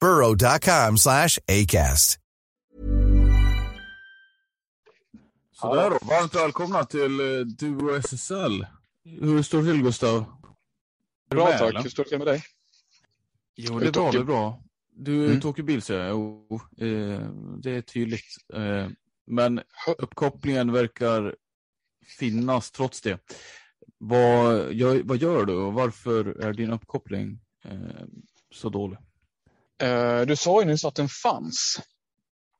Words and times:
burrow.com 0.00 0.96
slash 0.98 1.38
ACAST. 1.48 2.18
Sådär 5.52 5.90
då, 5.90 5.98
varmt 6.06 6.34
välkomna 6.34 6.84
till 6.84 7.20
eh, 7.20 7.40
Duo 7.46 7.96
SSL. 7.96 8.66
Hur 9.04 9.42
står 9.42 9.62
det 9.62 9.72
till 9.72 9.82
Gustav? 9.82 10.24
Bra 11.30 11.44
med, 11.44 11.58
tack, 11.58 11.68
eller? 11.70 11.82
hur 11.82 11.90
står 11.90 12.04
det 12.04 12.08
till 12.08 12.18
med 12.18 12.26
dig? 12.26 12.42
Jo, 13.56 13.78
det 13.78 13.86
är 13.86 13.92
bra, 13.92 14.10
det 14.12 14.18
är 14.18 14.24
bra. 14.24 14.62
Du 14.92 15.26
Mm. 15.26 15.48
åker 15.48 15.62
bil 15.62 15.82
ser 15.82 15.98
jag. 15.98 16.10
Jo, 16.10 16.46
eh, 16.78 17.20
det 17.62 17.70
är 17.70 17.80
tydligt. 17.82 18.36
Eh, 18.54 18.88
men 19.26 19.60
uppkopplingen 19.98 20.72
verkar 20.72 21.36
finnas 22.18 22.70
trots 22.70 23.00
det. 23.00 23.18
Vad 23.98 24.72
gör, 24.72 25.02
vad 25.04 25.16
gör 25.16 25.44
du 25.44 25.54
och 25.54 25.72
varför 25.72 26.24
är 26.24 26.52
din 26.52 26.72
uppkoppling 26.72 27.40
eh, 27.64 27.78
så 28.54 28.68
dålig? 28.68 28.98
Eh, 29.82 30.20
du 30.20 30.36
sa 30.36 30.60
ju 30.60 30.66
nyss 30.66 30.84
att 30.84 30.94
den 30.94 31.08
fanns. 31.08 31.80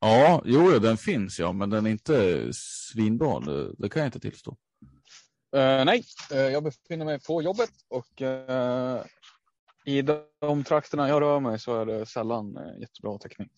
Ja, 0.00 0.42
jo, 0.44 0.78
den 0.78 0.96
finns 0.96 1.38
ja, 1.38 1.52
men 1.52 1.70
den 1.70 1.86
är 1.86 1.90
inte 1.90 2.48
svinbra. 2.52 3.40
Det, 3.40 3.72
det 3.78 3.88
kan 3.88 4.00
jag 4.00 4.08
inte 4.08 4.20
tillstå. 4.20 4.56
Eh, 5.56 5.84
nej, 5.84 6.04
eh, 6.30 6.38
jag 6.38 6.64
befinner 6.64 7.04
mig 7.04 7.20
på 7.20 7.42
jobbet 7.42 7.70
och 7.88 8.22
eh, 8.22 9.04
i 9.84 10.02
de 10.40 10.64
trakterna 10.64 11.08
jag 11.08 11.22
rör 11.22 11.40
mig 11.40 11.58
så 11.58 11.80
är 11.80 11.86
det 11.86 12.06
sällan 12.06 12.58
jättebra 12.80 13.18
täckning. 13.18 13.48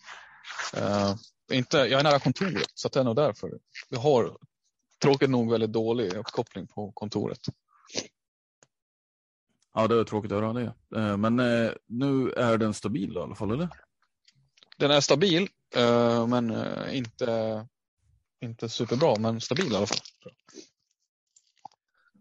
Inte, 1.53 1.77
jag 1.79 2.01
är 2.01 2.03
nära 2.03 2.19
kontoret 2.19 2.71
så 2.75 2.89
det 2.89 3.01
är 3.01 3.05
nog 3.05 3.17
därför. 3.17 3.51
Vi 3.89 3.97
har 3.97 4.37
tråkigt 5.03 5.31
nog 5.31 5.51
väldigt 5.51 5.73
dålig 5.73 6.15
uppkoppling 6.15 6.67
på 6.67 6.93
kontoret. 6.93 7.41
Ja, 9.75 9.89
det 9.89 10.01
är 10.01 10.05
tråkigt 10.05 10.33
att 10.33 10.43
höra 10.43 10.53
det. 10.53 10.75
Eh, 10.97 11.17
men 11.17 11.41
eh, 11.41 11.73
nu 11.87 12.31
är 12.31 12.59
den 12.59 12.75
stabil 12.75 13.13
då, 13.13 13.21
i 13.21 13.23
alla 13.23 13.35
fall, 13.35 13.51
eller? 13.51 13.69
Den 14.79 14.91
är 14.91 15.01
stabil 15.01 15.49
eh, 15.77 16.27
men 16.27 16.55
inte, 16.91 17.67
inte 18.45 18.69
superbra 18.69 19.17
men 19.19 19.41
stabil 19.41 19.73
i 19.73 19.77
alla 19.77 19.87
fall. 19.87 19.99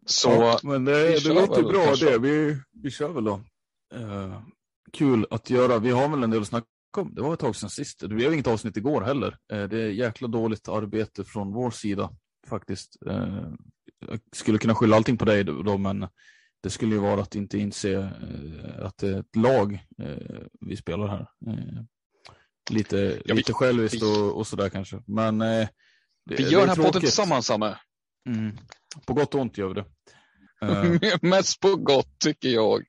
Så 0.05 0.29
Ja, 0.29 0.59
men 0.63 0.85
det, 0.85 1.23
det 1.23 1.33
låter 1.33 1.63
bra 1.63 1.85
kanske. 1.85 2.05
det. 2.09 2.19
Vi, 2.19 2.57
vi 2.71 2.91
kör 2.91 3.09
väl 3.09 3.23
då. 3.23 3.41
Eh, 3.95 4.41
kul 4.93 5.25
att 5.29 5.49
göra. 5.49 5.79
Vi 5.79 5.91
har 5.91 6.09
väl 6.09 6.23
en 6.23 6.29
del 6.29 6.41
att 6.41 6.47
snacka 6.47 6.67
om. 6.97 7.16
Det 7.16 7.21
var 7.21 7.33
ett 7.33 7.39
tag 7.39 7.55
sedan 7.55 7.69
sist. 7.69 7.99
Det 7.99 8.07
blev 8.07 8.33
inget 8.33 8.47
avsnitt 8.47 8.77
igår 8.77 9.01
heller. 9.01 9.37
Eh, 9.53 9.63
det 9.63 9.81
är 9.81 9.89
jäkla 9.89 10.27
dåligt 10.27 10.67
arbete 10.67 11.23
från 11.23 11.53
vår 11.53 11.71
sida 11.71 12.09
faktiskt. 12.49 12.97
Eh, 13.05 13.43
jag 13.99 14.19
skulle 14.35 14.57
kunna 14.57 14.75
skylla 14.75 14.95
allting 14.95 15.17
på 15.17 15.25
dig 15.25 15.43
då, 15.43 15.77
men 15.77 16.07
det 16.64 16.70
skulle 16.70 16.96
ju 16.96 17.02
vara 17.02 17.22
att 17.22 17.36
inte 17.36 17.58
inse 17.58 17.92
eh, 17.94 18.86
att 18.86 18.97
det 18.97 19.08
är 19.08 19.20
ett 19.20 19.36
lag 19.36 19.74
eh, 20.03 20.40
vi 20.62 20.75
spelar 20.78 21.08
här. 21.08 21.28
Eh, 21.47 21.84
lite, 22.72 22.97
Ja, 22.97 23.22
vi- 23.25 23.34
lite 23.34 23.53
själviskt 23.53 24.03
vi- 24.03 24.06
och, 24.06 24.38
och 24.38 24.47
sådär 24.47 24.70
kanske. 24.70 25.03
Men 25.08 25.38
det, 25.40 25.70
vi 26.25 26.36
det 26.36 26.44
gör 26.44 26.59
den 26.59 26.70
här 26.70 26.75
podden 26.75 26.92
tråkigt. 26.92 27.02
tillsammans 27.02 27.46
Samme. 27.46 27.75
Mm. 28.30 28.58
På 29.06 29.14
gott 29.14 29.36
och 29.36 29.42
ont 29.42 29.58
gör 29.58 29.68
vi 29.68 29.74
det. 29.74 29.86
Mest 31.28 31.59
på 31.59 31.75
gott 31.75 32.20
tycker 32.20 32.50
jag. 32.50 32.84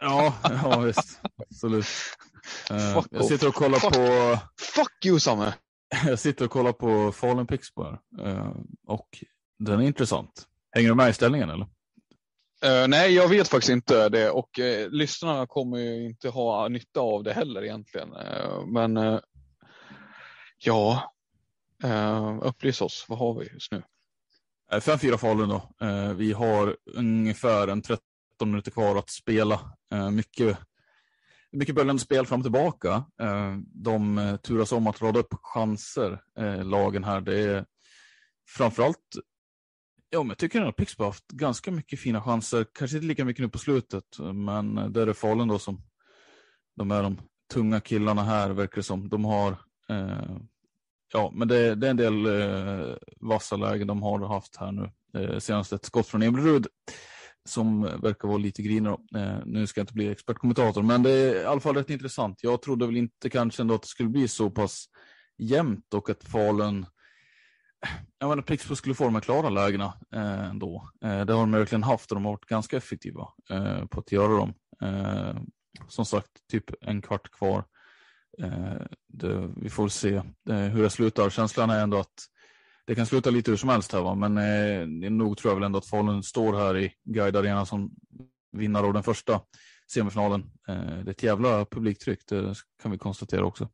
Ja, 0.00 0.34
ja 0.42 0.80
visst. 0.80 1.20
Absolut. 1.50 1.86
Fuck 2.94 3.06
jag 3.10 3.24
sitter 3.24 3.48
och 3.48 3.54
kollar 3.54 3.78
Fuck. 3.78 3.92
på 3.94 4.38
Fuck 4.74 5.04
you 5.06 5.20
Samme! 5.20 5.54
jag 6.06 6.18
sitter 6.18 6.44
och 6.44 6.50
kollar 6.50 6.72
på 6.72 7.12
Fallen. 7.12 7.46
Eh, 8.20 8.52
och 8.86 9.08
den 9.58 9.80
är 9.80 9.84
intressant. 9.86 10.46
Hänger 10.70 10.88
du 10.88 10.94
med 10.94 11.10
i 11.10 11.12
ställningen 11.12 11.50
eller? 11.50 11.66
Eh, 12.64 12.88
nej, 12.88 13.14
jag 13.14 13.28
vet 13.28 13.48
faktiskt 13.48 13.70
inte 13.70 14.08
det 14.08 14.30
och 14.30 14.58
uh, 14.58 14.90
lyssnarna 14.90 15.46
kommer 15.46 15.78
ju 15.78 16.06
inte 16.06 16.28
ha 16.28 16.68
nytta 16.68 17.00
av 17.00 17.22
det 17.22 17.32
heller 17.32 17.64
egentligen. 17.64 18.12
Eh, 18.12 18.66
men 18.66 18.96
eh, 18.96 19.20
ja, 20.58 21.12
uh, 21.84 22.38
upplys 22.42 22.80
oss. 22.80 23.06
Vad 23.08 23.18
har 23.18 23.34
vi 23.34 23.48
just 23.52 23.72
nu? 23.72 23.82
5-4 24.72 25.16
Falun 25.16 25.48
då. 25.48 25.86
Eh, 25.86 26.12
vi 26.12 26.32
har 26.32 26.76
ungefär 26.86 27.68
en 27.68 27.82
13 27.82 28.00
minuter 28.40 28.70
kvar 28.70 28.96
att 28.96 29.10
spela. 29.10 29.60
Eh, 29.92 30.10
mycket 30.10 30.58
mycket 31.52 31.74
böljande 31.74 32.02
spel 32.02 32.26
fram 32.26 32.40
och 32.40 32.44
tillbaka. 32.44 33.04
Eh, 33.20 33.56
de 33.74 34.38
turas 34.42 34.72
om 34.72 34.86
att 34.86 35.02
rada 35.02 35.20
upp 35.20 35.34
chanser, 35.42 36.20
eh, 36.38 36.64
lagen 36.64 37.04
här. 37.04 37.20
Det 37.20 37.38
är 37.38 37.64
framförallt, 38.48 38.98
ja 40.12 40.22
men 40.22 40.28
jag 40.28 40.38
tycker 40.38 40.62
att 40.62 40.76
Pixbo 40.76 41.04
har 41.04 41.08
haft 41.10 41.28
ganska 41.28 41.70
mycket 41.70 42.00
fina 42.00 42.22
chanser. 42.22 42.66
Kanske 42.72 42.96
inte 42.96 43.06
lika 43.06 43.24
mycket 43.24 43.42
nu 43.42 43.48
på 43.48 43.58
slutet, 43.58 44.04
men 44.34 44.92
där 44.92 45.06
är 45.06 45.12
Falun 45.12 45.48
då 45.48 45.58
som, 45.58 45.82
de 46.76 46.90
är 46.90 47.02
de 47.02 47.18
tunga 47.52 47.80
killarna 47.80 48.22
här 48.22 48.50
verkar 48.50 48.76
det 48.76 48.82
som. 48.82 49.08
De 49.08 49.24
har, 49.24 49.50
eh, 49.88 50.36
ja 51.12 51.32
men 51.34 51.48
det, 51.48 51.74
det 51.74 51.86
är 51.86 51.90
en 51.90 51.96
del 51.96 52.26
eh, 52.26 52.94
vassa 53.20 53.56
lägen 53.56 53.86
de 53.86 54.02
har 54.02 54.28
haft 54.28 54.56
här 54.56 54.72
nu. 54.72 54.90
Eh, 55.20 55.38
senast 55.38 55.72
ett 55.72 55.84
skott 55.84 56.06
från 56.06 56.22
Emil 56.22 56.64
som 57.48 57.82
verkar 57.82 58.28
vara 58.28 58.38
lite 58.38 58.62
grinig. 58.62 58.90
Eh, 58.90 59.38
nu 59.46 59.66
ska 59.66 59.80
jag 59.80 59.82
inte 59.82 59.94
bli 59.94 60.08
expertkommentator, 60.08 60.82
men 60.82 61.02
det 61.02 61.10
är 61.10 61.42
i 61.42 61.44
alla 61.44 61.60
fall 61.60 61.74
rätt 61.74 61.90
intressant. 61.90 62.42
Jag 62.42 62.62
trodde 62.62 62.86
väl 62.86 62.96
inte 62.96 63.30
kanske 63.30 63.62
ändå 63.62 63.74
att 63.74 63.82
det 63.82 63.88
skulle 63.88 64.08
bli 64.08 64.28
så 64.28 64.50
pass 64.50 64.84
jämnt 65.38 65.94
och 65.94 66.10
att 66.10 66.24
Falun, 66.24 66.86
jag 68.18 68.28
menar 68.28 68.42
Pixbo 68.42 68.76
skulle 68.76 68.94
få 68.94 69.04
de 69.04 69.14
här 69.14 69.22
klara 69.22 69.50
lägena 69.50 69.94
eh, 70.14 70.44
ändå. 70.44 70.90
Eh, 71.04 71.24
det 71.24 71.32
har 71.32 71.40
de 71.40 71.52
verkligen 71.52 71.82
haft 71.82 72.10
och 72.10 72.16
de 72.16 72.24
har 72.24 72.32
varit 72.32 72.46
ganska 72.46 72.76
effektiva 72.76 73.28
eh, 73.50 73.86
på 73.86 74.00
att 74.00 74.12
göra 74.12 74.36
dem. 74.36 74.54
Eh, 74.82 75.36
som 75.88 76.04
sagt, 76.04 76.30
typ 76.50 76.64
en 76.80 77.02
kvart 77.02 77.30
kvar. 77.30 77.64
Eh, 78.42 78.82
det, 79.08 79.50
vi 79.56 79.70
får 79.70 79.88
se 79.88 80.14
eh, 80.50 80.56
hur 80.56 80.82
det 80.82 80.90
slutar. 80.90 81.30
Känslan 81.30 81.70
är 81.70 81.82
ändå 81.82 81.98
att 81.98 82.28
det 82.86 82.94
kan 82.94 83.06
sluta 83.06 83.30
lite 83.30 83.50
hur 83.50 83.58
som 83.58 83.68
helst 83.68 83.92
här, 83.92 84.00
va? 84.00 84.14
men 84.14 84.38
eh, 84.38 85.10
nog 85.10 85.38
tror 85.38 85.50
jag 85.50 85.56
väl 85.56 85.64
ändå 85.64 85.78
att 85.78 85.86
Falun 85.86 86.22
står 86.22 86.52
här 86.56 86.78
i 86.78 86.92
Guide 87.04 87.36
Arena 87.36 87.66
som 87.66 87.90
vinnare 88.52 88.86
av 88.86 88.92
den 88.92 89.02
första 89.02 89.40
semifinalen. 89.92 90.50
Eh, 90.68 90.74
det 90.74 91.08
är 91.08 91.10
ett 91.10 91.22
jävla 91.22 91.64
publiktryck, 91.64 92.20
det 92.28 92.54
kan 92.82 92.90
vi 92.90 92.98
konstatera 92.98 93.44
också. 93.44 93.68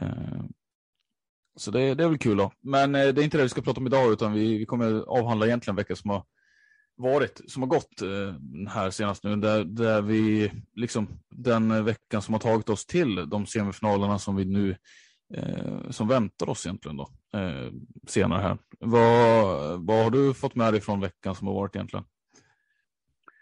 Eh, 0.00 0.42
så 1.58 1.70
det, 1.70 1.94
det 1.94 2.04
är 2.04 2.08
väl 2.08 2.18
kul 2.18 2.36
då. 2.36 2.52
Men 2.60 2.94
eh, 2.94 3.08
det 3.08 3.22
är 3.22 3.24
inte 3.24 3.36
det 3.36 3.42
vi 3.42 3.48
ska 3.48 3.62
prata 3.62 3.80
om 3.80 3.86
idag, 3.86 4.12
utan 4.12 4.32
vi, 4.32 4.58
vi 4.58 4.66
kommer 4.66 5.00
avhandla 5.00 5.46
egentligen 5.46 5.76
veckan 5.76 5.96
som 5.96 6.10
har 6.10 6.24
varit, 6.96 7.40
som 7.46 7.62
har 7.62 7.68
gått 7.68 8.02
eh, 8.02 8.68
här 8.68 8.90
senast 8.90 9.24
nu, 9.24 9.36
där, 9.36 9.64
där 9.64 10.02
vi 10.02 10.52
liksom 10.74 11.08
den 11.30 11.84
veckan 11.84 12.22
som 12.22 12.34
har 12.34 12.40
tagit 12.40 12.68
oss 12.68 12.86
till 12.86 13.28
de 13.28 13.46
semifinalerna 13.46 14.18
som 14.18 14.36
vi 14.36 14.44
nu 14.44 14.76
eh, 15.34 15.90
som 15.90 16.08
väntar 16.08 16.48
oss 16.48 16.66
egentligen 16.66 16.96
då 16.96 17.08
eh, 17.38 17.72
senare 18.06 18.42
här. 18.42 18.58
Vad, 18.80 19.86
vad 19.86 20.04
har 20.04 20.10
du 20.10 20.34
fått 20.34 20.54
med 20.54 20.72
dig 20.72 20.80
från 20.80 21.00
veckan 21.00 21.34
som 21.34 21.46
har 21.46 21.54
varit 21.54 21.76
egentligen? 21.76 22.04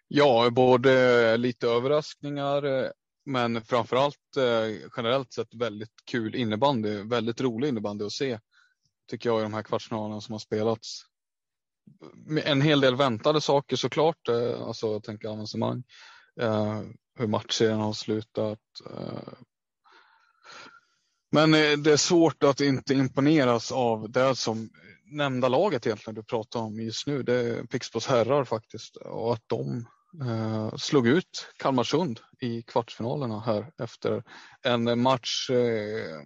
Ja, 0.08 0.50
både 0.50 1.36
lite 1.36 1.66
överraskningar, 1.66 2.62
eh, 2.64 2.90
men 3.26 3.64
framförallt 3.64 4.36
eh, 4.36 4.88
generellt 4.96 5.32
sett 5.32 5.54
väldigt 5.54 5.92
kul 6.04 6.34
innebandy, 6.34 7.02
väldigt 7.02 7.40
rolig 7.40 7.68
innebandy 7.68 8.04
att 8.04 8.12
se. 8.12 8.38
Tycker 9.10 9.28
jag 9.30 9.40
i 9.40 9.42
de 9.42 9.54
här 9.54 9.62
kvartsfinalerna 9.62 10.20
som 10.20 10.32
har 10.32 10.38
spelats. 10.38 11.02
En 12.44 12.60
hel 12.60 12.80
del 12.80 12.96
väntade 12.96 13.40
saker 13.40 13.76
såklart, 13.76 14.28
eh, 14.28 14.62
alltså 14.62 14.86
jag 14.86 15.04
tänker 15.04 15.28
avancemang, 15.28 15.84
eh, 16.40 16.80
hur 17.18 17.26
matchen 17.26 17.78
har 17.78 17.92
slutat. 17.92 18.60
Eh. 18.90 19.32
Men 21.32 21.54
eh, 21.54 21.72
det 21.72 21.92
är 21.92 21.96
svårt 21.96 22.42
att 22.42 22.60
inte 22.60 22.94
imponeras 22.94 23.72
av 23.72 24.10
det 24.10 24.36
som 24.36 24.70
nämnda 25.04 25.48
laget 25.48 25.86
egentligen 25.86 26.14
du 26.14 26.22
pratar 26.22 26.60
om 26.60 26.80
just 26.80 27.06
nu. 27.06 27.22
Det 27.22 27.34
är 27.34 27.64
Pixbos 27.64 28.06
herrar 28.06 28.44
faktiskt 28.44 28.96
och 28.96 29.32
att 29.32 29.42
de 29.46 29.86
eh, 30.22 30.76
slog 30.76 31.06
ut 31.08 31.48
Kalmarsund 31.56 32.20
i 32.40 32.62
kvartsfinalerna 32.62 33.40
här 33.40 33.72
efter 33.78 34.24
en 34.62 35.00
match. 35.02 35.50
Eh, 35.50 36.20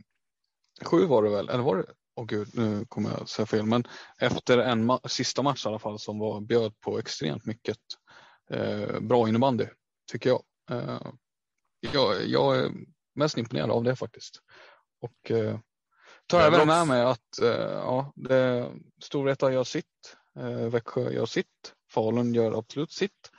sju 0.85 1.07
var 1.07 1.23
det 1.23 1.31
väl, 1.31 1.49
eller 1.49 1.63
var 1.63 1.77
det? 1.77 1.87
Åh 2.17 2.27
gud, 2.27 2.49
nu 2.55 2.85
kommer 2.85 3.11
jag 3.11 3.29
säga 3.29 3.47
fel, 3.47 3.67
men 3.67 3.85
efter 4.19 4.59
en 4.59 4.85
ma 4.85 5.01
sista 5.05 5.43
match 5.43 5.67
i 5.67 5.69
alla 5.69 5.79
fall 5.79 5.99
som 5.99 6.19
var 6.19 6.41
bjöd 6.41 6.81
på 6.81 6.99
extremt 6.99 7.47
mycket 7.47 7.79
eh, 8.51 9.01
bra 9.01 9.29
innebandy 9.29 9.67
tycker 10.11 10.31
jag. 10.31 10.43
Eh, 10.71 11.01
jag. 11.81 12.27
Jag 12.27 12.57
är 12.57 12.71
mest 13.15 13.39
imponerad 13.39 13.71
av 13.71 13.85
det 13.85 13.97
faktiskt. 13.97 14.41
Och 15.01 15.31
eh, 15.31 15.59
tar 16.27 16.41
även 16.41 16.67
med 16.67 16.87
mig 16.87 17.03
att 17.03 17.41
eh, 17.43 17.71
ja, 17.71 18.13
det, 18.17 18.71
Storvreta 19.03 19.53
gör 19.53 19.65
sitt, 19.65 20.17
Växjö 20.71 21.11
gör 21.13 21.27
sitt, 21.27 21.75
Falun 21.93 22.35
gör 22.35 22.59
absolut 22.59 22.93
sitt. 22.93 23.31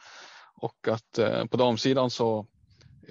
Och 0.62 0.88
att 0.88 1.18
eh, 1.18 1.46
på 1.46 1.58
damsidan 1.58 2.10
så 2.10 2.48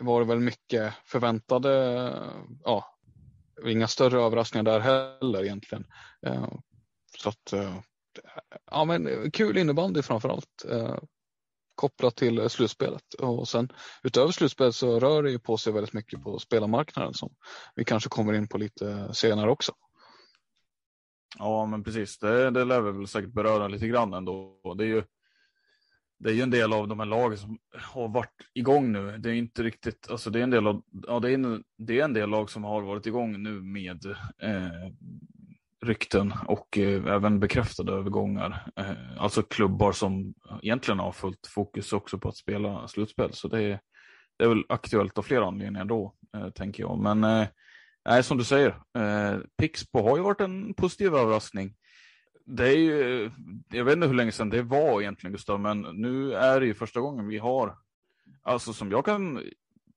var 0.00 0.20
det 0.20 0.26
väl 0.26 0.40
mycket 0.40 0.94
förväntade, 1.04 1.96
eh, 2.06 2.42
ja, 2.64 2.84
inga 3.66 3.88
större 3.88 4.22
överraskningar 4.22 4.64
där 4.64 4.80
heller 4.80 5.44
egentligen. 5.44 5.86
Eh, 6.26 6.48
så 7.18 7.28
att, 7.28 7.52
eh, 7.52 7.78
ja 8.70 8.84
men 8.84 9.30
kul 9.30 9.58
innebandy 9.58 10.02
framför 10.02 10.28
allt. 10.28 10.64
Eh, 10.70 10.96
kopplat 11.74 12.16
till 12.16 12.50
slutspelet. 12.50 13.14
Och 13.14 13.48
sen 13.48 13.68
utöver 14.02 14.32
slutspelet 14.32 14.74
så 14.74 15.00
rör 15.00 15.22
det 15.22 15.30
ju 15.30 15.38
på 15.38 15.56
sig 15.56 15.72
väldigt 15.72 15.92
mycket 15.92 16.22
på 16.22 16.38
spelarmarknaden 16.38 17.14
som 17.14 17.34
vi 17.74 17.84
kanske 17.84 18.08
kommer 18.08 18.32
in 18.32 18.48
på 18.48 18.58
lite 18.58 19.14
senare 19.14 19.50
också. 19.50 19.72
Ja, 21.38 21.66
men 21.66 21.84
precis. 21.84 22.18
Det, 22.18 22.50
det 22.50 22.64
lär 22.64 22.80
vi 22.80 22.92
väl 22.92 23.08
säkert 23.08 23.32
beröra 23.32 23.68
lite 23.68 23.88
grann 23.88 24.14
ändå. 24.14 24.60
Det 24.76 24.84
är 24.84 24.88
ju 24.88 25.02
det 26.20 26.30
är 26.30 26.34
ju 26.34 26.42
en 26.42 26.50
del 26.50 26.72
av 26.72 26.88
de 26.88 26.98
här 26.98 27.06
lagen 27.06 27.38
som 27.38 27.58
har 27.72 28.08
varit 28.08 28.50
igång 28.54 28.92
nu. 28.92 29.18
Det 29.18 29.30
är 29.30 29.34
inte 29.34 29.62
riktigt, 29.62 30.10
alltså 30.10 30.30
det 30.30 30.38
är 30.38 30.42
en 30.42 30.50
del 30.50 30.66
av, 30.66 30.82
ja 31.06 31.20
det 31.20 31.30
är 31.30 31.34
en, 31.34 31.64
det 31.78 32.00
är 32.00 32.04
en 32.04 32.12
del 32.12 32.30
lag 32.30 32.50
som 32.50 32.64
har 32.64 32.82
varit 32.82 33.06
igång 33.06 33.42
nu 33.42 33.62
med 33.62 34.06
eh, 34.42 34.92
rykten 35.86 36.32
och 36.46 36.78
eh, 36.78 37.14
även 37.14 37.40
bekräftade 37.40 37.92
övergångar. 37.92 38.72
Eh, 38.76 39.22
alltså 39.22 39.42
klubbar 39.42 39.92
som 39.92 40.34
egentligen 40.62 40.98
har 40.98 41.12
fullt 41.12 41.46
fokus 41.46 41.92
också 41.92 42.18
på 42.18 42.28
att 42.28 42.36
spela 42.36 42.88
slutspel. 42.88 43.32
Så 43.32 43.48
det 43.48 43.62
är, 43.62 43.80
det 44.38 44.44
är 44.44 44.48
väl 44.48 44.64
aktuellt 44.68 45.18
av 45.18 45.22
flera 45.22 45.46
anledningar 45.46 45.84
då, 45.84 46.14
eh, 46.36 46.50
tänker 46.50 46.82
jag. 46.82 46.98
Men 46.98 47.24
eh, 47.24 47.48
nej, 48.08 48.22
som 48.22 48.38
du 48.38 48.44
säger, 48.44 48.68
eh, 48.98 49.38
Pixbo 49.58 50.02
har 50.02 50.16
ju 50.16 50.22
varit 50.22 50.40
en 50.40 50.74
positiv 50.74 51.14
överraskning 51.14 51.74
det 52.44 52.68
är 52.68 52.76
ju, 52.76 53.30
jag 53.70 53.84
vet 53.84 53.94
inte 53.94 54.06
hur 54.06 54.14
länge 54.14 54.32
sedan 54.32 54.50
det 54.50 54.62
var 54.62 55.00
egentligen 55.00 55.32
Gustav, 55.32 55.60
men 55.60 55.80
nu 55.80 56.34
är 56.34 56.60
det 56.60 56.66
ju 56.66 56.74
första 56.74 57.00
gången 57.00 57.28
vi 57.28 57.38
har, 57.38 57.76
alltså 58.42 58.72
som 58.72 58.90
jag 58.90 59.04
kan 59.04 59.42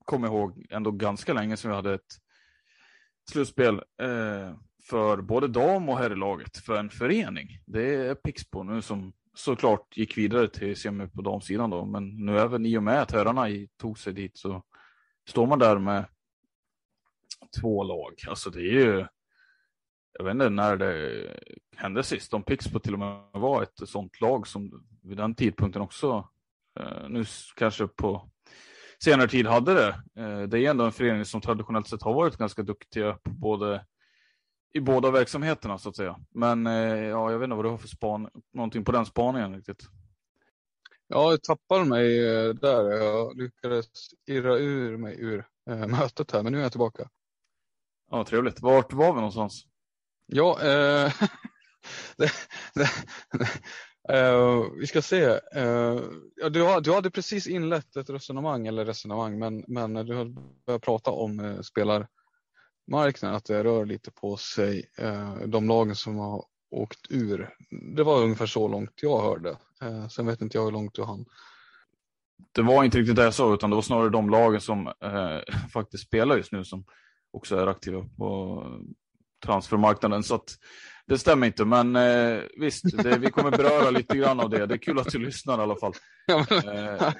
komma 0.05 0.27
ihåg, 0.27 0.65
ändå 0.69 0.91
ganska 0.91 1.33
länge 1.33 1.57
sedan 1.57 1.71
vi 1.71 1.75
hade 1.75 1.93
ett 1.93 2.19
slutspel 3.31 3.75
eh, 3.75 4.55
för 4.89 5.21
både 5.21 5.47
dam 5.47 5.89
och 5.89 5.97
herrlaget 5.97 6.57
för 6.57 6.77
en 6.77 6.89
förening. 6.89 7.59
Det 7.65 7.95
är 7.95 8.15
Pixbo 8.15 8.63
nu 8.63 8.81
som 8.81 9.13
såklart 9.33 9.97
gick 9.97 10.17
vidare 10.17 10.47
till 10.47 10.75
semi 10.75 11.07
på 11.07 11.21
damsidan 11.21 11.69
då, 11.69 11.85
men 11.85 12.25
nu 12.25 12.39
även 12.39 12.65
i 12.65 12.77
och 12.77 12.83
med 12.83 13.01
att 13.01 13.11
herrarna 13.11 13.47
tog 13.77 13.99
sig 13.99 14.13
dit 14.13 14.37
så 14.37 14.63
står 15.29 15.47
man 15.47 15.59
där 15.59 15.79
med 15.79 16.05
två 17.61 17.83
lag. 17.83 18.13
Alltså 18.27 18.49
det 18.49 18.59
är 18.59 18.85
ju 18.85 19.05
jag 20.13 20.25
vet 20.25 20.31
inte 20.31 20.49
när 20.49 20.77
det 20.77 21.27
hände 21.75 22.03
sist, 22.03 22.33
om 22.33 22.43
Pixbo 22.43 22.79
till 22.79 22.93
och 22.93 22.99
med 22.99 23.23
var 23.31 23.63
ett 23.63 23.89
sånt 23.89 24.21
lag 24.21 24.47
som 24.47 24.85
vid 25.03 25.17
den 25.17 25.35
tidpunkten 25.35 25.81
också, 25.81 26.29
eh, 26.79 27.09
nu 27.09 27.25
kanske 27.55 27.87
på 27.87 28.29
senare 29.03 29.27
tid 29.27 29.47
hade 29.47 29.73
det. 29.73 30.21
Eh, 30.21 30.41
det 30.41 30.59
är 30.59 30.69
ändå 30.69 30.85
en 30.85 30.91
förening 30.91 31.25
som 31.25 31.41
traditionellt 31.41 31.87
sett 31.87 32.03
har 32.03 32.13
varit 32.13 32.37
ganska 32.37 32.63
duktiga 32.63 33.13
på 33.13 33.29
både 33.29 33.85
i 34.73 34.79
båda 34.79 35.11
verksamheterna 35.11 35.77
så 35.77 35.89
att 35.89 35.95
säga. 35.95 36.19
Men 36.29 36.67
eh, 36.67 36.99
ja, 36.99 37.31
jag 37.31 37.39
vet 37.39 37.45
inte 37.45 37.55
vad 37.55 37.65
du 37.65 37.69
har 37.69 37.77
för 37.77 37.87
span, 37.87 38.29
någonting 38.53 38.85
på 38.85 38.91
den 38.91 39.05
spaningen 39.05 39.55
riktigt. 39.55 39.83
Ja, 41.07 41.31
jag 41.31 41.43
tappade 41.43 41.85
mig 41.85 42.17
där. 42.53 42.91
Jag 42.91 43.37
lyckades 43.37 43.87
irra 44.27 44.57
ur 44.57 44.97
mig 44.97 45.15
ur 45.19 45.47
mötet 45.87 46.31
här, 46.31 46.43
men 46.43 46.51
nu 46.51 46.59
är 46.59 46.63
jag 46.63 46.71
tillbaka. 46.71 47.09
Ja, 48.11 48.25
trevligt. 48.25 48.61
Vart 48.61 48.93
var 48.93 49.13
vi 49.13 49.15
någonstans? 49.15 49.67
Ja, 50.25 50.61
eh, 50.61 51.13
det, 52.17 52.31
det, 52.73 52.89
eh, 54.09 54.63
vi 54.79 54.87
ska 54.87 55.01
se. 55.01 55.23
Eh, 55.55 55.99
ja, 56.35 56.49
du, 56.49 56.81
du 56.81 56.93
hade 56.93 57.11
precis 57.11 57.47
inlett 57.47 57.95
ett 57.95 58.09
resonemang, 58.09 58.67
eller 58.67 58.85
resonemang, 58.85 59.39
men, 59.39 59.63
men 59.67 59.93
du 59.93 60.15
hade 60.15 60.35
börjat 60.65 60.81
prata 60.81 61.11
om 61.11 61.39
eh, 61.39 61.61
spelarmarknaden, 61.61 63.37
att 63.37 63.45
det 63.45 63.63
rör 63.63 63.85
lite 63.85 64.11
på 64.11 64.37
sig. 64.37 64.89
Eh, 64.97 65.35
de 65.45 65.67
lagen 65.67 65.95
som 65.95 66.17
har 66.17 66.45
åkt 66.71 66.99
ur. 67.09 67.49
Det 67.95 68.03
var 68.03 68.23
ungefär 68.23 68.45
så 68.45 68.67
långt 68.67 68.93
jag 68.95 69.21
hörde. 69.21 69.57
Eh, 69.81 70.07
sen 70.07 70.25
vet 70.25 70.41
inte 70.41 70.57
jag 70.57 70.65
hur 70.65 70.71
långt 70.71 70.95
du 70.95 71.03
hann. 71.03 71.25
Det 72.51 72.61
var 72.61 72.83
inte 72.83 72.97
riktigt 72.97 73.15
det 73.15 73.23
jag 73.23 73.33
sa, 73.33 73.53
utan 73.53 73.69
det 73.69 73.75
var 73.75 73.83
snarare 73.83 74.09
de 74.09 74.29
lagen 74.29 74.61
som 74.61 74.87
eh, 74.87 75.39
faktiskt 75.73 76.07
spelar 76.07 76.37
just 76.37 76.51
nu 76.51 76.63
som 76.63 76.85
också 77.31 77.57
är 77.57 77.67
aktiva 77.67 78.05
på 78.17 78.63
transfermarknaden. 79.43 80.23
Så 80.23 80.35
att 80.35 80.57
det 81.07 81.17
stämmer 81.17 81.47
inte, 81.47 81.65
men 81.65 81.95
eh, 81.95 82.41
visst, 82.59 82.97
det, 83.03 83.17
vi 83.17 83.31
kommer 83.31 83.51
beröra 83.51 83.89
lite 83.89 84.17
grann 84.17 84.39
av 84.39 84.49
det. 84.49 84.65
Det 84.65 84.73
är 84.73 84.77
kul 84.77 84.99
att 84.99 85.11
du 85.11 85.19
lyssnar 85.19 85.59
i 85.59 85.61
alla 85.61 85.75
fall. 85.75 85.93
Eh, 86.27 87.13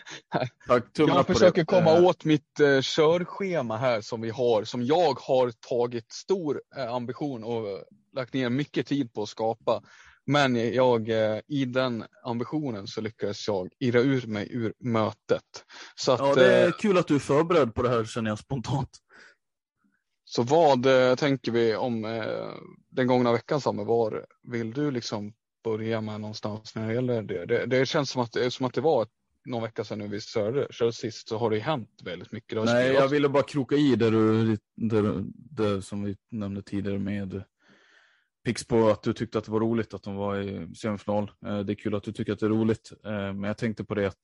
tack, 0.68 0.84
jag 0.94 1.28
försöker 1.28 1.66
komma 1.66 1.98
eh. 1.98 2.04
åt 2.04 2.26
mitt 2.26 2.60
eh, 2.60 2.82
körschema 2.82 3.78
här 3.78 4.02
som 4.02 4.22
vi 4.22 4.30
har, 4.30 4.64
som 4.64 4.86
jag 4.86 5.20
har 5.20 5.52
tagit 5.70 6.12
stor 6.12 6.62
eh, 6.78 6.94
ambition 6.94 7.44
och 7.44 7.66
lagt 8.16 8.34
ner 8.34 8.50
mycket 8.50 8.88
tid 8.88 9.14
på 9.14 9.24
att 9.24 9.30
skapa. 9.30 9.82
Men 10.26 10.74
jag, 10.74 11.10
eh, 11.10 11.40
i 11.48 11.66
den 11.66 12.04
ambitionen 12.24 12.88
så 12.88 13.02
lyckades 13.02 13.48
jag 13.48 13.70
irra 13.80 14.00
ur 14.00 14.28
mig 14.28 14.48
ur 14.52 14.74
mötet. 14.80 15.66
Så 15.96 16.12
att, 16.12 16.20
ja, 16.20 16.36
det 16.36 16.56
är 16.56 16.68
eh, 16.68 16.72
kul 16.72 16.98
att 16.98 17.08
du 17.08 17.16
är 17.16 17.20
förberedd 17.20 17.76
på 17.76 17.82
det 17.82 17.90
här 17.90 18.06
känner 18.06 18.32
jag 18.32 18.40
spontant. 18.40 18.90
Så 20.36 20.44
vad 20.44 20.86
eh, 20.86 21.16
tänker 21.16 21.52
vi 21.52 21.76
om 21.76 22.06
eh, 22.06 22.50
den 22.90 23.08
gångna 23.08 23.32
veckan 23.32 23.62
Samme? 23.62 23.84
Var 23.84 24.26
vill 24.44 24.74
du 24.74 24.92
liksom 24.92 25.34
börja 25.64 26.02
med 26.02 26.22
någonstans 26.22 26.76
när 26.76 26.88
det 26.88 26.94
gäller 26.94 27.22
det? 27.22 27.46
Det, 27.46 27.66
det 27.66 27.86
känns 27.86 28.10
som 28.10 28.22
att, 28.22 28.54
som 28.54 28.66
att 28.66 28.74
det 28.74 28.82
var 28.82 29.08
någon 29.46 29.64
vecka 29.64 29.84
sedan 29.84 30.00
nu 30.00 30.08
vi 30.08 30.22
körde, 30.22 30.94
sist 30.94 31.28
så 31.28 31.38
har 31.38 31.50
det 31.50 31.60
hänt 31.60 31.90
väldigt 32.04 32.32
mycket. 32.32 32.66
Nej, 32.66 32.94
jag 32.94 33.08
ville 33.08 33.30
bara 33.30 33.44
kroka 33.44 33.76
i 33.76 33.96
det, 33.96 34.10
du, 34.10 34.58
det, 34.76 35.24
det 35.36 35.82
som 35.82 36.04
vi 36.04 36.16
nämnde 36.32 36.62
tidigare 36.62 37.00
med 37.00 37.44
Pixbo, 38.46 38.90
att 38.90 39.04
du 39.04 39.14
tyckte 39.14 39.38
att 39.38 39.46
det 39.46 39.52
var 39.52 39.60
roligt 39.60 39.94
att 39.94 40.04
de 40.04 40.16
var 40.16 40.40
i 40.40 40.76
semifinal. 40.76 41.32
Eh, 41.46 41.60
det 41.60 41.74
är 41.74 41.76
kul 41.76 41.96
att 41.96 42.04
du 42.04 42.12
tycker 42.12 42.34
att 42.34 42.40
det 42.40 42.46
är 42.46 42.50
roligt, 42.50 42.94
men 43.04 43.44
jag 43.44 43.58
tänkte 43.58 43.84
på 43.84 43.96
det 43.96 44.08
att 44.08 44.22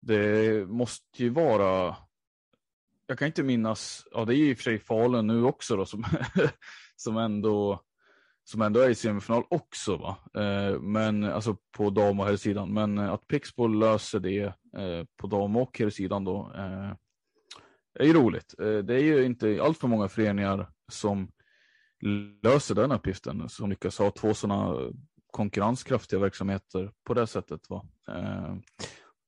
det 0.00 0.68
måste 0.68 1.22
ju 1.22 1.28
vara 1.28 1.96
jag 3.06 3.18
kan 3.18 3.26
inte 3.26 3.42
minnas, 3.42 4.06
ja 4.10 4.24
det 4.24 4.34
är 4.34 4.36
i 4.36 4.52
och 4.52 4.56
för 4.56 4.64
sig 4.64 4.78
Falun 4.78 5.26
nu 5.26 5.44
också 5.44 5.76
då 5.76 5.86
som, 5.86 6.04
som, 6.96 7.16
ändå, 7.16 7.82
som 8.44 8.62
ändå 8.62 8.80
är 8.80 8.90
i 8.90 8.94
semifinal 8.94 9.44
också 9.50 9.96
va. 9.96 10.16
Eh, 10.42 10.80
men 10.80 11.24
alltså 11.24 11.56
på 11.76 11.90
dam 11.90 12.20
och 12.20 12.26
herrsidan. 12.26 12.74
Men 12.74 12.98
eh, 12.98 13.12
att 13.12 13.26
Pixbo 13.26 13.66
löser 13.66 14.20
det 14.20 14.42
eh, 14.76 15.04
på 15.16 15.26
dam 15.26 15.56
och 15.56 15.78
herrsidan 15.78 16.24
då 16.24 16.52
eh, 16.54 16.92
är 17.98 18.04
ju 18.04 18.12
roligt. 18.12 18.54
Eh, 18.58 18.78
det 18.78 18.94
är 18.94 19.02
ju 19.02 19.24
inte 19.24 19.62
allt 19.62 19.78
för 19.78 19.88
många 19.88 20.08
föreningar 20.08 20.70
som 20.92 21.30
löser 22.42 22.74
den 22.74 22.92
uppgiften, 22.92 23.48
som 23.48 23.70
lyckas 23.70 23.98
ha 23.98 24.10
två 24.10 24.34
sådana 24.34 24.92
konkurrenskraftiga 25.30 26.20
verksamheter 26.20 26.92
på 27.04 27.14
det 27.14 27.26
sättet. 27.26 27.60
Va? 27.70 27.86
Eh, 28.08 28.56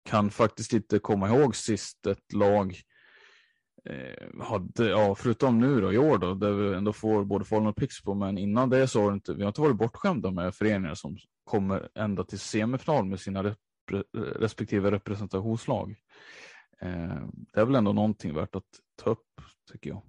kan 0.04 0.30
faktiskt 0.30 0.72
inte 0.72 0.98
komma 0.98 1.28
ihåg 1.28 1.56
sist 1.56 2.06
ett 2.06 2.32
lag 2.32 2.82
eh, 3.84 4.42
hade, 4.42 4.88
ja, 4.88 5.14
förutom 5.14 5.58
nu 5.58 5.80
då, 5.80 5.92
i 5.92 5.98
år 5.98 6.18
då, 6.18 6.34
där 6.34 6.52
vi 6.52 6.76
ändå 6.76 6.92
får 6.92 7.24
både 7.24 7.44
Falun 7.44 7.66
och 7.66 7.76
Pixbo, 7.76 8.14
men 8.14 8.38
innan 8.38 8.70
det 8.70 8.88
så 8.88 9.02
har 9.02 9.12
inte, 9.12 9.34
vi 9.34 9.42
har 9.42 9.48
inte 9.48 9.60
varit 9.60 9.76
bortskämda 9.76 10.30
med 10.30 10.54
föreningar 10.54 10.94
som 10.94 11.16
kommer 11.44 11.88
ända 11.94 12.24
till 12.24 12.38
semifinal 12.38 13.04
med 13.04 13.20
sina 13.20 13.42
repre, 13.42 14.02
respektive 14.36 14.90
representationslag. 14.90 15.96
Eh, 16.80 17.22
det 17.52 17.60
är 17.60 17.64
väl 17.64 17.74
ändå 17.74 17.92
någonting 17.92 18.34
värt 18.34 18.56
att 18.56 18.64
ta 18.96 19.10
upp, 19.10 19.40
tycker 19.72 19.90
jag. 19.90 20.02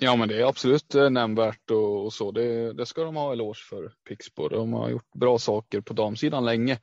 Ja, 0.00 0.16
men 0.16 0.28
det 0.28 0.40
är 0.40 0.48
absolut 0.48 0.94
eh, 0.94 1.10
nämnvärt 1.10 1.70
och, 1.70 2.04
och 2.04 2.12
så. 2.12 2.32
Det, 2.32 2.72
det, 2.72 2.86
ska 2.86 3.04
de 3.04 3.16
ha 3.16 3.32
eloge 3.32 3.60
för 3.70 3.92
Pixbo. 4.08 4.48
De 4.48 4.72
har 4.72 4.88
gjort 4.88 5.12
bra 5.14 5.38
saker 5.38 5.80
på 5.80 5.94
damsidan 5.94 6.44
länge 6.44 6.78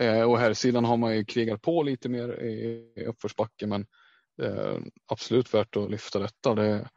eh, 0.00 0.22
och 0.22 0.38
herrsidan 0.38 0.84
har 0.84 0.96
man 0.96 1.16
ju 1.16 1.24
krigat 1.24 1.62
på 1.62 1.82
lite 1.82 2.08
mer 2.08 2.42
i, 2.42 2.92
i 2.96 3.04
uppförsbacke, 3.04 3.66
men 3.66 3.86
eh, 4.42 4.78
absolut 5.06 5.54
värt 5.54 5.76
att 5.76 5.90
lyfta 5.90 6.18
detta. 6.18 6.54
Det, 6.54 6.88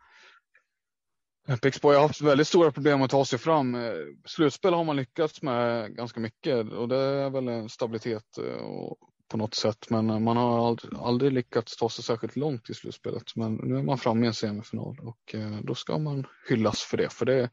Pixboy 1.61 1.95
har 1.95 2.01
haft 2.01 2.21
väldigt 2.21 2.47
stora 2.47 2.71
problem 2.71 3.01
att 3.01 3.11
ta 3.11 3.25
sig 3.25 3.39
fram. 3.39 3.75
Eh, 3.75 3.93
slutspel 4.25 4.73
har 4.73 4.83
man 4.83 4.95
lyckats 4.95 5.41
med 5.41 5.95
ganska 5.95 6.19
mycket 6.19 6.71
och 6.71 6.87
det 6.87 6.97
är 6.97 7.29
väl 7.29 7.47
en 7.47 7.69
stabilitet 7.69 8.37
eh, 8.37 8.63
och 8.63 8.97
på 9.27 9.37
något 9.37 9.53
sätt. 9.53 9.89
Men 9.89 10.09
eh, 10.09 10.19
man 10.19 10.37
har 10.37 10.67
aldrig, 10.67 10.93
aldrig, 10.99 11.31
lyckats 11.31 11.77
ta 11.77 11.89
sig 11.89 12.03
särskilt 12.03 12.35
långt 12.35 12.69
i 12.69 12.73
slutspelet. 12.73 13.35
Men 13.35 13.55
nu 13.55 13.77
är 13.77 13.83
man 13.83 13.97
framme 13.97 14.25
i 14.25 14.27
en 14.27 14.33
semifinal 14.33 14.99
och 14.99 15.35
eh, 15.35 15.59
då 15.63 15.75
ska 15.75 15.97
man 15.97 16.25
hyllas 16.49 16.81
för 16.81 16.97
det. 16.97 17.13
För 17.13 17.25
det 17.25 17.33
är 17.33 17.49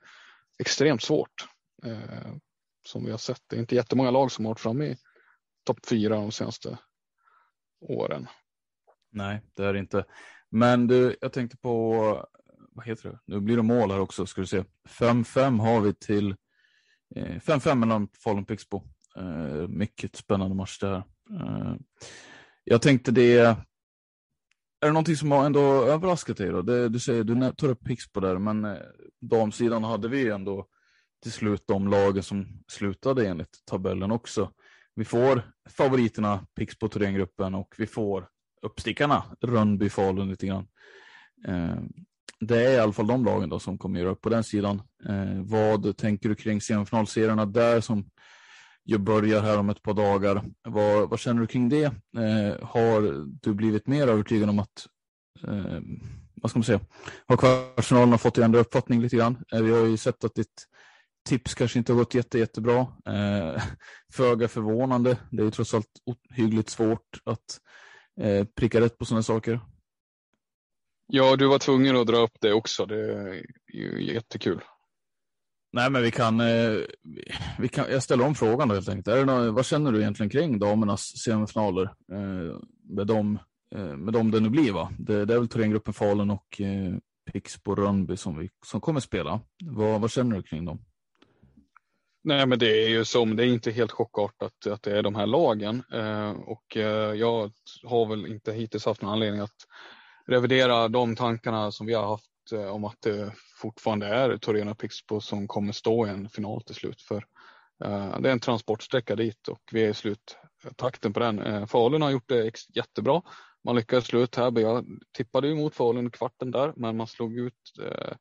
extremt 0.58 1.02
svårt. 1.02 1.48
Eh, 1.84 2.32
som 2.86 3.04
vi 3.04 3.10
har 3.10 3.18
sett. 3.18 3.42
Det 3.46 3.56
är 3.56 3.60
inte 3.60 3.74
jättemånga 3.74 4.10
lag 4.10 4.32
som 4.32 4.44
har 4.44 4.50
varit 4.50 4.60
framme 4.60 4.84
i 4.84 4.96
topp 5.64 5.78
fyra 5.88 6.16
de 6.16 6.32
senaste 6.32 6.78
åren. 7.80 8.26
Nej, 9.16 9.40
det 9.54 9.64
är 9.64 9.72
det 9.72 9.78
inte. 9.78 10.04
Men 10.50 10.86
du, 10.86 11.16
jag 11.20 11.32
tänkte 11.32 11.56
på, 11.56 11.78
vad 12.70 12.86
heter 12.86 13.08
det? 13.10 13.18
Nu 13.24 13.40
blir 13.40 13.56
det 13.56 13.62
mål 13.62 13.90
här 13.90 14.00
också, 14.00 14.26
ska 14.26 14.40
du 14.40 14.46
se. 14.46 14.64
5-5 14.88 15.60
har 15.60 15.80
vi 15.80 15.94
till 15.94 16.36
5-5 17.14 17.68
eh, 17.68 17.74
mellan 17.74 18.08
Falun 18.24 18.42
och 18.42 18.48
Pixbo. 18.48 18.82
Eh, 19.16 19.68
mycket 19.68 20.16
spännande 20.16 20.56
match 20.56 20.78
det 20.78 20.86
här. 20.86 21.02
Eh, 21.30 21.74
jag 22.64 22.82
tänkte 22.82 23.10
det, 23.10 23.38
är 23.38 23.56
det 24.80 24.92
någonting 24.92 25.16
som 25.16 25.30
har 25.30 25.46
ändå 25.46 25.60
överraskat 25.84 26.36
dig 26.36 26.48
då? 26.48 26.62
Det, 26.62 26.88
du 26.88 27.00
säger, 27.00 27.24
du 27.24 27.52
tar 27.52 27.68
upp 27.68 27.84
Pixbo 27.84 28.20
där, 28.20 28.38
men 28.38 28.64
eh, 28.64 28.78
damsidan 29.20 29.84
hade 29.84 30.08
vi 30.08 30.30
ändå 30.30 30.66
till 31.22 31.32
slut 31.32 31.64
de 31.66 31.88
lagen 31.88 32.22
som 32.22 32.46
slutade 32.68 33.28
enligt 33.28 33.66
tabellen 33.66 34.10
också. 34.10 34.52
Vi 34.94 35.04
får 35.04 35.42
favoriterna 35.68 36.46
Pixbo 36.54 36.88
Thorengruppen 36.88 37.54
och 37.54 37.74
vi 37.78 37.86
får 37.86 38.28
uppstickarna 38.66 39.24
Rönnby 39.40 39.88
Falun 39.88 40.28
lite 40.28 40.46
grann. 40.46 40.66
Eh, 41.48 41.76
det 42.40 42.66
är 42.66 42.72
i 42.72 42.78
alla 42.78 42.92
fall 42.92 43.06
de 43.06 43.24
lagen 43.24 43.48
då 43.48 43.58
som 43.58 43.78
kommer 43.78 44.00
göra 44.00 44.10
upp 44.10 44.20
på 44.20 44.28
den 44.28 44.44
sidan. 44.44 44.82
Eh, 45.08 45.42
vad 45.42 45.96
tänker 45.96 46.28
du 46.28 46.34
kring 46.34 46.60
semifinalserierna 46.60 47.46
där 47.46 47.80
som 47.80 48.10
jag 48.84 49.00
börjar 49.00 49.42
här 49.42 49.58
om 49.58 49.70
ett 49.70 49.82
par 49.82 49.94
dagar. 49.94 50.44
Vad, 50.62 51.10
vad 51.10 51.18
känner 51.18 51.40
du 51.40 51.46
kring 51.46 51.68
det? 51.68 51.84
Eh, 51.84 52.66
har 52.66 53.26
du 53.42 53.54
blivit 53.54 53.86
mer 53.86 54.08
övertygad 54.08 54.50
om 54.50 54.58
att 54.58 54.86
eh, 55.42 55.80
vad 56.42 56.50
ska 56.50 56.58
man 56.58 56.64
säga, 56.64 56.80
har 57.26 57.36
kvartsfinalerna 57.36 58.18
fått 58.18 58.34
dig 58.34 58.44
ändra 58.44 58.60
uppfattning 58.60 59.00
lite 59.00 59.16
grann? 59.16 59.44
Eh, 59.52 59.62
vi 59.62 59.72
har 59.72 59.86
ju 59.86 59.96
sett 59.96 60.24
att 60.24 60.34
ditt 60.34 60.66
tips 61.28 61.54
kanske 61.54 61.78
inte 61.78 61.92
har 61.92 61.98
gått 61.98 62.14
jätte, 62.14 62.38
jättebra. 62.38 62.86
Eh, 63.06 63.62
föga 64.12 64.48
förvånande. 64.48 65.18
Det 65.30 65.42
är 65.42 65.44
ju 65.44 65.50
trots 65.50 65.74
allt 65.74 65.90
hyggligt 66.30 66.70
svårt 66.70 67.20
att 67.24 67.60
eh, 68.20 68.44
pricka 68.44 68.80
rätt 68.80 68.98
på 68.98 69.04
sådana 69.04 69.22
saker. 69.22 69.60
Ja, 71.06 71.36
du 71.36 71.46
var 71.46 71.58
tvungen 71.58 71.96
att 71.96 72.06
dra 72.06 72.16
upp 72.16 72.36
det 72.40 72.52
också. 72.52 72.86
Det 72.86 73.12
är 73.12 73.46
ju 73.72 74.12
jättekul. 74.12 74.60
Nej, 75.72 75.90
men 75.90 76.02
vi 76.02 76.10
kan, 76.10 76.40
eh, 76.40 76.78
vi 77.58 77.68
kan, 77.68 77.90
jag 77.90 78.02
ställer 78.02 78.26
om 78.26 78.34
frågan 78.34 78.68
då 78.68 78.74
helt 78.74 78.88
enkelt. 78.88 79.08
Är 79.08 79.16
det 79.16 79.24
någon, 79.24 79.54
vad 79.54 79.66
känner 79.66 79.92
du 79.92 80.00
egentligen 80.00 80.30
kring 80.30 80.58
damernas 80.58 81.18
semifinaler 81.24 81.82
eh, 82.12 82.58
med 82.82 83.06
dem, 83.06 83.38
med 83.96 84.14
dem 84.14 84.30
det 84.30 84.40
nu 84.40 84.48
blir? 84.50 84.72
Va? 84.72 84.92
Det, 84.98 85.24
det 85.24 85.34
är 85.34 85.38
väl 85.38 85.48
Thorengruppen 85.48 85.94
Falun 85.94 86.30
och 86.30 86.60
eh, 86.60 86.96
Pixbo 87.32 87.74
Rönnby 87.74 88.16
som, 88.16 88.38
vi, 88.38 88.50
som 88.66 88.80
kommer 88.80 89.00
spela. 89.00 89.40
Vad, 89.64 90.00
vad 90.00 90.10
känner 90.10 90.36
du 90.36 90.42
kring 90.42 90.64
dem? 90.64 90.84
Nej, 92.26 92.46
men 92.46 92.58
det 92.58 92.84
är 92.84 92.88
ju 92.88 93.04
som, 93.04 93.36
det 93.36 93.44
är 93.44 93.46
inte 93.46 93.70
helt 93.70 93.92
chockartat 93.92 94.66
att 94.66 94.82
det 94.82 94.98
är 94.98 95.02
de 95.02 95.14
här 95.14 95.26
lagen 95.26 95.82
eh, 95.92 96.30
och 96.30 96.76
eh, 96.76 97.14
jag 97.14 97.52
har 97.84 98.06
väl 98.06 98.26
inte 98.26 98.52
hittills 98.52 98.86
haft 98.86 99.02
någon 99.02 99.12
anledning 99.12 99.40
att 99.40 99.56
revidera 100.26 100.88
de 100.88 101.16
tankarna 101.16 101.72
som 101.72 101.86
vi 101.86 101.94
har 101.94 102.06
haft 102.06 102.52
eh, 102.52 102.66
om 102.66 102.84
att 102.84 103.00
det 103.00 103.32
fortfarande 103.60 104.06
är 104.06 104.36
Torena 104.36 104.74
Pixbo 104.74 105.20
som 105.20 105.48
kommer 105.48 105.72
stå 105.72 106.06
i 106.06 106.10
en 106.10 106.28
final 106.28 106.62
till 106.62 106.74
slut. 106.74 107.02
För 107.02 107.24
eh, 107.84 108.20
det 108.20 108.28
är 108.28 108.32
en 108.32 108.40
transportsträcka 108.40 109.16
dit 109.16 109.48
och 109.48 109.62
vi 109.72 109.84
är 109.84 109.88
i 109.88 109.94
sluttakten 109.94 111.12
på 111.12 111.20
den. 111.20 111.38
Eh, 111.38 111.66
Falun 111.66 112.02
har 112.02 112.10
gjort 112.10 112.28
det 112.28 112.52
jättebra. 112.74 113.22
Man 113.64 113.76
lyckades 113.76 114.06
slå 114.06 114.20
ut 114.20 114.30
Täby. 114.30 114.60
Jag 114.60 114.86
tippade 115.16 115.48
ju 115.48 115.54
mot 115.54 115.74
Falun 115.74 116.06
i 116.06 116.10
kvarten 116.10 116.50
där, 116.50 116.72
men 116.76 116.96
man 116.96 117.06
slog 117.06 117.38
ut 117.38 117.72
eh, 117.82 118.16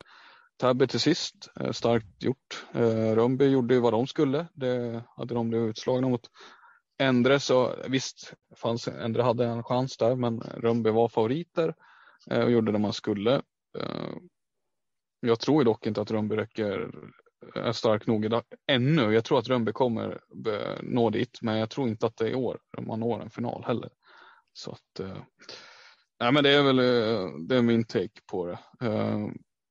Täby 0.58 0.88
till 0.88 1.00
sist. 1.00 1.36
Eh, 1.60 1.72
starkt 1.72 2.24
gjort. 2.24 2.66
Eh, 2.74 3.16
Rönnby 3.16 3.46
gjorde 3.46 3.74
ju 3.74 3.80
vad 3.80 3.94
de 3.94 4.08
skulle. 4.08 4.48
Det 4.54 5.04
hade 5.16 5.34
de 5.34 5.50
blivit 5.50 5.70
utslagna 5.70 6.10
mot 6.10 6.30
Endre 6.98 7.40
så 7.40 7.76
visst, 7.88 8.34
fanns, 8.56 8.88
Endre 8.88 9.24
hade 9.24 9.46
en 9.46 9.64
chans 9.64 9.98
där, 9.98 10.16
men 10.16 10.40
Rönnby 10.40 10.90
var 10.90 11.10
favoriter 11.10 11.76
eh, 12.32 12.44
och 12.44 12.52
gjorde 12.52 12.72
det 12.72 12.80
man 12.80 12.94
skulle. 12.94 13.42
Jag 15.20 15.40
tror 15.40 15.64
dock 15.64 15.88
inte 15.88 16.02
att 16.02 16.12
Rönnby 16.12 16.36
räcker 16.36 16.92
är 17.56 17.72
stark 17.72 18.08
nog 18.08 18.26
idag, 18.26 18.44
ännu. 18.68 19.14
Jag 19.14 19.24
tror 19.26 19.40
att 19.40 19.48
Rönnby 19.48 19.72
kommer 19.72 20.22
nå 20.82 21.10
dit, 21.10 21.40
men 21.42 21.58
jag 21.58 21.70
tror 21.70 21.88
inte 21.88 22.06
att 22.06 22.18
det 22.18 22.26
är 22.26 22.30
i 22.30 22.36
år 22.36 22.60
man 22.82 23.00
når 23.00 23.22
en 23.22 23.30
final 23.30 23.64
heller. 23.68 23.90
Så 24.54 24.72
att, 24.72 25.00
nej, 26.20 26.32
men 26.32 26.44
det 26.44 26.50
är 26.50 26.64
väl 26.64 26.78
det 27.48 27.56
är 27.56 27.62
min 27.62 27.84
take 27.84 28.22
på 28.32 28.46
det. 28.46 28.60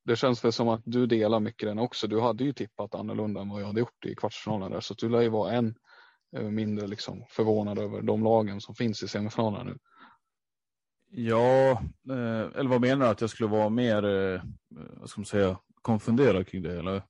Eh, 0.05 0.09
det 0.09 0.17
känns 0.17 0.45
väl 0.45 0.53
som 0.53 0.69
att 0.69 0.83
du 0.85 1.07
delar 1.07 1.41
mycket 1.41 1.69
den 1.69 1.79
också. 1.79 2.07
Du 2.07 2.21
hade 2.21 2.45
ju 2.45 2.53
tippat 2.53 2.95
annorlunda 2.95 3.41
än 3.41 3.49
vad 3.49 3.63
jag 3.63 3.67
hade 3.67 3.81
gjort 3.81 4.07
i 4.07 4.15
kvartsfinalen 4.15 4.73
där, 4.73 4.81
så 4.81 4.95
du 4.95 5.09
lär 5.09 5.21
ju 5.21 5.29
vara 5.29 5.53
en 5.53 5.75
mindre 6.51 6.87
liksom 6.87 7.25
förvånad 7.31 7.79
över 7.79 8.03
de 8.03 8.25
lagen 8.25 8.61
som 8.61 8.75
finns 8.75 9.03
i 9.03 9.09
semifinalen 9.09 9.67
nu. 9.67 9.79
Ja, 11.17 11.71
eh, 12.11 12.59
eller 12.59 12.69
vad 12.69 12.81
menar 12.81 13.07
du? 13.07 13.13
Att 13.13 13.21
jag 13.21 13.31
skulle 13.31 13.49
vara 13.49 13.69
mer, 13.69 14.05
eh, 14.05 14.43
vad 14.69 15.11
ska 15.11 15.21
man 15.21 15.27
säga, 15.27 15.59
konfunderad 15.83 16.49
kring 16.49 16.63
det? 16.63 16.79
Eller? 16.79 17.03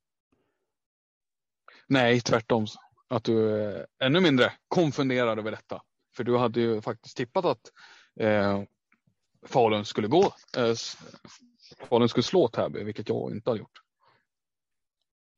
Nej, 1.87 2.21
tvärtom. 2.21 2.67
Att 3.09 3.25
du 3.25 3.51
är 3.51 3.87
ännu 4.03 4.21
mindre 4.21 4.53
konfunderad 4.69 5.39
över 5.39 5.51
detta. 5.51 5.83
För 6.17 6.25
du 6.25 6.37
hade 6.37 6.61
ju 6.61 6.81
faktiskt 6.81 7.17
tippat 7.17 7.45
att 7.45 7.61
eh, 8.21 8.63
Falun 9.47 9.85
skulle 9.85 10.09
gå. 10.09 10.25
Eh, 10.57 10.75
Falun 11.89 12.09
skulle 12.09 12.25
slå 12.25 12.49
Täby, 12.49 12.85
vilket 12.85 13.09
jag 13.09 13.31
inte 13.33 13.51
har 13.51 13.57
gjort. 13.57 13.81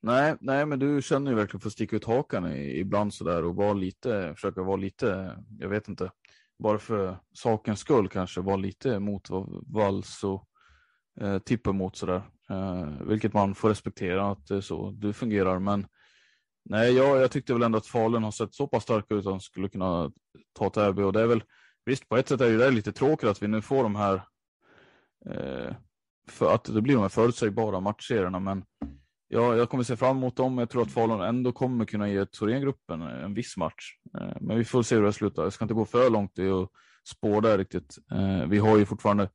Nej, 0.02 0.36
nej, 0.40 0.66
men 0.66 0.78
du 0.78 1.02
känner 1.02 1.30
ju 1.30 1.36
verkligen 1.36 1.60
för 1.60 1.68
att 1.68 1.72
sticka 1.72 1.96
ut 1.96 2.04
hakan 2.04 2.56
ibland 2.56 3.14
sådär 3.14 3.44
och 3.44 3.56
vara 3.56 3.72
lite, 3.72 4.34
försöka 4.34 4.62
vara 4.62 4.76
lite, 4.76 5.38
jag 5.58 5.68
vet 5.68 5.88
inte, 5.88 6.10
bara 6.58 6.78
för 6.78 7.18
sakens 7.32 7.80
skull 7.80 8.08
kanske 8.08 8.40
vara 8.40 8.56
lite 8.56 8.98
mot 8.98 9.30
vad 9.30 9.64
Valso 9.66 10.28
och 10.28 10.48
eh, 11.20 11.38
tippar 11.38 11.72
mot 11.72 11.96
sådär. 11.96 12.22
Eh, 12.50 13.06
vilket 13.06 13.32
man 13.32 13.54
får 13.54 13.68
respektera 13.68 14.30
att 14.30 14.46
det 14.46 14.56
är 14.56 14.60
så 14.60 14.90
du 14.90 15.12
fungerar. 15.12 15.58
Men 15.58 15.86
nej, 16.64 16.92
jag, 16.92 17.22
jag 17.22 17.30
tyckte 17.30 17.52
väl 17.52 17.62
ändå 17.62 17.78
att 17.78 17.86
Falun 17.86 18.24
har 18.24 18.30
sett 18.30 18.54
så 18.54 18.66
pass 18.66 18.82
starka 18.82 19.14
ut 19.14 19.18
att 19.18 19.32
de 19.32 19.40
skulle 19.40 19.68
kunna 19.68 20.12
ta 20.52 20.70
Täby 20.70 21.02
och 21.02 21.12
det 21.12 21.20
är 21.20 21.26
väl 21.26 21.44
visst 21.84 22.08
på 22.08 22.16
ett 22.16 22.28
sätt 22.28 22.40
är 22.40 22.58
det 22.58 22.70
lite 22.70 22.92
tråkigt 22.92 23.28
att 23.28 23.42
vi 23.42 23.48
nu 23.48 23.62
får 23.62 23.82
de 23.82 23.96
här 23.96 24.22
eh, 25.30 25.74
för 26.30 26.54
att 26.54 26.64
det 26.64 26.82
blir 26.82 26.94
de 26.94 27.02
här 27.02 27.08
förutsägbara 27.08 27.80
matchserierna 27.80 28.40
men 28.40 28.64
Ja, 29.28 29.56
jag 29.56 29.70
kommer 29.70 29.84
se 29.84 29.96
fram 29.96 30.16
emot 30.16 30.36
dem. 30.36 30.58
Jag 30.58 30.70
tror 30.70 30.82
att 30.82 30.92
Falun 30.92 31.20
ändå 31.20 31.52
kommer 31.52 31.84
kunna 31.84 32.08
ge 32.08 32.26
Thorengruppen 32.26 33.02
en 33.02 33.34
viss 33.34 33.56
match. 33.56 33.98
Eh, 34.18 34.36
men 34.40 34.58
vi 34.58 34.64
får 34.64 34.82
se 34.82 34.96
hur 34.96 35.02
det 35.02 35.12
slutar. 35.12 35.42
Jag 35.42 35.52
ska 35.52 35.64
inte 35.64 35.74
gå 35.74 35.84
för 35.84 36.10
långt 36.10 36.38
i 36.38 36.50
att 36.50 36.70
spå 37.08 37.40
där 37.40 37.58
riktigt. 37.58 37.98
Eh, 38.12 38.46
vi 38.46 38.58
har 38.58 38.78
ju 38.78 38.84
fortfarande 38.84 39.30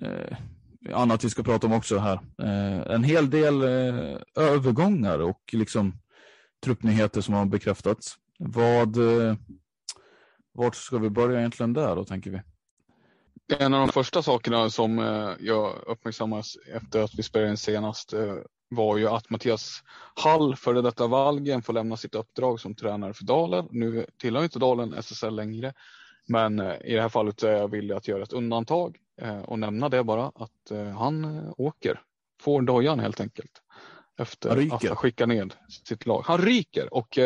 eh, 0.00 0.36
annat 0.92 1.24
vi 1.24 1.30
ska 1.30 1.42
prata 1.42 1.66
om 1.66 1.72
också 1.72 1.98
här. 1.98 2.20
En 2.94 3.04
hel 3.04 3.30
del 3.30 3.62
övergångar 4.36 5.18
och 5.18 5.40
liksom 5.52 5.92
truppnyheter 6.64 7.20
som 7.20 7.34
har 7.34 7.46
bekräftats. 7.46 8.14
Vad, 8.38 8.96
vart 10.52 10.74
ska 10.74 10.98
vi 10.98 11.10
börja 11.10 11.38
egentligen 11.38 11.72
där 11.72 11.96
då, 11.96 12.04
tänker 12.04 12.30
vi? 12.30 12.40
En 13.48 13.74
av 13.74 13.80
de 13.80 13.92
första 13.92 14.22
sakerna 14.22 14.70
som 14.70 14.98
eh, 14.98 15.30
jag 15.40 15.74
uppmärksammas 15.86 16.56
efter 16.74 17.02
att 17.02 17.14
vi 17.14 17.22
spelade 17.22 17.50
in 17.50 17.56
senast 17.56 18.12
eh, 18.12 18.36
var 18.68 18.96
ju 18.96 19.08
att 19.08 19.30
Mattias 19.30 19.82
Hall, 20.14 20.56
före 20.56 20.82
detta 20.82 21.06
Valgen, 21.06 21.62
får 21.62 21.72
lämna 21.72 21.96
sitt 21.96 22.14
uppdrag 22.14 22.60
som 22.60 22.74
tränare 22.74 23.14
för 23.14 23.24
Dalen. 23.24 23.68
Nu 23.70 24.06
tillhör 24.18 24.42
inte 24.42 24.58
Dalen 24.58 24.94
SSL 24.94 25.34
längre, 25.34 25.72
men 26.28 26.60
eh, 26.60 26.76
i 26.84 26.94
det 26.94 27.02
här 27.02 27.08
fallet 27.08 27.42
är 27.42 27.52
jag 27.52 27.70
villig 27.70 27.94
att 27.94 28.08
göra 28.08 28.22
ett 28.22 28.32
undantag 28.32 28.98
eh, 29.20 29.40
och 29.40 29.58
nämna 29.58 29.88
det 29.88 30.04
bara 30.04 30.26
att 30.34 30.70
eh, 30.70 30.88
han 30.88 31.24
eh, 31.24 31.52
åker, 31.56 32.00
får 32.40 32.62
dojan 32.62 33.00
helt 33.00 33.20
enkelt. 33.20 33.63
Efter 34.18 34.74
att 34.74 34.82
ha 34.82 34.94
skickat 34.94 35.28
ned 35.28 35.54
sitt 35.84 36.06
lag. 36.06 36.22
Han 36.26 36.38
ryker 36.38 36.94
och 36.94 37.18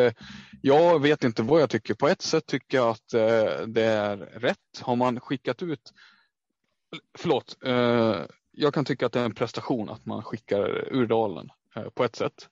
jag 0.62 1.02
vet 1.02 1.24
inte 1.24 1.42
vad 1.42 1.62
jag 1.62 1.70
tycker. 1.70 1.94
På 1.94 2.08
ett 2.08 2.22
sätt 2.22 2.46
tycker 2.46 2.78
jag 2.78 2.88
att 2.88 3.08
det 3.66 3.84
är 3.84 4.16
rätt. 4.16 4.80
Har 4.80 4.96
man 4.96 5.20
skickat 5.20 5.62
ut, 5.62 5.92
förlåt, 7.18 7.56
jag 8.52 8.74
kan 8.74 8.84
tycka 8.84 9.06
att 9.06 9.12
det 9.12 9.20
är 9.20 9.24
en 9.24 9.34
prestation 9.34 9.90
att 9.90 10.06
man 10.06 10.22
skickar 10.22 10.94
ur 10.94 11.06
dalen 11.06 11.48
på 11.94 12.04
ett 12.04 12.16
sätt. 12.16 12.48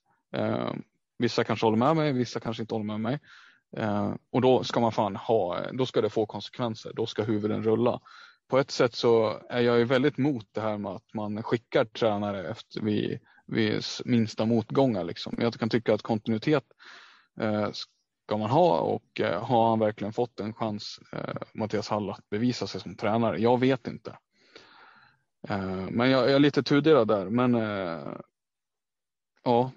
Vissa 1.18 1.44
kanske 1.44 1.66
håller 1.66 1.78
med 1.78 1.96
mig, 1.96 2.12
vissa 2.12 2.40
kanske 2.40 2.62
inte 2.62 2.74
håller 2.74 2.84
med 2.84 3.00
mig. 3.00 3.20
Eh, 3.76 4.14
och 4.30 4.40
då 4.40 4.64
ska 4.64 4.80
man 4.80 4.92
fan 4.92 5.16
ha, 5.16 5.70
då 5.72 5.86
ska 5.86 6.00
det 6.00 6.10
få 6.10 6.26
konsekvenser, 6.26 6.92
då 6.94 7.06
ska 7.06 7.22
huvuden 7.22 7.62
rulla. 7.62 8.00
På 8.48 8.58
ett 8.58 8.70
sätt 8.70 8.94
så 8.94 9.40
är 9.50 9.60
jag 9.60 9.78
ju 9.78 9.84
väldigt 9.84 10.18
mot 10.18 10.48
det 10.52 10.60
här 10.60 10.78
med 10.78 10.92
att 10.92 11.14
man 11.14 11.42
skickar 11.42 11.84
tränare 11.84 12.50
efter 12.50 12.80
vid, 12.80 13.18
vid 13.46 13.82
minsta 14.04 14.46
motgångar. 14.46 15.04
Liksom. 15.04 15.34
Jag 15.38 15.54
kan 15.54 15.68
tycka 15.68 15.94
att 15.94 16.02
kontinuitet 16.02 16.64
eh, 17.40 17.70
ska 17.72 18.36
man 18.36 18.50
ha 18.50 18.80
och 18.80 19.20
eh, 19.20 19.44
har 19.44 19.68
han 19.68 19.78
verkligen 19.78 20.12
fått 20.12 20.40
en 20.40 20.54
chans, 20.54 21.00
eh, 21.12 21.34
Mattias 21.54 21.88
Hall, 21.88 22.10
att 22.10 22.30
bevisa 22.30 22.66
sig 22.66 22.80
som 22.80 22.96
tränare? 22.96 23.38
Jag 23.38 23.60
vet 23.60 23.86
inte. 23.86 24.18
Eh, 25.48 25.88
men 25.90 26.10
jag, 26.10 26.22
jag, 26.22 26.34
är 26.34 26.38
lite 26.38 26.62
tudelad 26.62 27.08
där. 27.08 27.30
Men 27.30 27.54
eh, 27.54 28.12
ja, 29.44 29.70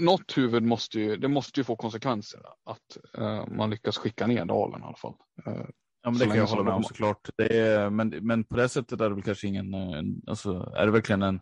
något 0.00 0.38
huvud 0.38 0.62
måste 0.62 1.00
ju, 1.00 1.16
det 1.16 1.28
måste 1.28 1.60
ju 1.60 1.64
få 1.64 1.76
konsekvenser 1.76 2.40
att 2.64 2.98
uh, 3.18 3.46
man 3.46 3.70
lyckas 3.70 3.98
skicka 3.98 4.26
ner 4.26 4.44
dalen 4.44 4.80
i 4.80 4.84
alla 4.84 4.96
fall. 4.96 5.14
Uh, 5.46 5.64
ja, 6.02 6.10
men 6.10 6.18
det 6.18 6.26
kan 6.26 6.36
jag 6.36 6.46
hålla 6.46 6.62
med 6.62 6.74
om 6.74 6.84
såklart. 6.84 7.30
Det 7.36 7.58
är, 7.58 7.90
men, 7.90 8.08
men 8.08 8.44
på 8.44 8.56
det 8.56 8.68
sättet 8.68 9.00
är 9.00 9.08
det 9.08 9.14
väl 9.14 9.24
kanske 9.24 9.46
ingen, 9.46 9.74
en, 9.74 10.22
alltså, 10.26 10.72
är 10.76 10.86
det 10.86 10.92
verkligen 10.92 11.22
en, 11.22 11.40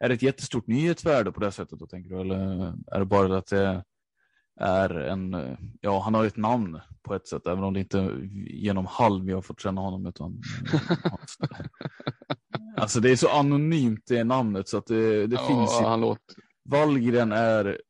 är 0.00 0.08
det 0.08 0.14
ett 0.14 0.22
jättestort 0.22 0.66
nyhetsvärde 0.66 1.32
på 1.32 1.40
det 1.40 1.52
sättet 1.52 1.78
då 1.78 1.86
tänker 1.86 2.10
du? 2.10 2.20
Eller 2.20 2.72
är 2.92 2.98
det 2.98 3.04
bara 3.04 3.38
att 3.38 3.46
det 3.46 3.84
är 4.60 4.90
en, 4.90 5.56
ja 5.80 6.00
han 6.00 6.14
har 6.14 6.24
ett 6.24 6.36
namn 6.36 6.80
på 7.02 7.14
ett 7.14 7.28
sätt, 7.28 7.46
även 7.46 7.64
om 7.64 7.74
det 7.74 7.80
inte 7.80 8.28
genom 8.50 8.86
halv 8.86 9.24
vi 9.24 9.32
har 9.32 9.42
fått 9.42 9.60
känna 9.60 9.80
honom 9.80 10.06
utan 10.06 10.42
Alltså 12.76 13.00
det 13.00 13.10
är 13.10 13.16
så 13.16 13.28
anonymt 13.28 14.02
det 14.06 14.24
namnet 14.24 14.68
så 14.68 14.78
att 14.78 14.86
det, 14.86 15.26
det 15.26 15.36
ja, 15.36 15.46
finns 15.46 15.80
ju. 15.80 15.84
Han 15.84 16.00
låter, 16.00 16.36
Wallgren 16.68 17.32
är, 17.32 17.80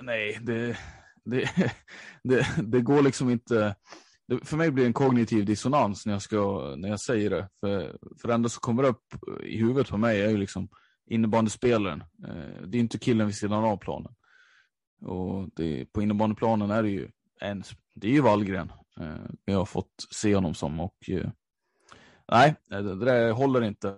nej, 0.00 0.38
det, 0.42 0.76
det, 1.24 1.50
det, 2.24 2.46
det 2.62 2.80
går 2.80 3.02
liksom 3.02 3.30
inte. 3.30 3.74
För 4.42 4.56
mig 4.56 4.70
blir 4.70 4.84
det 4.84 4.88
en 4.88 4.92
kognitiv 4.92 5.44
dissonans 5.44 6.06
när 6.06 6.12
jag, 6.12 6.22
ska, 6.22 6.74
när 6.76 6.88
jag 6.88 7.00
säger 7.00 7.30
det. 7.30 7.48
För, 7.60 7.96
för 8.20 8.28
det 8.28 8.34
enda 8.34 8.48
som 8.48 8.60
kommer 8.60 8.82
upp 8.82 9.04
i 9.42 9.56
huvudet 9.58 9.90
på 9.90 9.96
mig 9.96 10.22
är 10.22 10.30
ju 10.30 10.36
liksom 10.36 10.68
innebandyspelaren. 11.06 12.00
Eh, 12.00 12.62
det 12.66 12.78
är 12.78 12.80
inte 12.80 12.98
killen 12.98 13.26
vid 13.26 13.36
sidan 13.36 13.64
av 13.64 13.76
planen. 13.76 14.14
Och 15.00 15.48
det, 15.56 15.92
på 15.92 16.02
innebandyplanen 16.02 16.70
är 16.70 16.82
det 16.82 16.90
ju 16.90 17.08
en, 17.40 17.64
det 17.94 18.08
är 18.08 18.12
ju 18.12 18.20
Wallgren. 18.20 18.72
Eh, 19.00 19.30
jag 19.44 19.58
har 19.58 19.64
fått 19.64 19.92
se 20.10 20.34
honom 20.34 20.54
som 20.54 20.80
och 20.80 20.96
eh, 21.08 21.30
nej, 22.32 22.54
det, 22.68 22.82
det 22.82 23.04
där 23.04 23.32
håller 23.32 23.62
inte. 23.64 23.96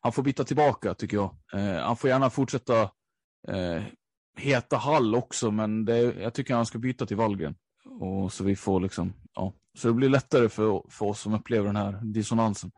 Han 0.00 0.12
får 0.12 0.22
byta 0.22 0.44
tillbaka 0.44 0.94
tycker 0.94 1.16
jag. 1.16 1.36
Eh, 1.52 1.82
han 1.82 1.96
får 1.96 2.10
gärna 2.10 2.30
fortsätta 2.30 2.82
eh, 3.48 3.82
heta 4.36 4.76
Hall 4.76 5.14
också, 5.14 5.50
men 5.50 5.84
det, 5.84 5.98
jag 5.98 6.34
tycker 6.34 6.54
han 6.54 6.66
ska 6.66 6.78
byta 6.78 7.06
till 7.06 7.16
Wallgren. 7.16 7.54
Och 8.00 8.32
så 8.32 8.44
vi 8.44 8.56
får 8.56 8.80
liksom, 8.80 9.12
ja, 9.34 9.52
så 9.78 9.88
det 9.88 9.94
blir 9.94 10.08
lättare 10.08 10.48
för, 10.48 10.82
för 10.90 11.06
oss 11.06 11.20
som 11.20 11.34
upplever 11.34 11.66
den 11.66 11.76
här 11.76 12.00
dissonansen. 12.02 12.72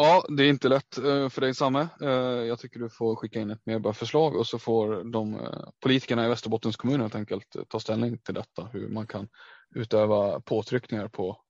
Ja, 0.00 0.24
det 0.28 0.42
är 0.42 0.48
inte 0.48 0.68
lätt 0.68 0.98
eh, 0.98 1.28
för 1.28 1.40
dig 1.40 1.54
Samme. 1.54 1.88
Eh, 2.02 2.08
jag 2.46 2.58
tycker 2.58 2.80
du 2.80 2.90
får 2.90 3.16
skicka 3.16 3.40
in 3.40 3.50
ett 3.50 3.66
medborgarförslag 3.66 4.36
och 4.36 4.46
så 4.46 4.58
får 4.58 5.12
de 5.12 5.34
eh, 5.34 5.68
politikerna 5.82 6.26
i 6.26 6.28
Västerbottens 6.28 6.76
kommun 6.76 7.00
helt 7.00 7.14
enkelt 7.14 7.56
ta 7.68 7.80
ställning 7.80 8.18
till 8.18 8.34
detta, 8.34 8.68
hur 8.72 8.88
man 8.88 9.06
kan 9.06 9.28
utöva 9.74 10.40
påtryckningar 10.40 11.08
på 11.08 11.40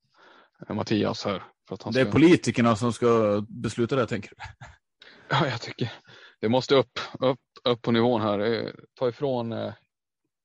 Mattias 0.69 1.25
här. 1.25 1.43
För 1.69 1.75
att 1.75 1.83
han 1.83 1.93
det 1.93 2.01
är 2.01 2.05
ska... 2.05 2.13
politikerna 2.13 2.77
som 2.77 2.93
ska 2.93 3.45
besluta 3.49 3.97
det 3.97 4.07
tänker 4.07 4.31
du? 4.31 4.37
Ja, 5.31 5.47
jag 5.47 5.61
tycker 5.61 5.93
det 6.41 6.49
måste 6.49 6.75
upp, 6.75 6.99
upp, 7.21 7.41
upp 7.65 7.83
på 7.83 7.93
nivån 7.93 8.21
här. 8.21 8.73
Ta 8.99 9.09
ifrån 9.09 9.73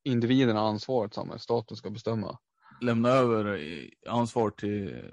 individerna 0.04 0.60
ansvaret, 0.60 1.14
samma. 1.14 1.38
staten 1.38 1.78
ska 1.78 1.90
bestämma. 1.90 2.38
Lämna 2.82 3.10
över 3.10 3.60
ansvar 4.10 4.50
till, 4.50 5.12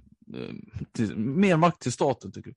till 0.92 1.16
mer 1.16 1.56
makt 1.56 1.82
till 1.82 1.92
staten 1.92 2.32
tycker 2.32 2.50
du? 2.50 2.56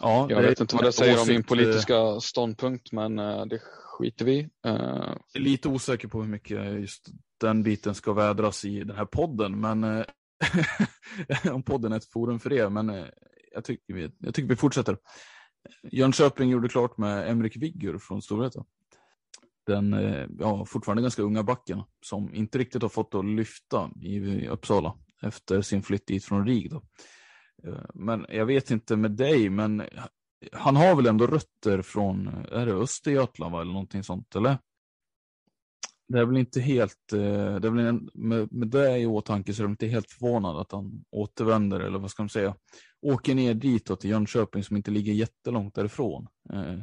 Ja, 0.00 0.26
jag 0.30 0.42
vet 0.42 0.60
inte 0.60 0.76
vad 0.76 0.84
det 0.84 0.92
säger 0.92 1.20
om 1.20 1.28
min 1.28 1.44
politiska 1.44 2.20
ståndpunkt, 2.20 2.92
men 2.92 3.16
det 3.48 3.58
skiter 3.62 4.24
vi 4.24 4.48
Jag 4.62 5.18
är 5.34 5.40
lite 5.40 5.68
osäker 5.68 6.08
på 6.08 6.22
hur 6.22 6.28
mycket 6.28 6.80
just 6.80 7.08
den 7.40 7.62
biten 7.62 7.94
ska 7.94 8.12
vädras 8.12 8.64
i 8.64 8.84
den 8.84 8.96
här 8.96 9.04
podden, 9.04 9.60
men 9.60 10.04
om 11.52 11.62
podden 11.62 11.92
är 11.92 11.96
ett 11.96 12.12
forum 12.12 12.40
för 12.40 12.50
det, 12.50 12.70
men 12.70 13.06
jag 13.54 13.64
tycker 13.64 13.94
vi, 13.94 14.10
jag 14.18 14.34
tycker 14.34 14.48
vi 14.48 14.56
fortsätter. 14.56 14.96
Jönköping 15.92 16.50
gjorde 16.50 16.68
klart 16.68 16.98
med 16.98 17.30
Emrik 17.30 17.56
Viggur 17.56 17.98
från 17.98 18.22
Storvreta. 18.22 18.64
Den 19.66 19.92
eh, 19.92 20.26
ja, 20.38 20.64
fortfarande 20.64 21.02
ganska 21.02 21.22
unga 21.22 21.42
backen 21.42 21.82
som 22.00 22.34
inte 22.34 22.58
riktigt 22.58 22.82
har 22.82 22.88
fått 22.88 23.14
att 23.14 23.24
lyfta 23.24 23.90
i 24.02 24.48
Uppsala 24.48 24.94
efter 25.22 25.62
sin 25.62 25.82
flytt 25.82 26.06
dit 26.06 26.24
från 26.24 26.46
RIG. 26.46 26.70
Då. 26.70 26.82
Eh, 27.66 27.84
men 27.94 28.26
jag 28.28 28.46
vet 28.46 28.70
inte 28.70 28.96
med 28.96 29.10
dig, 29.10 29.50
men 29.50 29.82
han 30.52 30.76
har 30.76 30.96
väl 30.96 31.06
ändå 31.06 31.26
rötter 31.26 31.82
från, 31.82 32.28
är 32.52 32.66
det 32.66 32.72
Östergötland 32.72 33.52
va, 33.52 33.60
eller 33.60 33.72
någonting 33.72 34.02
sånt, 34.02 34.36
eller? 34.36 34.58
Det 36.08 36.18
är 36.18 36.24
väl 36.24 36.36
inte 36.36 36.60
helt, 36.60 37.12
eh, 37.12 37.54
det 37.56 37.68
är 37.68 37.70
väl 37.70 37.86
en, 37.86 38.10
med, 38.14 38.52
med 38.52 38.68
det 38.68 38.98
i 38.98 39.06
åtanke 39.06 39.54
så 39.54 39.62
är 39.62 39.66
det 39.66 39.70
inte 39.70 39.86
helt 39.86 40.10
förvånad 40.10 40.56
att 40.56 40.72
han 40.72 41.04
återvänder, 41.10 41.80
eller 41.80 41.98
vad 41.98 42.10
ska 42.10 42.22
man 42.22 42.28
säga, 42.28 42.54
åker 43.02 43.34
ner 43.34 43.54
ditåt 43.54 44.00
till 44.00 44.10
Jönköping 44.10 44.64
som 44.64 44.76
inte 44.76 44.90
ligger 44.90 45.12
jättelångt 45.12 45.74
därifrån. 45.74 46.28
Eh, 46.52 46.78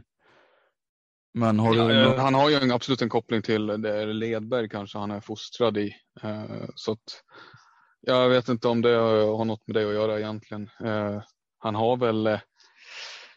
men 1.33 1.59
har 1.59 1.73
du... 1.73 1.93
Ja, 1.93 2.21
han 2.21 2.33
har 2.33 2.49
ju 2.49 2.73
absolut 2.73 3.01
en 3.01 3.09
koppling 3.09 3.41
till 3.41 3.67
det 3.67 4.05
Ledberg 4.05 4.69
kanske 4.69 4.97
han 4.97 5.11
är 5.11 5.21
fostrad 5.21 5.77
i. 5.77 5.95
Så 6.75 6.91
att, 6.91 7.23
jag 8.01 8.29
vet 8.29 8.49
inte 8.49 8.67
om 8.67 8.81
det 8.81 8.95
har 8.95 9.45
något 9.45 9.67
med 9.67 9.75
det 9.75 9.88
att 9.88 9.93
göra 9.93 10.19
egentligen. 10.19 10.69
Eh, 10.83 11.21
han 11.57 11.75
har 11.75 11.97
väl 11.97 12.27
eh, 12.27 12.39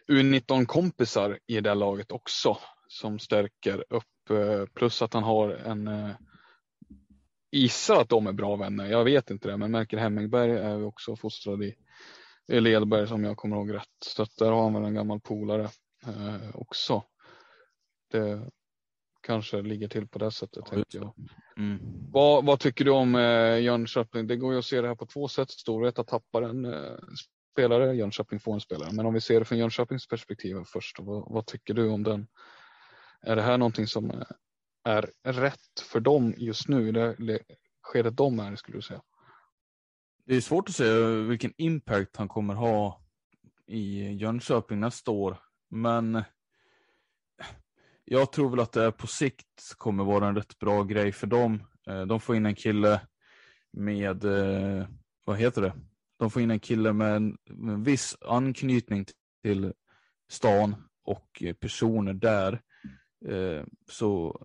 U19 0.09 0.67
kompisar 0.67 1.39
i 1.47 1.61
det 1.61 1.75
laget 1.75 2.13
också 2.13 2.59
som 2.89 3.19
stärker 3.19 3.85
upp 3.89 4.05
Eh, 4.31 4.67
plus 4.75 5.03
att 5.03 5.15
han 5.15 5.23
har 5.23 5.51
en 5.51 5.89
eh, 5.89 6.11
gissar 7.51 8.01
att 8.01 8.09
de 8.09 8.27
är 8.27 8.33
bra 8.33 8.57
vänner. 8.57 8.87
Jag 8.87 9.05
vet 9.05 9.31
inte 9.31 9.49
det, 9.49 9.57
men 9.57 9.71
Melker 9.71 9.97
Hemmingberg 9.97 10.51
är 10.51 10.85
också 10.85 11.17
fostrad 11.17 11.63
i, 11.63 11.75
i 12.49 12.61
Ledberg 12.61 13.09
som 13.09 13.25
jag 13.25 13.37
kommer 13.37 13.57
ihåg 13.57 13.75
rätt. 13.75 13.89
Så 14.05 14.27
där 14.39 14.53
har 14.53 14.63
han 14.63 14.75
väl 14.75 14.85
en 14.85 14.95
gammal 14.95 15.21
polare 15.21 15.69
eh, 16.07 16.55
också. 16.55 17.03
Det 18.11 18.51
kanske 19.23 19.63
ligger 19.63 19.89
till 19.89 20.09
på 20.09 20.19
det 20.19 20.31
sättet. 20.31 20.65
Ja, 20.71 20.85
jag. 20.89 21.15
Mm. 21.57 21.79
Vad, 22.11 22.45
vad, 22.45 22.61
tycker 22.61 22.85
du 22.85 22.91
om 22.91 23.15
eh, 23.15 23.59
Jönköping? 23.59 24.27
Det 24.27 24.37
går 24.37 24.53
ju 24.53 24.59
att 24.59 24.65
se 24.65 24.81
det 24.81 24.89
här 24.89 24.95
på 24.95 25.07
två 25.07 25.29
sätt. 25.29 25.51
Storvreta 25.51 26.05
tappar 26.05 26.43
en 26.43 26.65
eh, 26.65 26.99
spelare, 27.53 27.95
Jönköping 27.95 28.41
får 28.41 28.55
en 28.55 28.61
spelare. 28.61 28.93
Men 28.93 29.07
om 29.07 29.15
vi 29.15 29.21
ser 29.21 29.39
det 29.39 29.45
från 29.45 29.59
Jönköpings 29.59 30.09
perspektiv 30.09 30.57
först, 30.67 30.99
vad, 31.01 31.33
vad 31.33 31.47
tycker 31.47 31.75
du 31.75 31.89
om 31.89 32.03
den 32.03 32.27
är 33.23 33.37
det 33.37 33.43
här 33.43 33.59
någonting 33.59 33.87
som 33.87 34.25
är 34.85 35.11
rätt 35.25 35.81
för 35.93 36.01
dem 36.01 36.35
just 36.37 36.69
nu 36.69 36.89
i 36.89 36.93
det 36.93 37.17
skedet 37.83 38.17
de 38.17 38.41
är, 38.41 38.57
skulle 38.57 38.79
du 38.79 38.83
säga? 38.83 39.03
Det 40.27 40.37
är 40.37 40.41
svårt 40.41 40.69
att 40.69 40.75
säga 40.75 41.07
vilken 41.09 41.53
impact 41.57 42.17
han 42.17 42.29
kommer 42.29 42.55
ha 42.55 43.03
i 43.67 44.13
Jönköping 44.13 44.81
nästa 44.81 45.11
år, 45.11 45.37
men 45.71 46.23
jag 48.05 48.33
tror 48.33 48.51
väl 48.51 48.61
att 48.61 48.73
det 48.73 48.93
på 48.93 49.07
sikt 49.07 49.75
kommer 49.77 50.05
vara 50.05 50.29
en 50.29 50.37
rätt 50.37 50.59
bra 50.59 50.83
grej 50.83 51.13
för 51.13 51.27
dem. 51.27 51.63
Eh, 51.87 52.03
de 52.03 52.21
får 52.21 52.37
in 52.37 52.47
en 52.47 52.55
kille 52.55 53.01
med, 53.73 54.25
eh, 54.25 54.87
vad 55.25 55.37
heter 55.37 55.63
det? 55.63 55.73
De 56.19 56.31
får 56.31 56.43
in 56.43 56.51
en 56.51 56.61
kille 56.61 56.93
med 56.93 57.17
en, 57.17 57.39
med 57.45 57.75
en 57.75 57.83
viss 57.83 58.17
anknytning 58.21 59.07
till 59.43 59.73
stan 60.31 60.75
och 61.05 61.43
personer 61.61 62.13
där 62.15 62.61
eh, 63.29 63.65
så, 63.91 64.45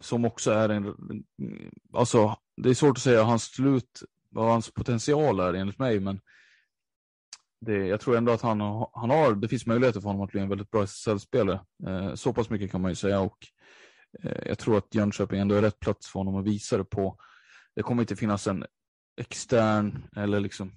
som 0.00 0.24
också 0.24 0.50
är 0.50 0.68
en, 0.68 0.94
alltså 1.92 2.36
det 2.56 2.70
är 2.70 2.74
svårt 2.74 2.96
att 2.96 3.02
säga 3.02 3.22
hans 3.22 3.44
slut, 3.44 4.02
vad 4.28 4.50
hans 4.50 4.70
potential 4.70 5.40
är 5.40 5.54
enligt 5.54 5.78
mig, 5.78 6.00
men 6.00 6.20
det, 7.66 7.86
jag 7.86 8.00
tror 8.00 8.16
ändå 8.16 8.32
att 8.32 8.42
han, 8.42 8.60
han 8.92 9.10
har, 9.10 9.34
det 9.34 9.48
finns 9.48 9.66
möjligheter 9.66 10.00
för 10.00 10.08
honom 10.08 10.22
att 10.22 10.30
bli 10.30 10.40
en 10.40 10.48
väldigt 10.48 10.70
bra 10.70 10.82
SSL-spelare. 10.82 11.60
Eh, 11.86 12.14
så 12.14 12.32
pass 12.32 12.50
mycket 12.50 12.70
kan 12.70 12.80
man 12.80 12.90
ju 12.90 12.94
säga 12.94 13.20
och 13.20 13.46
eh, 14.22 14.42
jag 14.46 14.58
tror 14.58 14.78
att 14.78 14.94
Jönköping 14.94 15.40
ändå 15.40 15.54
är 15.54 15.62
rätt 15.62 15.80
plats 15.80 16.12
för 16.12 16.20
honom 16.20 16.36
att 16.36 16.46
visa 16.46 16.76
det 16.76 16.84
på. 16.84 17.16
Det 17.76 17.82
kommer 17.82 18.02
inte 18.02 18.16
finnas 18.16 18.46
en 18.46 18.64
extern 19.20 20.04
eller 20.16 20.40
liksom 20.40 20.72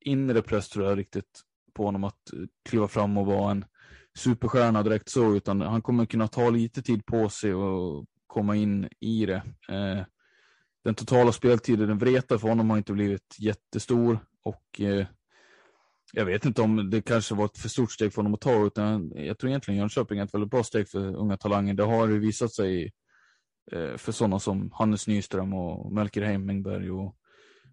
inre 0.00 0.42
press 0.42 0.68
tror 0.68 0.86
jag 0.86 0.98
riktigt 0.98 1.40
på 1.74 1.84
honom 1.84 2.04
att 2.04 2.32
eh, 2.32 2.38
kliva 2.68 2.88
fram 2.88 3.18
och 3.18 3.26
vara 3.26 3.50
en 3.50 3.64
superstjärna 4.18 4.82
direkt 4.82 5.08
så, 5.08 5.34
utan 5.34 5.60
han 5.60 5.82
kommer 5.82 6.06
kunna 6.06 6.28
ta 6.28 6.50
lite 6.50 6.82
tid 6.82 7.06
på 7.06 7.28
sig 7.28 7.54
och 7.54 8.06
komma 8.26 8.56
in 8.56 8.88
i 9.00 9.26
det. 9.26 9.42
Eh, 9.68 10.04
den 10.84 10.94
totala 10.94 11.32
speltiden, 11.32 11.98
Vreta 11.98 12.38
för 12.38 12.48
honom 12.48 12.70
har 12.70 12.76
inte 12.76 12.92
blivit 12.92 13.36
jättestor 13.38 14.18
och 14.42 14.80
eh, 14.80 15.06
jag 16.12 16.24
vet 16.24 16.44
inte 16.44 16.62
om 16.62 16.90
det 16.90 17.02
kanske 17.02 17.34
var 17.34 17.44
ett 17.44 17.58
för 17.58 17.68
stort 17.68 17.92
steg 17.92 18.12
för 18.12 18.16
honom 18.16 18.34
att 18.34 18.40
ta, 18.40 18.66
utan 18.66 19.12
jag 19.14 19.38
tror 19.38 19.48
egentligen 19.48 19.80
Jönköping 19.80 20.18
är 20.18 20.24
ett 20.24 20.34
väldigt 20.34 20.50
bra 20.50 20.62
steg 20.62 20.88
för 20.88 21.16
unga 21.16 21.36
talanger. 21.36 21.74
Det 21.74 21.84
har 21.84 22.08
ju 22.08 22.18
visat 22.18 22.52
sig 22.52 22.92
eh, 23.72 23.96
för 23.96 24.12
sådana 24.12 24.38
som 24.38 24.70
Hannes 24.72 25.06
Nyström 25.06 25.54
och 25.54 25.92
Melker 25.92 26.22
Heimingberg 26.22 26.90
och 26.90 27.16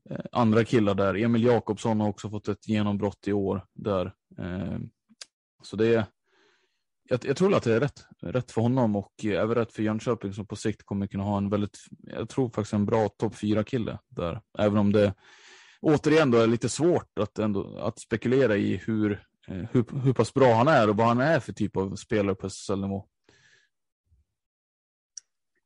eh, 0.10 0.26
andra 0.32 0.64
killar 0.64 0.96
där. 0.96 1.16
Emil 1.16 1.44
Jakobsson 1.44 2.00
har 2.00 2.10
också 2.10 2.30
fått 2.30 2.48
ett 2.48 2.68
genombrott 2.68 3.28
i 3.28 3.34
år 3.34 3.66
där. 3.74 4.14
Eh, 4.40 4.80
så 5.64 5.76
det 5.76 5.96
är, 5.96 6.06
jag, 7.10 7.26
jag, 7.26 7.38
tror 7.38 7.56
att 7.56 7.64
det 7.64 7.74
är 7.74 7.80
rätt, 7.80 8.06
rätt 8.22 8.52
för 8.52 8.62
honom 8.62 8.96
och 8.96 9.26
även 9.26 9.56
rätt 9.56 9.74
för 9.74 9.84
Jönköping 9.84 10.34
som 10.34 10.48
på 10.48 10.56
sikt 10.56 10.86
kommer 10.86 11.08
kunna 11.08 11.24
ha 11.24 11.38
en 11.38 11.50
väldigt, 11.50 11.78
jag 12.02 12.30
tror 12.30 12.50
faktiskt 12.50 12.74
en 12.74 12.86
bra 12.86 13.10
topp 13.10 13.36
fyra 13.36 13.64
kille 13.64 14.00
där. 14.10 14.42
Även 14.58 14.78
om 14.78 14.94
det 14.94 15.14
återigen 15.82 16.32
då 16.32 16.38
är 16.38 16.48
lite 16.48 16.70
svårt 16.70 17.20
att, 17.20 17.40
ändå, 17.40 17.78
att 17.78 18.00
spekulera 18.00 18.58
i 18.58 18.76
hur, 18.76 19.12
eh, 19.48 19.56
hur, 19.72 20.02
hur 20.04 20.14
pass 20.14 20.34
bra 20.34 20.54
han 20.54 20.68
är 20.68 20.90
och 20.90 20.98
vad 20.98 21.08
han 21.08 21.22
är 21.22 21.40
för 21.40 21.54
typ 21.54 21.78
av 21.78 21.96
spelare 21.96 22.36
på 22.36 22.48
SSL-nivå. 22.48 23.08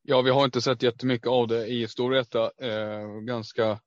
Ja, 0.04 0.21
vi 0.21 0.30
har 0.30 0.45
inte 0.45 0.62
sett 0.62 0.84
jättemycket 0.84 1.28
av 1.28 1.47
det 1.47 1.67
i 1.67 1.88
Storvreta. 1.88 2.52
Eh, 2.58 3.08
ganska, 3.08 3.80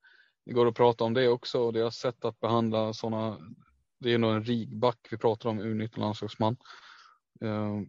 det 0.47 0.53
går 0.53 0.67
att 0.67 0.75
prata 0.75 1.05
om 1.05 1.15
det 1.15 1.29
också 1.29 1.59
och 1.59 1.73
deras 1.73 1.97
sätt 1.97 2.25
att 2.25 2.41
behandla 2.41 2.93
sådana. 2.93 3.39
Det 4.01 4.13
är 4.13 4.19
nog 4.19 4.33
en 4.33 4.45
rigback 4.45 4.99
vi 5.11 5.17
pratar 5.19 5.49
om, 5.51 5.61
U19 5.61 5.99
landslagsman. 5.99 6.57
Eh, 7.41 7.81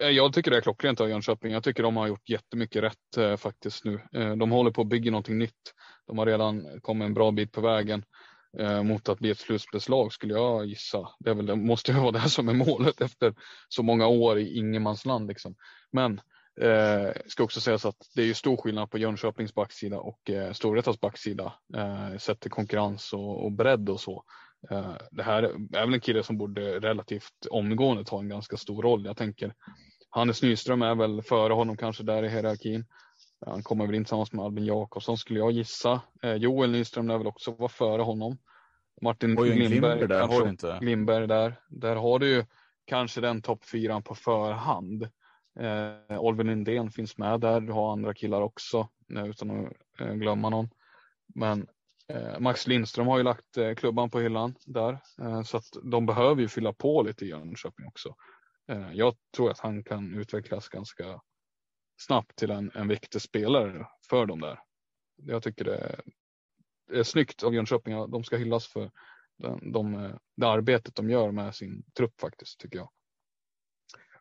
Eh, 0.00 0.08
jag 0.08 0.32
tycker 0.32 0.50
det 0.50 0.56
är 0.56 0.60
klockrent 0.60 1.00
av 1.00 1.08
Jönköping. 1.08 1.52
Jag 1.52 1.64
tycker 1.64 1.82
de 1.82 1.96
har 1.96 2.06
gjort 2.06 2.28
jättemycket 2.28 2.82
rätt 2.82 3.16
eh, 3.18 3.36
faktiskt 3.36 3.84
nu. 3.84 4.00
Eh, 4.12 4.36
de 4.36 4.50
håller 4.50 4.70
på 4.70 4.80
att 4.80 4.88
bygga 4.88 5.10
någonting 5.10 5.38
nytt. 5.38 5.74
De 6.06 6.18
har 6.18 6.26
redan 6.26 6.80
kommit 6.80 7.06
en 7.06 7.14
bra 7.14 7.30
bit 7.30 7.52
på 7.52 7.60
vägen 7.60 8.04
eh, 8.58 8.82
mot 8.82 9.08
att 9.08 9.18
bli 9.18 9.30
ett 9.30 9.38
slutspelslag 9.38 10.12
skulle 10.12 10.34
jag 10.34 10.66
gissa. 10.66 11.08
Det, 11.18 11.30
är 11.30 11.34
väl, 11.34 11.46
det 11.46 11.56
måste 11.56 11.92
ju 11.92 11.98
vara 11.98 12.10
det 12.10 12.28
som 12.28 12.48
är 12.48 12.54
målet 12.54 13.00
efter 13.00 13.34
så 13.68 13.82
många 13.82 14.06
år 14.06 14.38
i 14.38 14.56
ingenmansland. 14.58 15.28
Liksom. 15.28 15.54
Men 15.92 16.20
eh, 16.60 17.12
ska 17.26 17.44
också 17.44 17.60
sägas 17.60 17.84
att 17.84 18.10
det 18.14 18.22
är 18.22 18.26
ju 18.26 18.34
stor 18.34 18.56
skillnad 18.56 18.90
på 18.90 18.98
Jönköpings 18.98 19.54
backsida 19.54 19.98
och 19.98 20.30
eh, 20.30 20.52
Storvretas 20.52 21.00
backsida 21.00 21.54
eh, 21.76 22.18
sett 22.18 22.40
till 22.40 22.50
konkurrens 22.50 23.12
och, 23.12 23.44
och 23.44 23.52
bredd 23.52 23.88
och 23.88 24.00
så. 24.00 24.24
Eh, 24.70 24.94
det 25.10 25.22
här 25.22 25.42
är 25.42 25.86
väl 25.86 25.94
en 25.94 26.00
kille 26.00 26.22
som 26.22 26.38
borde 26.38 26.80
relativt 26.80 27.46
omgående 27.50 28.04
ta 28.04 28.18
en 28.18 28.28
ganska 28.28 28.56
stor 28.56 28.82
roll. 28.82 29.04
Jag 29.04 29.16
tänker 29.16 29.54
Hannes 30.10 30.42
Nyström 30.42 30.82
är 30.82 30.94
väl 30.94 31.22
före 31.22 31.52
honom 31.52 31.76
kanske 31.76 32.02
där 32.02 32.22
i 32.22 32.28
hierarkin. 32.28 32.84
Han 33.46 33.62
kommer 33.62 33.86
väl 33.86 33.94
in 33.94 34.04
tillsammans 34.04 34.32
med 34.32 34.44
Albin 34.44 34.64
Jakobsson 34.64 35.18
skulle 35.18 35.38
jag 35.38 35.52
gissa. 35.52 36.00
Eh, 36.22 36.34
Joel 36.34 36.70
Nyström 36.70 37.08
lär 37.08 37.18
väl 37.18 37.26
också 37.26 37.50
vara 37.50 37.68
före 37.68 38.02
honom. 38.02 38.38
Martin 39.02 39.38
Oj, 39.38 39.50
Glimberg, 39.50 40.06
där 40.06 40.42
du 40.44 40.48
inte. 40.48 40.78
Glimberg 40.80 41.26
där. 41.26 41.60
Där 41.68 41.96
har 41.96 42.18
du 42.18 42.28
ju 42.28 42.44
kanske 42.84 43.20
den 43.20 43.42
topp 43.42 43.64
fyran 43.64 44.02
på 44.02 44.14
förhand. 44.14 45.02
Eh, 45.60 46.20
Oliver 46.20 46.44
Lindén 46.44 46.90
finns 46.90 47.18
med 47.18 47.40
där. 47.40 47.60
Du 47.60 47.72
har 47.72 47.92
andra 47.92 48.14
killar 48.14 48.40
också 48.40 48.88
eh, 49.16 49.24
utan 49.24 49.50
att 49.50 49.72
eh, 50.00 50.12
glömma 50.14 50.50
någon. 50.50 50.68
Men 51.34 51.66
eh, 52.08 52.38
Max 52.40 52.66
Lindström 52.66 53.06
har 53.06 53.18
ju 53.18 53.24
lagt 53.24 53.56
eh, 53.56 53.74
klubban 53.74 54.10
på 54.10 54.20
hyllan 54.20 54.54
där 54.66 54.98
eh, 55.22 55.42
så 55.42 55.56
att 55.56 55.64
de 55.82 56.06
behöver 56.06 56.42
ju 56.42 56.48
fylla 56.48 56.72
på 56.72 57.02
lite 57.02 57.24
i 57.24 57.28
Jönköping 57.28 57.86
också. 57.86 58.14
Eh, 58.70 58.92
jag 58.92 59.14
tror 59.36 59.50
att 59.50 59.58
han 59.58 59.84
kan 59.84 60.14
utvecklas 60.14 60.68
ganska 60.68 61.20
snabbt 61.96 62.36
till 62.36 62.50
en, 62.50 62.70
en 62.74 62.88
viktig 62.88 63.22
spelare 63.22 63.86
för 64.10 64.26
dem 64.26 64.40
där. 64.40 64.58
Jag 65.16 65.42
tycker 65.42 65.64
det 65.64 66.00
är, 66.92 67.02
snyggt 67.02 67.42
av 67.42 67.54
Jönköping. 67.54 68.10
De 68.10 68.24
ska 68.24 68.36
hyllas 68.36 68.66
för 68.66 68.90
den, 69.38 69.72
de, 69.72 70.12
det 70.36 70.46
arbetet 70.46 70.94
de 70.94 71.10
gör 71.10 71.30
med 71.30 71.54
sin 71.54 71.84
trupp 71.96 72.20
faktiskt, 72.20 72.60
tycker 72.60 72.78
jag. 72.78 72.90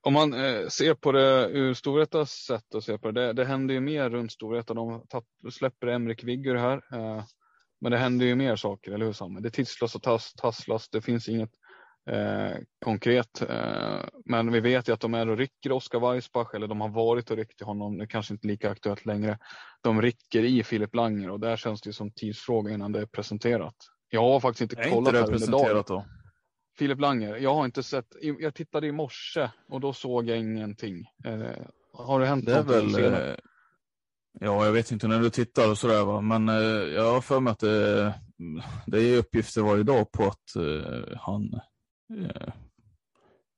Om 0.02 0.14
man 0.14 0.34
eh, 0.34 0.68
ser 0.68 0.94
på 0.94 1.12
det 1.12 1.50
ur 1.50 1.74
Storvretas 1.74 2.32
sätt 2.32 2.76
att 2.76 2.84
se 2.84 2.98
på 2.98 3.12
det, 3.12 3.28
det, 3.28 3.34
det 3.34 3.46
händer 3.46 3.74
ju 3.74 3.80
mer 3.80 4.10
runt 4.10 4.32
Storvreta. 4.32 4.74
De 4.74 5.06
tapp, 5.10 5.26
släpper 5.52 5.88
Emrik 5.88 6.24
Viggur 6.24 6.56
här. 6.56 6.78
Eh, 6.94 7.24
men 7.82 7.92
det 7.92 7.98
händer 7.98 8.26
ju 8.26 8.36
mer 8.36 8.56
saker, 8.56 8.92
eller 8.92 9.06
hur 9.06 9.14
Samme? 9.14 9.40
Det 9.40 9.52
tisslas 9.52 9.96
och 9.96 10.04
tass, 10.04 10.34
tasslas. 10.34 10.90
Det 10.90 11.02
finns 11.02 11.30
inget 11.30 11.52
eh, 12.10 12.58
konkret. 12.86 13.42
Eh, 13.42 14.00
men 14.26 14.52
vi 14.52 14.60
vet 14.60 14.90
ju 14.90 14.94
att 14.94 15.00
de 15.00 15.14
är 15.14 15.30
och 15.30 15.38
rycker 15.38 15.72
Oskar 15.72 16.00
Weissbach 16.00 16.54
eller 16.54 16.68
de 16.68 16.82
har 16.82 16.90
varit 16.90 17.32
och 17.32 17.38
ryckt 17.38 17.62
i 17.62 17.64
honom. 17.64 17.98
Det 17.98 18.04
är 18.04 18.08
kanske 18.08 18.34
inte 18.34 18.48
lika 18.48 18.72
aktuellt 18.72 19.06
längre. 19.06 19.38
De 19.82 20.02
rycker 20.02 20.44
i 20.44 20.64
Filip 20.64 20.96
Langer 20.96 21.30
och 21.30 21.40
där 21.40 21.58
känns 21.58 21.82
det 21.82 21.94
som 21.94 22.12
tidsfråga 22.12 22.74
innan 22.74 22.92
det 22.92 23.02
är 23.02 23.06
presenterat. 23.06 23.76
Jag 24.10 24.22
har 24.22 24.40
faktiskt 24.40 24.62
inte 24.62 24.82
är 24.82 24.90
kollat 24.90 25.14
inte 25.14 25.22
det 25.22 25.28
presenterat 25.28 25.88
då? 25.88 26.06
Filip 26.78 27.00
Langer, 27.00 27.36
jag 27.36 27.54
har 27.54 27.66
inte 27.66 27.84
sett. 27.84 28.06
Jag 28.40 28.56
tittade 28.56 28.88
i 28.88 28.92
morse 28.92 29.50
och 29.70 29.82
då 29.82 29.94
såg 29.94 30.30
jag 30.30 30.38
ingenting. 30.38 31.06
Eh, 31.26 31.66
har 31.94 32.20
det 32.20 32.26
hänt 32.26 32.46
det 32.46 32.54
är 32.54 32.64
väl, 32.64 32.94
senare? 32.94 33.32
Eh, 33.32 33.38
ja, 34.40 34.66
jag 34.66 34.72
vet 34.72 34.92
inte 34.92 35.08
när 35.08 35.20
du 35.20 35.30
tittar 35.30 35.70
och 35.70 35.78
sådär 35.78 36.04
va, 36.04 36.22
men 36.22 36.50
eh, 36.50 36.56
jag 36.96 37.14
har 37.14 37.22
för 37.22 37.40
mig 37.40 37.52
att 37.52 37.60
det, 37.60 38.14
det 38.86 39.02
är 39.02 39.18
uppgifter 39.18 39.62
varje 39.62 39.84
dag 39.84 40.12
på 40.12 40.24
att 40.24 40.56
eh, 40.56 41.18
han 41.18 41.60
Eh, 42.18 42.54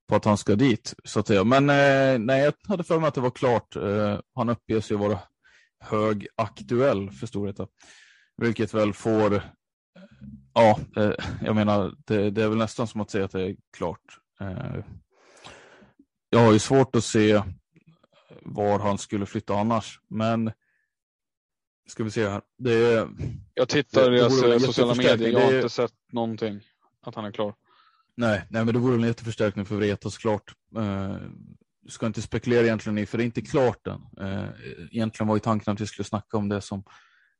på 0.08 0.16
att 0.16 0.26
han 0.26 0.38
ska 0.38 0.56
dit. 0.56 0.94
Så 1.04 1.20
att 1.20 1.28
säga. 1.28 1.44
Men 1.44 1.70
eh, 1.70 2.20
nej, 2.20 2.44
jag 2.44 2.54
hade 2.68 2.84
för 2.84 3.00
mig 3.00 3.08
att 3.08 3.16
det 3.16 3.22
var 3.22 3.32
klart. 3.32 3.76
Eh, 3.76 4.20
han 4.36 4.50
uppges 4.50 4.92
ju 4.92 4.96
vara 4.96 5.20
högaktuell 5.80 7.12
för 7.12 7.28
Storvreta. 7.28 7.68
Vilket 8.38 8.74
väl 8.74 8.94
får, 8.94 9.44
ja, 10.54 10.80
jag 11.42 11.56
menar, 11.56 11.96
det, 12.06 12.30
det, 12.30 12.44
är 12.44 12.50
väl 12.50 12.58
nästan 12.58 12.88
som 12.88 13.02
att 13.02 13.10
säga 13.10 13.26
att 13.26 13.32
det 13.32 13.42
är 13.42 13.56
klart. 13.78 14.20
jag 16.30 16.40
har 16.40 16.54
ju 16.54 16.60
svårt 16.60 16.96
att 16.96 17.04
se 17.04 17.42
var 18.42 18.80
han 18.80 18.98
skulle 18.98 19.26
flytta 19.26 19.56
annars, 19.56 20.00
men 20.08 20.52
ska 21.88 22.04
vi 22.04 22.12
se 22.12 22.28
här. 22.28 22.42
Det, 22.58 23.08
jag 23.54 23.70
tittar 23.70 24.14
i 24.14 24.60
sociala 24.60 24.96
medier, 24.96 25.32
jag 25.32 25.40
har 25.40 25.56
inte 25.56 25.70
sett 25.70 25.94
någonting 26.12 26.62
att 27.02 27.16
han 27.16 27.26
är 27.26 27.32
klar. 27.32 27.56
Nej, 28.22 28.44
nej, 28.50 28.66
men 28.66 28.74
det 28.74 28.80
vore 28.80 28.96
en 28.96 29.02
jätteförstärkning 29.02 29.66
för 29.66 29.76
Vreta 29.76 30.10
såklart. 30.10 30.52
Du 31.84 31.92
ska 31.92 32.06
inte 32.06 32.22
spekulera 32.22 32.64
egentligen 32.64 32.98
i, 32.98 33.06
för 33.06 33.18
det 33.18 33.24
är 33.24 33.26
inte 33.26 33.42
klart 33.42 33.88
än. 33.88 34.28
Uh, 34.28 34.50
egentligen 34.92 35.28
var 35.28 35.36
ju 35.36 35.40
tanken 35.40 35.74
att 35.74 35.82
vi 35.82 35.88
skulle 35.88 36.06
snacka 36.06 36.38
om 36.38 36.50
det 36.50 36.62
som 36.62 36.84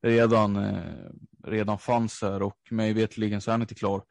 redan, 0.04 0.56
uh, 0.56 1.10
redan 1.48 1.80
fanns 1.80 2.22
här 2.22 2.42
och 2.42 2.58
mig 2.72 2.94
vetligen 2.94 3.42
så 3.42 3.52
är 3.52 3.54
han 3.54 3.62
inte 3.62 3.76
klar. 3.76 4.02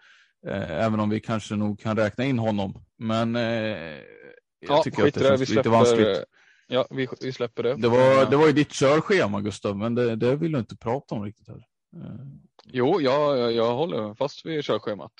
även 0.46 1.00
om 1.00 1.10
vi 1.10 1.20
kanske 1.20 1.56
nog 1.56 1.80
kan 1.80 1.96
räkna 1.96 2.24
in 2.24 2.38
honom. 2.38 2.84
Men 2.98 3.34
jag 3.34 3.98
ja, 4.60 4.82
tycker 4.82 5.06
att 5.06 5.14
det 5.14 5.20
känns 5.20 5.48
lite 5.48 5.68
vanskligt. 5.68 6.24
Ja, 6.66 6.86
vi, 6.90 7.08
vi 7.20 7.32
släpper 7.32 7.62
det. 7.62 7.76
Det 7.76 7.88
var, 7.88 8.30
det 8.30 8.36
var 8.36 8.46
ju 8.46 8.52
ditt 8.52 8.72
körschema 8.72 9.40
Gustav, 9.40 9.76
men 9.76 9.94
det, 9.94 10.16
det 10.16 10.36
vill 10.36 10.52
du 10.52 10.58
inte 10.58 10.76
prata 10.76 11.14
om 11.14 11.24
riktigt 11.24 11.48
här. 11.48 11.64
Eh, 11.96 12.26
jo, 12.64 13.00
jag, 13.00 13.52
jag 13.52 13.74
håller 13.74 14.14
fast 14.14 14.46
vid 14.46 14.64
körschemat. 14.64 15.12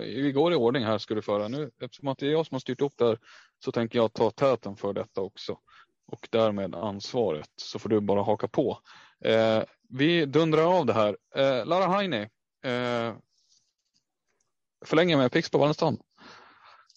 Vi 0.00 0.32
går 0.32 0.52
i 0.52 0.56
ordning 0.56 0.84
här 0.84 0.98
ska 0.98 1.14
du 1.14 1.22
föra 1.22 1.48
nu. 1.48 1.70
Eftersom 1.80 2.08
att 2.08 2.18
det 2.18 2.26
är 2.26 2.30
jag 2.30 2.46
som 2.46 2.54
har 2.54 2.60
styrt 2.60 2.80
upp 2.80 2.92
det 2.96 3.04
här, 3.06 3.18
så 3.64 3.72
tänker 3.72 3.98
jag 3.98 4.12
ta 4.12 4.30
täten 4.30 4.76
för 4.76 4.92
detta 4.92 5.20
också. 5.20 5.58
Och 6.06 6.28
därmed 6.30 6.74
ansvaret 6.74 7.50
så 7.56 7.78
får 7.78 7.88
du 7.88 8.00
bara 8.00 8.22
haka 8.22 8.48
på. 8.48 8.78
Eh, 9.24 9.62
vi 9.88 10.26
dundrar 10.26 10.78
av 10.78 10.86
det 10.86 10.92
här. 10.92 11.16
Eh, 11.36 11.66
Lara 11.66 11.86
Heine. 11.86 12.22
Eh, 12.64 13.14
förlänger 14.84 15.16
med 15.16 15.32
Pixbo 15.32 15.58
Wallenstam. 15.58 15.98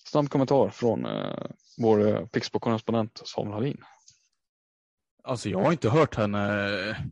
Snabb 0.05 0.29
kommentar 0.29 0.69
från 0.69 1.05
eh, 1.05 1.45
vår 1.77 2.07
eh, 2.07 2.25
Pixbo-korrespondent 2.25 3.21
Samuel 3.25 3.53
Hallin. 3.53 3.83
Alltså 5.23 5.49
jag 5.49 5.59
har 5.59 5.71
inte 5.71 5.89
hört 5.89 6.15
henne, 6.15 7.11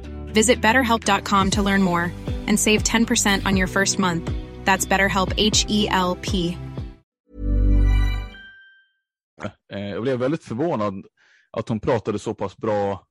Visit 0.33 0.61
betterhelp.com 0.61 1.51
to 1.51 1.61
learn 1.61 1.83
more 1.83 2.11
and 2.47 2.59
save 2.59 2.83
10% 2.83 3.45
on 3.45 3.57
your 3.57 3.67
first 3.67 3.99
month. 3.99 4.31
That's 4.65 4.85
BetterHelp 4.85 5.33
H 5.37 5.65
E 5.69 5.87
L 5.91 6.17
P. 6.21 6.57
Eh, 9.73 9.79
jag 9.89 10.01
blev 10.01 10.19
väldigt 10.19 10.43
förvånad 10.43 11.05
att 11.51 11.69
hon 11.69 11.79
pratade 11.79 12.19
så 12.19 12.33
pass 12.33 12.57
bra 12.57 13.07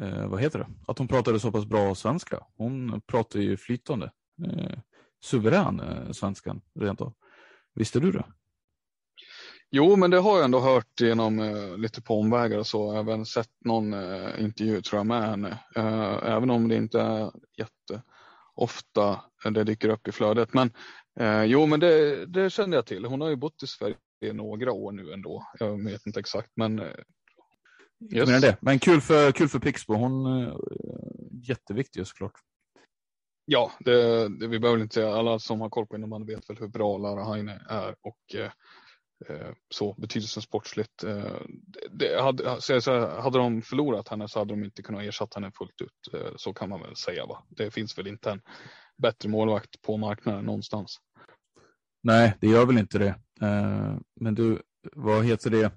eh, 0.00 0.26
vad 0.26 0.40
heter 0.40 0.58
det? 0.58 0.68
Att 0.86 0.98
hon 0.98 1.08
pratade 1.08 1.40
så 1.40 1.52
pass 1.52 1.64
bra 1.64 1.94
svenska. 1.94 2.46
Hon 2.56 3.00
pratar 3.00 3.40
ju 3.40 3.56
flytande. 3.56 4.10
Eh, 4.46 4.78
suverän 5.22 5.80
eh, 5.80 6.10
svenskan 6.12 6.60
rent 6.80 7.00
av. 7.00 7.14
Visste 7.74 8.00
du 8.00 8.12
det? 8.12 8.24
Jo, 9.74 9.96
men 9.96 10.10
det 10.10 10.18
har 10.18 10.36
jag 10.36 10.44
ändå 10.44 10.60
hört 10.60 11.00
genom 11.00 11.38
eh, 11.38 11.76
lite 11.76 12.02
på 12.02 12.20
omvägar 12.20 12.58
och 12.58 12.66
så. 12.66 12.96
Även 12.96 13.26
sett 13.26 13.50
någon 13.64 13.92
eh, 13.94 14.42
intervju 14.44 14.82
tror 14.82 14.98
jag 14.98 15.06
med 15.06 15.22
henne. 15.22 15.58
Eh, 15.76 16.18
även 16.24 16.50
om 16.50 16.68
det 16.68 16.76
inte 16.76 17.00
är 17.00 17.30
jätteofta 17.58 19.20
det 19.50 19.64
dyker 19.64 19.88
upp 19.88 20.08
i 20.08 20.12
flödet. 20.12 20.54
Men 20.54 20.70
eh, 21.20 21.44
jo, 21.44 21.66
men 21.66 21.80
det, 21.80 22.26
det 22.26 22.50
kände 22.50 22.76
jag 22.76 22.86
till. 22.86 23.04
Hon 23.04 23.20
har 23.20 23.28
ju 23.28 23.36
bott 23.36 23.62
i 23.62 23.66
Sverige 23.66 23.96
i 24.24 24.32
några 24.32 24.72
år 24.72 24.92
nu 24.92 25.12
ändå. 25.12 25.46
Jag 25.58 25.84
vet 25.84 26.06
inte 26.06 26.20
exakt, 26.20 26.50
men 26.56 26.78
eh, 26.78 26.86
Yes. 28.14 28.26
menar 28.28 28.40
det. 28.40 28.56
Men 28.60 28.78
kul 28.78 29.00
för, 29.00 29.32
kul 29.32 29.48
för 29.48 29.58
Pixbo. 29.58 29.94
Hon 29.94 30.42
eh, 30.42 30.54
jätteviktig 31.48 32.06
såklart. 32.06 32.32
Ja, 33.44 33.72
det, 33.80 34.28
det, 34.28 34.46
vi 34.46 34.58
behöver 34.58 34.82
inte 34.82 34.94
säga, 34.94 35.14
alla 35.14 35.38
som 35.38 35.60
har 35.60 35.68
koll 35.68 35.86
på 35.86 35.96
innebandy 35.96 36.34
vet 36.34 36.50
väl 36.50 36.56
hur 36.56 36.68
bra 36.68 36.98
Lara 36.98 37.24
Heine 37.24 37.60
är 37.68 37.94
och 38.02 38.34
Eh, 39.28 39.52
så 39.74 39.94
betydelsen 39.98 40.42
sportsligt. 40.42 41.04
Eh, 41.04 41.36
det, 41.90 42.22
hade, 42.22 42.60
så, 42.60 43.20
hade 43.20 43.38
de 43.38 43.62
förlorat 43.62 44.08
henne 44.08 44.28
så 44.28 44.38
hade 44.38 44.52
de 44.52 44.64
inte 44.64 44.82
kunnat 44.82 45.02
ersätta 45.02 45.40
henne 45.40 45.52
fullt 45.58 45.80
ut. 45.80 46.14
Eh, 46.14 46.32
så 46.36 46.54
kan 46.54 46.68
man 46.68 46.82
väl 46.82 46.96
säga. 46.96 47.26
Va? 47.26 47.44
Det 47.48 47.70
finns 47.70 47.98
väl 47.98 48.06
inte 48.06 48.30
en 48.30 48.40
bättre 49.02 49.28
målvakt 49.28 49.82
på 49.82 49.96
marknaden 49.96 50.44
någonstans. 50.44 50.98
Nej, 52.02 52.36
det 52.40 52.46
gör 52.46 52.66
väl 52.66 52.78
inte 52.78 52.98
det. 52.98 53.14
Men 54.20 54.34
du, 54.34 54.62
vad 54.92 55.24
heter 55.24 55.50
det? 55.50 55.72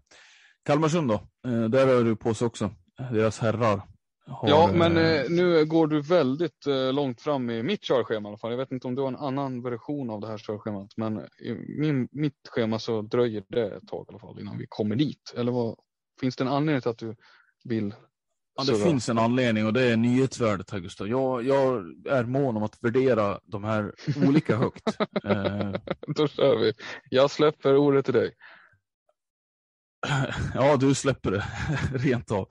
Kalmarsund 0.66 1.10
då? 1.10 1.28
Där 1.70 1.88
är 1.88 2.04
du 2.04 2.16
på 2.16 2.34
sig 2.34 2.48
också. 2.48 2.72
Deras 3.12 3.40
herrar. 3.40 3.82
Har, 4.28 4.50
Ja, 4.50 4.72
men 4.74 4.98
eh, 4.98 5.04
eh, 5.04 5.30
nu 5.30 5.66
går 5.66 5.88
du 5.88 6.02
väldigt 6.02 6.68
eh, 6.68 6.94
långt 6.94 7.22
fram 7.22 7.50
i 7.50 7.64
mitt 7.64 7.84
körschema 7.84 8.28
i 8.28 8.30
alla 8.30 8.38
fall. 8.38 8.52
Jag 8.52 8.58
vet 8.58 8.72
inte 8.72 8.88
om 8.88 8.96
du 8.96 9.02
har 9.02 9.08
en 9.08 9.16
annan 9.16 9.62
version 9.62 10.10
av 10.10 10.22
det 10.22 10.28
här 10.28 10.38
körschemat, 10.38 10.90
men 10.98 11.18
i 11.20 11.54
min, 11.80 12.08
mitt 12.12 12.48
schema 12.50 12.80
så 12.80 13.02
dröjer 13.02 13.44
det 13.48 13.76
ett 13.76 13.88
tag 13.88 14.06
i 14.08 14.10
alla 14.10 14.20
fall 14.20 14.40
innan 14.40 14.58
vi 14.58 14.66
kommer 14.70 14.96
dit. 14.96 15.34
Eller 15.38 15.52
vad, 15.52 15.76
finns 16.20 16.36
det 16.36 16.44
en 16.44 16.48
anledning 16.48 16.82
till 16.82 16.92
att 16.92 16.98
du 16.98 17.16
vill? 17.64 17.94
Ja, 18.58 18.64
det 18.64 18.76
surra? 18.76 18.86
finns 18.86 19.10
en 19.10 19.18
anledning 19.18 19.66
och 19.66 19.74
det 19.74 19.84
är 19.84 19.98
nyhetsvärdet 19.98 20.72
här 20.72 20.80
Gustav. 20.80 21.08
Jag, 21.08 21.46
jag 21.46 21.86
är 22.10 22.24
mån 22.24 22.58
om 22.58 22.64
att 22.64 22.78
värdera 22.82 23.40
de 23.44 23.64
här 23.64 23.94
olika 24.28 24.56
högt. 24.56 24.84
Eh, 25.24 25.72
Då 26.16 26.28
kör 26.28 26.58
vi. 26.58 26.74
Jag 27.10 27.32
släpper 27.32 27.78
ordet 27.78 28.06
till 28.06 28.14
dig 28.14 28.32
ja, 30.54 30.78
du 30.78 30.94
släpper 30.94 31.32
det 31.32 31.44
rent 31.98 32.32
av. 32.32 32.48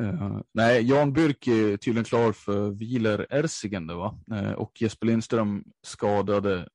Eh, 0.00 0.40
nej, 0.54 0.82
Jan 0.82 1.12
Byrk 1.12 1.46
är 1.46 1.76
tydligen 1.76 2.04
klar 2.04 2.32
för 2.32 2.70
Wieler 2.70 3.26
Ersigen. 3.30 3.86
va? 3.86 4.18
Eh, 4.32 4.52
och 4.52 4.72
Jesper 4.82 5.06
Lindström 5.06 5.64
skadade, 5.82 6.68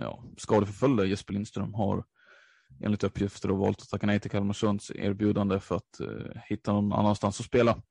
ja, 0.00 0.24
skadeförföljde 0.36 1.06
Jesper 1.06 1.32
Lindström 1.32 1.74
har 1.74 2.04
enligt 2.80 3.04
uppgifter 3.04 3.48
då 3.48 3.54
valt 3.54 3.82
att 3.82 3.88
tacka 3.88 4.06
nej 4.06 4.20
till 4.20 4.30
Kalmarsunds 4.30 4.90
erbjudande 4.90 5.60
för 5.60 5.76
att 5.76 6.00
eh, 6.00 6.40
hitta 6.44 6.72
någon 6.72 6.92
annanstans 6.92 7.40
att 7.40 7.46
spela. 7.46 7.82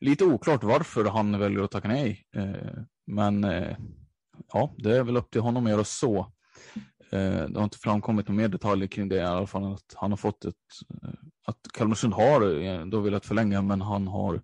Lite 0.00 0.24
oklart 0.24 0.64
varför 0.64 1.04
han 1.04 1.38
väljer 1.38 1.62
att 1.62 1.70
tacka 1.70 1.88
nej, 1.88 2.24
eh, 2.36 2.82
men 3.06 3.44
eh, 3.44 3.76
ja, 4.52 4.74
det 4.78 4.96
är 4.96 5.02
väl 5.02 5.16
upp 5.16 5.30
till 5.30 5.40
honom 5.40 5.66
att 5.66 5.72
göra 5.72 5.84
så. 5.84 6.32
Eh, 7.12 7.48
det 7.48 7.58
har 7.58 7.64
inte 7.64 7.78
framkommit 7.78 8.28
några 8.28 8.42
mer 8.42 8.48
detaljer 8.48 8.88
kring 8.88 9.08
det 9.08 9.16
i 9.16 9.20
alla 9.20 9.46
fall 9.46 9.72
att 9.72 9.94
han 9.94 10.12
har 10.12 10.16
fått 10.16 10.44
ett, 10.44 10.54
eh, 11.02 11.10
att 11.46 11.58
Kalmarsund 11.72 12.14
har 12.14 12.62
eh, 12.62 12.86
då 12.86 13.00
velat 13.00 13.26
förlänga 13.26 13.62
men 13.62 13.80
han 13.80 14.06
har 14.06 14.42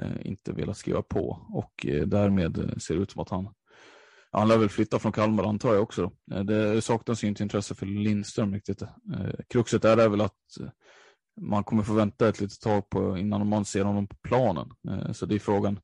eh, 0.00 0.26
inte 0.26 0.52
velat 0.52 0.76
skriva 0.76 1.02
på 1.02 1.46
och 1.52 1.86
eh, 1.86 2.06
därmed 2.06 2.58
eh, 2.58 2.76
ser 2.76 2.94
det 2.94 3.00
ut 3.02 3.10
som 3.10 3.22
att 3.22 3.30
han 3.30 3.54
han 4.30 4.48
lär 4.48 4.58
väl 4.58 4.68
flytta 4.68 4.98
från 4.98 5.12
Kalmar 5.12 5.44
antar 5.44 5.74
jag 5.74 5.82
också. 5.82 6.12
Då. 6.26 6.42
Det 6.42 6.82
saknas 6.82 7.24
ju 7.24 7.28
inte 7.28 7.42
intresse 7.42 7.74
för 7.74 7.86
Lindström 7.86 8.54
riktigt. 8.54 8.82
Kruxet 9.48 9.84
är 9.84 10.08
väl 10.08 10.20
att 10.20 10.32
man 11.40 11.64
kommer 11.64 11.82
få 11.82 11.92
vänta 11.92 12.28
ett 12.28 12.40
litet 12.40 12.60
tag 12.60 12.90
på 12.90 13.18
innan 13.18 13.48
man 13.48 13.64
ser 13.64 13.84
honom 13.84 14.06
på 14.06 14.16
planen. 14.16 14.70
Så 15.12 15.26
det 15.26 15.34
är 15.34 15.38
frågan 15.38 15.80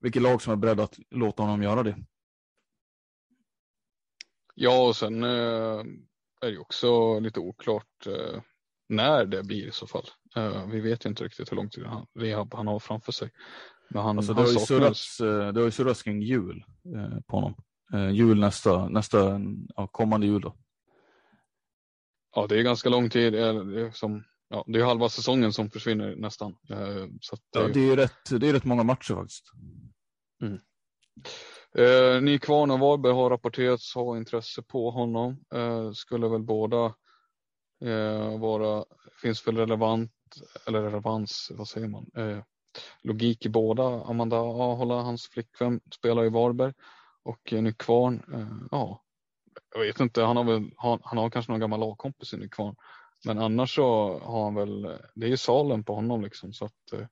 vilket 0.00 0.22
lag 0.22 0.42
som 0.42 0.52
är 0.52 0.56
beredd 0.56 0.80
att 0.80 0.98
låta 1.10 1.42
honom 1.42 1.62
göra 1.62 1.82
det. 1.82 1.96
Ja, 4.54 4.88
och 4.88 4.96
sen 4.96 5.22
eh, 5.24 5.84
är 6.40 6.50
det 6.50 6.58
också 6.58 7.18
lite 7.20 7.40
oklart 7.40 8.06
eh, 8.06 8.40
när 8.88 9.24
det 9.24 9.42
blir 9.42 9.66
i 9.68 9.72
så 9.72 9.86
fall. 9.86 10.04
Eh, 10.36 10.66
vi 10.66 10.80
vet 10.80 11.04
ju 11.06 11.08
inte 11.10 11.24
riktigt 11.24 11.52
hur 11.52 11.56
lång 11.56 11.70
tid 11.70 11.84
han, 11.84 12.06
rehab 12.18 12.54
han 12.54 12.66
har 12.66 12.78
framför 12.78 13.12
sig. 13.12 13.30
Men 13.90 14.02
han, 14.02 14.16
Alltså, 14.18 14.34
det, 14.34 14.40
han 14.42 14.52
har 14.54 14.60
surrats, 14.60 15.18
det 15.18 15.60
har 15.60 15.64
ju 15.64 15.70
surrats 15.70 16.02
kring 16.02 16.22
jul 16.22 16.64
på 17.26 17.36
honom. 17.36 17.54
Jul 18.12 18.40
nästa, 18.40 18.88
nästa 18.88 19.40
ja, 19.76 19.86
kommande 19.86 20.26
jul 20.26 20.40
då. 20.42 20.56
Ja, 22.34 22.46
det 22.46 22.58
är 22.58 22.62
ganska 22.62 22.88
lång 22.88 23.10
tid. 23.10 23.32
Det 23.32 23.40
är, 23.40 23.90
som, 23.92 24.24
ja, 24.48 24.64
det 24.66 24.80
är 24.80 24.84
halva 24.84 25.08
säsongen 25.08 25.52
som 25.52 25.70
försvinner 25.70 26.16
nästan. 26.16 26.56
Så 27.20 27.36
det 27.52 27.58
är 27.58 27.62
Ja, 27.62 27.66
ju- 27.68 27.72
det 27.72 27.90
är 27.92 27.96
rätt, 27.96 28.40
det 28.40 28.48
är 28.48 28.52
rätt 28.52 28.64
många 28.64 28.82
matcher 28.82 29.14
faktiskt. 29.14 29.44
Eh, 31.78 32.22
Nykvarn 32.22 32.70
och 32.70 32.78
Varberg 32.78 33.12
har 33.12 33.30
rapporterats 33.30 33.94
ha 33.94 34.16
intresse 34.16 34.62
på 34.62 34.90
honom. 34.90 35.44
Eh, 35.54 35.92
skulle 35.92 36.28
väl 36.28 36.42
båda 36.42 36.94
eh, 37.84 38.38
vara, 38.38 38.84
finns 39.22 39.46
väl 39.46 39.56
relevant, 39.56 40.12
eller 40.66 40.82
relevans, 40.82 41.52
vad 41.54 41.68
säger 41.68 41.88
man? 41.88 42.10
Eh, 42.16 42.38
logik 43.02 43.46
i 43.46 43.48
båda. 43.48 43.84
Amanda 43.84 44.36
Ahola, 44.36 44.94
hans 44.94 45.28
flickvän, 45.28 45.80
spelar 45.94 46.24
i 46.24 46.28
Varberg 46.28 46.72
och 47.22 47.52
eh, 47.52 47.62
Nykvarn, 47.62 48.22
eh, 48.34 48.66
ja, 48.70 49.02
jag 49.74 49.80
vet 49.80 50.00
inte, 50.00 50.22
han 50.22 50.36
har 50.36 50.44
väl, 50.44 50.70
han, 50.76 50.98
han 51.02 51.18
har 51.18 51.30
kanske 51.30 51.52
någon 51.52 51.60
gammal 51.60 51.80
lagkompis 51.80 52.34
i 52.34 52.36
Nykvarn. 52.36 52.76
Men 53.24 53.38
annars 53.38 53.74
så 53.74 54.18
har 54.18 54.44
han 54.44 54.54
väl, 54.54 54.82
det 55.14 55.26
är 55.26 55.30
ju 55.30 55.36
salen 55.36 55.84
på 55.84 55.94
honom 55.94 56.22
liksom 56.22 56.52
så 56.52 56.64
att 56.64 56.92
eh, 56.92 57.06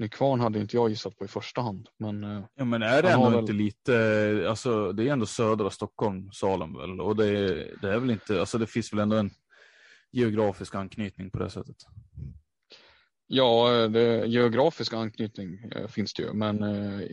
Nykvarn 0.00 0.40
hade 0.40 0.58
inte 0.60 0.76
jag 0.76 0.88
gissat 0.90 1.18
på 1.18 1.24
i 1.24 1.28
första 1.28 1.60
hand. 1.60 1.88
Men 1.96 2.24
eh, 2.24 2.44
Ja 2.54 2.64
men 2.64 2.82
är 2.82 3.02
det 3.02 3.10
ändå 3.10 3.30
väl- 3.30 3.38
inte 3.38 3.52
lite, 3.52 4.46
alltså 4.48 4.92
det 4.92 5.08
är 5.08 5.12
ändå 5.12 5.26
södra 5.26 5.70
Stockholm, 5.70 6.32
Salem 6.32 6.76
väl? 6.76 7.00
Och 7.00 7.16
det 7.16 7.26
är, 7.28 7.76
det 7.82 7.92
är 7.94 7.98
väl 7.98 8.10
inte, 8.10 8.40
alltså 8.40 8.58
det 8.58 8.66
finns 8.66 8.92
väl 8.92 9.00
ändå 9.00 9.16
en 9.16 9.30
geografisk 10.12 10.74
anknytning 10.74 11.30
på 11.30 11.38
det 11.38 11.50
sättet. 11.50 11.76
Ja, 13.26 13.68
det, 13.88 14.26
geografisk 14.26 14.92
anknytning 14.92 15.58
eh, 15.76 15.86
finns 15.88 16.14
det 16.14 16.22
ju, 16.22 16.32
men 16.32 16.62
eh, 16.62 17.06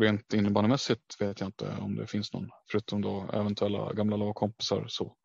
rent 0.00 0.32
innebandymässigt 0.34 1.20
vet 1.20 1.40
jag 1.40 1.48
inte 1.48 1.76
om 1.80 1.96
det 1.96 2.06
finns 2.06 2.32
någon, 2.32 2.50
förutom 2.70 3.00
då 3.02 3.30
eventuella 3.32 3.92
gamla 3.92 4.16
lagkompisar. 4.16 4.84
Så. 4.88 5.16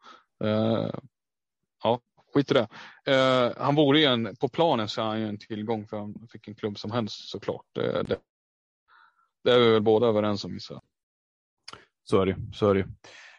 Ja, 1.83 1.99
skit 2.35 2.51
i 2.51 2.53
det. 2.53 2.67
Eh, 3.05 3.53
han 3.57 3.75
vore 3.75 3.99
ju 3.99 4.05
en, 4.05 4.35
på 4.35 4.47
planen 4.49 4.87
så 4.87 5.01
är 5.01 5.05
han 5.05 5.19
ju 5.19 5.27
en 5.27 5.37
tillgång 5.37 5.87
för 5.87 6.13
vilken 6.31 6.55
klubb 6.55 6.79
som 6.79 6.91
helst 6.91 7.29
såklart. 7.29 7.65
Det, 7.71 8.03
det, 8.03 8.17
det 9.43 9.51
är 9.51 9.59
vi 9.59 9.71
väl 9.71 9.81
båda 9.81 10.07
överens 10.07 10.45
om 10.45 10.53
gissar 10.53 10.75
jag. 10.75 10.83
Så 12.03 12.21
är 12.21 12.25
det 12.25 12.37
så 12.53 12.69
är 12.69 12.75
det 12.75 12.87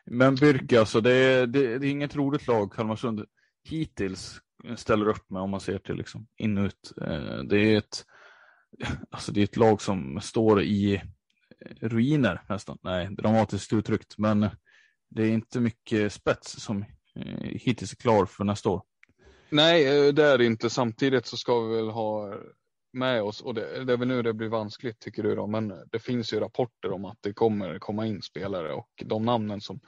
Men 0.04 0.35
Birke 0.35 0.80
alltså, 0.80 1.00
det 1.00 1.12
är, 1.12 1.46
det, 1.46 1.78
det 1.78 1.87
är 1.87 1.90
inget 1.90 2.16
roligt 2.16 2.46
lag 2.46 2.72
Kalmarsund 2.72 3.24
hittills 3.68 4.40
ställer 4.76 5.09
upp 5.09 5.30
med 5.30 5.42
om 5.42 5.50
man 5.50 5.61
ser 5.61 5.78
till 5.78 5.96
liksom 5.96 6.26
in 6.37 6.59
och 6.59 6.64
ut. 6.64 6.92
Eh, 7.02 7.38
Det 7.38 7.59
är 7.59 7.78
ett, 7.78 8.04
alltså 9.11 9.32
det 9.32 9.40
är 9.40 9.44
ett 9.44 9.56
lag 9.56 9.82
som 9.82 10.20
står 10.20 10.62
i 10.62 11.02
ruiner 11.80 12.42
nästan. 12.48 12.78
Nej, 12.82 13.09
dramatiskt 13.11 13.72
uttryckt, 13.72 14.18
men 14.18 14.48
det 15.11 15.22
är 15.22 15.30
inte 15.30 15.61
mycket 15.61 16.12
spets 16.12 16.62
som 16.62 16.85
hittills 17.42 17.92
är 17.92 17.96
klar 17.96 18.26
för 18.26 18.44
nästa 18.44 18.70
år. 18.70 18.83
Nej, 19.50 20.12
det 20.12 20.24
är 20.24 20.38
det 20.38 20.44
inte. 20.44 20.70
Samtidigt 20.70 21.26
så 21.26 21.37
ska 21.37 21.61
vi 21.61 21.76
väl 21.76 21.88
ha 21.88 22.35
med 22.92 23.22
oss 23.22 23.40
och 23.40 23.55
det, 23.55 23.85
det 23.85 23.92
är 23.92 23.96
väl 23.96 24.09
nu 24.09 24.22
det 24.22 24.33
blir 24.33 24.48
vanskligt 24.48 24.98
tycker 24.98 25.22
du 25.22 25.35
då, 25.35 25.46
men 25.46 25.74
det 25.92 25.98
finns 25.98 26.33
ju 26.33 26.40
rapporter 26.40 26.92
om 26.92 27.05
att 27.05 27.18
det 27.20 27.33
kommer 27.33 27.79
komma 27.79 28.07
in 28.07 28.22
spelare 28.22 28.72
och 28.72 29.02
de 29.05 29.24
namnen 29.24 29.61
som 29.61 29.81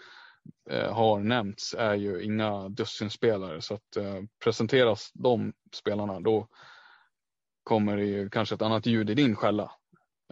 eh, 0.71 0.93
har 0.93 1.21
nämnts 1.21 1.75
är 1.79 1.95
ju 1.95 2.23
inga 2.23 2.69
dussinspelare 2.69 3.61
så 3.61 3.75
att 3.75 3.97
eh, 3.97 4.21
presenteras 4.45 5.11
de 5.15 5.53
spelarna 5.73 6.21
då 6.21 6.49
kommer 7.63 7.97
det 7.97 8.05
ju 8.05 8.31
kanske 8.31 8.55
ett 8.55 8.63
annat 8.63 8.87
ljud 8.87 9.11
i 9.11 9.15
din 9.15 9.37
skälla. 9.37 9.73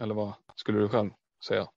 Eller 0.01 0.15
vad 0.15 0.33
skulle 0.55 0.79
du 0.79 0.89
själv 0.89 1.09
säga? 1.47 1.67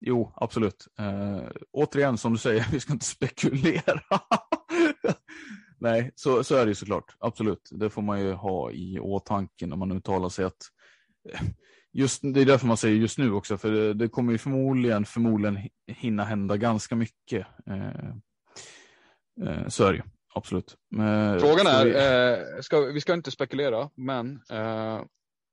Jo, 0.00 0.32
absolut. 0.36 0.86
Eh, 0.98 1.48
återigen 1.72 2.18
som 2.18 2.32
du 2.32 2.38
säger, 2.38 2.66
vi 2.72 2.80
ska 2.80 2.92
inte 2.92 3.04
spekulera. 3.04 4.02
Nej, 5.82 6.10
så, 6.14 6.44
så 6.44 6.56
är 6.56 6.64
det 6.64 6.70
ju 6.70 6.74
såklart. 6.74 7.16
Absolut. 7.18 7.68
Det 7.72 7.90
får 7.90 8.02
man 8.02 8.20
ju 8.20 8.32
ha 8.32 8.70
i 8.70 8.98
åtanke 9.00 9.66
när 9.66 9.76
man 9.76 9.92
uttalar 9.92 10.28
sig 10.28 10.44
att 10.44 10.62
eh, 11.32 11.40
just, 11.92 12.20
det 12.22 12.40
är 12.40 12.44
därför 12.44 12.66
man 12.66 12.76
säger 12.76 12.96
just 12.96 13.18
nu 13.18 13.32
också, 13.32 13.56
för 13.56 13.70
det, 13.70 13.94
det 13.94 14.08
kommer 14.08 14.32
ju 14.32 14.38
förmodligen, 14.38 15.04
förmodligen 15.04 15.58
hinna 15.86 16.24
hända 16.24 16.56
ganska 16.56 16.96
mycket. 16.96 17.46
Eh, 17.66 18.08
eh, 19.48 19.68
så 19.68 19.84
är 19.84 19.92
det 19.92 19.96
ju, 19.96 20.02
absolut. 20.34 20.76
Men, 20.90 21.40
Frågan 21.40 21.66
är, 21.66 21.84
vi... 21.84 21.90
Eh, 22.54 22.60
ska, 22.60 22.80
vi 22.80 23.00
ska 23.00 23.14
inte 23.14 23.30
spekulera, 23.30 23.90
men 23.94 24.40
eh, 24.50 25.00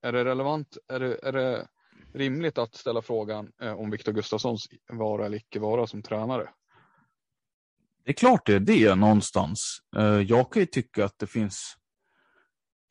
är 0.02 0.12
det 0.12 0.24
relevant, 0.24 0.78
är 0.88 1.00
det, 1.00 1.18
är 1.22 1.32
det 1.32 1.68
rimligt 2.14 2.58
att 2.58 2.74
ställa 2.74 3.02
frågan 3.02 3.52
eh, 3.62 3.72
om 3.72 3.90
Viktor 3.90 4.12
Gustafssons 4.12 4.68
vara 4.92 5.26
eller 5.26 5.36
icke 5.36 5.58
vara 5.58 5.86
som 5.86 6.02
tränare? 6.02 6.48
Det 8.04 8.10
är 8.10 8.14
klart 8.14 8.46
det 8.46 8.54
är 8.54 8.60
det 8.60 8.94
någonstans. 8.94 9.78
Eh, 9.96 10.04
jag 10.04 10.52
kan 10.52 10.60
ju 10.60 10.66
tycka 10.66 11.04
att 11.04 11.18
det 11.18 11.26
finns 11.26 11.76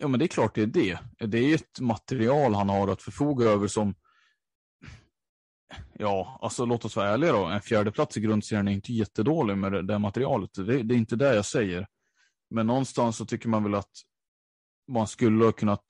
Ja, 0.01 0.07
men 0.07 0.19
det 0.19 0.25
är 0.25 0.27
klart 0.27 0.55
det 0.55 0.61
är 0.61 0.67
det. 0.67 0.99
Det 1.19 1.37
är 1.37 1.55
ett 1.55 1.79
material 1.79 2.53
han 2.53 2.69
har 2.69 2.87
att 2.87 3.01
förfoga 3.01 3.45
över 3.45 3.67
som 3.67 3.95
Ja, 5.93 6.39
alltså 6.41 6.65
låt 6.65 6.85
oss 6.85 6.95
vara 6.95 7.09
ärliga 7.09 7.31
då. 7.31 7.45
En 7.45 7.61
fjärdeplats 7.61 8.17
i 8.17 8.21
grundserien 8.21 8.67
är 8.67 8.71
inte 8.71 8.93
jättedålig 8.93 9.57
med 9.57 9.71
det, 9.71 9.81
det 9.81 9.99
materialet. 9.99 10.53
Det, 10.53 10.83
det, 10.83 10.93
är 10.93 10.97
inte 10.97 11.15
det 11.15 11.35
jag 11.35 11.45
säger. 11.45 11.87
Men 12.49 12.67
någonstans 12.67 13.17
så 13.17 13.25
tycker 13.25 13.49
man 13.49 13.63
väl 13.63 13.75
att 13.75 13.91
man 14.91 15.07
skulle 15.07 15.45
ha 15.45 15.51
kunnat 15.51 15.85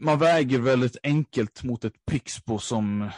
man 0.00 0.18
väger 0.18 0.58
väldigt 0.58 0.96
enkelt 1.02 1.62
mot 1.62 1.84
ett 1.84 2.04
Pixbo 2.06 2.58
som 2.58 3.10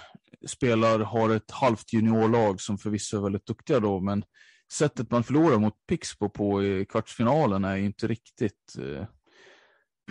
spelar, 0.46 0.98
har 0.98 1.31
ett 1.31 1.50
halvt 1.50 1.92
juniorlag 1.92 2.61
som 2.61 2.79
förvisso 2.79 3.16
är 3.16 3.22
väldigt 3.22 3.46
duktiga 3.46 3.81
då, 3.81 4.00
men 4.00 4.24
sättet 4.72 5.11
man 5.11 5.24
förlorar 5.24 5.59
mot 5.59 5.87
Pixbo 5.88 6.29
på 6.29 6.64
i 6.64 6.85
kvartsfinalen 6.85 7.64
är 7.64 7.76
inte 7.76 8.07
riktigt... 8.07 8.76
Eh, 8.79 9.07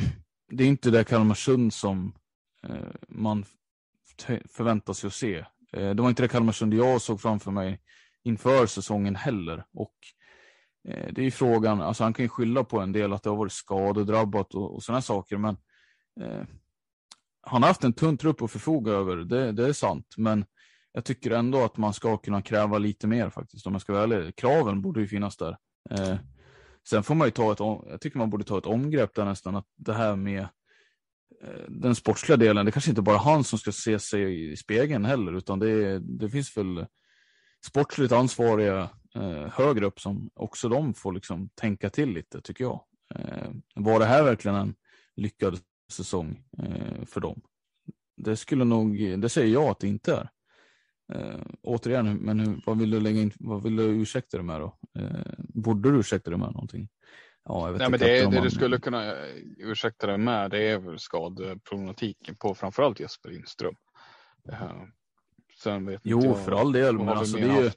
det 0.52 0.64
är 0.64 0.68
inte 0.68 0.92
det 0.92 1.04
Kalmarsund 1.04 1.74
som 1.74 2.14
eh, 2.68 2.94
man 3.08 3.46
förväntar 4.50 4.94
sig 4.94 5.08
att 5.08 5.14
se. 5.14 5.46
Eh, 5.74 5.90
det 5.96 6.02
var 6.02 6.10
inte 6.10 6.24
det 6.24 6.28
Kalmarsund 6.28 6.74
jag 6.74 7.02
såg 7.02 7.22
framför 7.22 7.52
mig 7.52 7.82
inför 8.24 8.66
säsongen 8.66 9.16
heller. 9.16 9.66
Och 9.74 9.96
eh, 10.88 11.14
det 11.14 11.22
är 11.22 11.26
ju 11.26 11.32
frågan, 11.32 11.82
alltså 11.82 12.04
han 12.04 12.14
kan 12.14 12.26
ju 12.26 12.30
skylla 12.30 12.64
på 12.64 12.80
en 12.80 12.92
del 12.92 13.14
att 13.14 13.24
det 13.24 13.30
har 13.30 13.38
varit 13.38 13.52
skadedrabbat 13.52 14.56
och, 14.56 14.76
och 14.76 14.84
sådana 14.84 15.02
saker, 15.02 15.38
men 15.38 15.58
eh, 16.22 16.44
han 17.42 17.64
har 17.64 17.70
haft 17.70 17.84
en 17.84 17.94
tunn 17.94 18.18
trupp 18.18 18.42
att 18.42 18.52
förfoga 18.52 18.92
över, 18.92 19.16
det, 19.16 19.52
det, 19.52 19.68
är 19.68 19.74
sant, 19.74 20.14
men 20.18 20.46
jag 20.92 21.06
tycker 21.06 21.32
ändå 21.32 21.64
att 21.64 21.78
man 21.78 21.94
ska 21.94 22.18
kunna 22.18 22.42
kräva 22.42 22.78
lite 22.78 23.08
mer 23.08 23.30
faktiskt, 23.30 23.68
om 23.68 23.74
jag 23.74 23.82
ska 23.82 23.94
vara 23.94 24.04
ärlig. 24.04 24.36
Kraven 24.36 24.82
borde 24.82 25.02
ju 25.02 25.08
finnas 25.08 25.38
där. 25.38 25.58
Eh, 25.90 26.16
sen 26.90 27.04
får 27.04 27.16
man 27.16 27.28
ju 27.28 27.32
ta 27.32 27.52
ett, 27.52 27.60
jag 27.60 28.02
tycker 28.02 28.18
man 28.18 28.30
borde 28.30 28.44
ta 28.44 28.58
ett 28.58 28.66
omgrepp 28.66 29.16
där 29.16 29.26
nästan, 29.26 29.56
att 29.56 29.68
det 29.76 29.94
här 29.94 30.16
med 30.16 30.42
eh, 31.44 31.66
den 31.68 31.96
sportsliga 31.96 32.38
delen, 32.38 32.66
det 32.66 32.72
kanske 32.72 32.92
inte 32.92 33.02
bara 33.02 33.18
han 33.18 33.44
som 33.44 33.60
ska 33.60 33.72
se 33.72 34.00
sig 34.00 34.52
i 34.52 34.58
spegeln 34.58 35.06
heller, 35.06 35.34
utan 35.38 35.60
det, 35.60 36.00
det 36.00 36.30
finns 36.30 36.58
väl 36.58 36.86
sportsligt 37.66 38.12
ansvariga 38.12 38.90
eh, 39.16 39.48
högre 39.52 39.86
upp 39.86 40.00
som 40.00 40.30
också 40.36 40.70
de 40.70 40.94
får 40.94 41.14
liksom 41.14 41.50
tänka 41.50 41.90
till 41.90 42.10
lite, 42.10 42.42
tycker 42.42 42.64
jag. 42.64 42.82
Eh, 43.16 43.52
var 43.76 44.00
det 44.00 44.06
här 44.06 44.24
verkligen 44.24 44.58
en 44.58 44.76
lyckad 45.16 45.60
säsong 45.92 46.44
eh, 46.58 47.06
för 47.06 47.22
dem. 47.22 47.42
Det 48.18 48.36
skulle 48.36 48.64
nog, 48.64 49.20
det 49.20 49.30
säger 49.30 49.54
jag 49.54 49.64
att 49.64 49.80
det 49.80 49.88
inte 49.88 50.14
är. 50.14 50.30
Eh, 51.14 51.42
återigen, 51.64 52.18
men 52.18 52.40
hur, 52.40 52.62
vad 52.66 52.80
vill 52.80 52.90
du 52.90 53.00
lägga 53.00 53.22
in, 53.22 53.32
vad 53.40 53.64
vill 53.64 53.76
du 53.76 53.84
ursäkta 53.84 54.38
dig 54.38 54.46
med 54.46 54.62
då? 54.62 54.78
Eh, 55.00 55.34
borde 55.38 55.92
du 55.92 56.00
ursäkta 56.00 56.30
dig 56.30 56.40
med 56.40 56.52
någonting? 56.52 56.90
Ja, 57.44 57.68
jag 57.68 57.72
vet 57.72 57.80
Nej, 57.80 57.90
men 57.90 58.00
det, 58.00 58.22
det 58.22 58.32
man... 58.32 58.44
du 58.44 58.52
skulle 58.52 58.80
kunna 58.80 59.06
eh, 59.06 59.36
ursäkta 59.58 60.08
dig 60.08 60.18
med, 60.18 60.52
det 60.52 60.64
är 60.64 60.80
väl 60.80 61.00
skadeproblematiken 61.00 62.36
på 62.36 62.56
framförallt 62.56 63.00
Jesper 63.00 63.30
Lindström. 63.30 63.76
Uh, 64.50 64.84
sen 65.64 65.86
vet 65.86 66.02
jo, 66.04 66.24
jag, 66.24 66.46
för 66.46 66.52
all 66.52 66.72
del, 66.72 66.98
men 66.98 67.10
alltså 67.10 67.38
det 67.38 67.44
är 67.44 67.64
ju... 67.64 67.72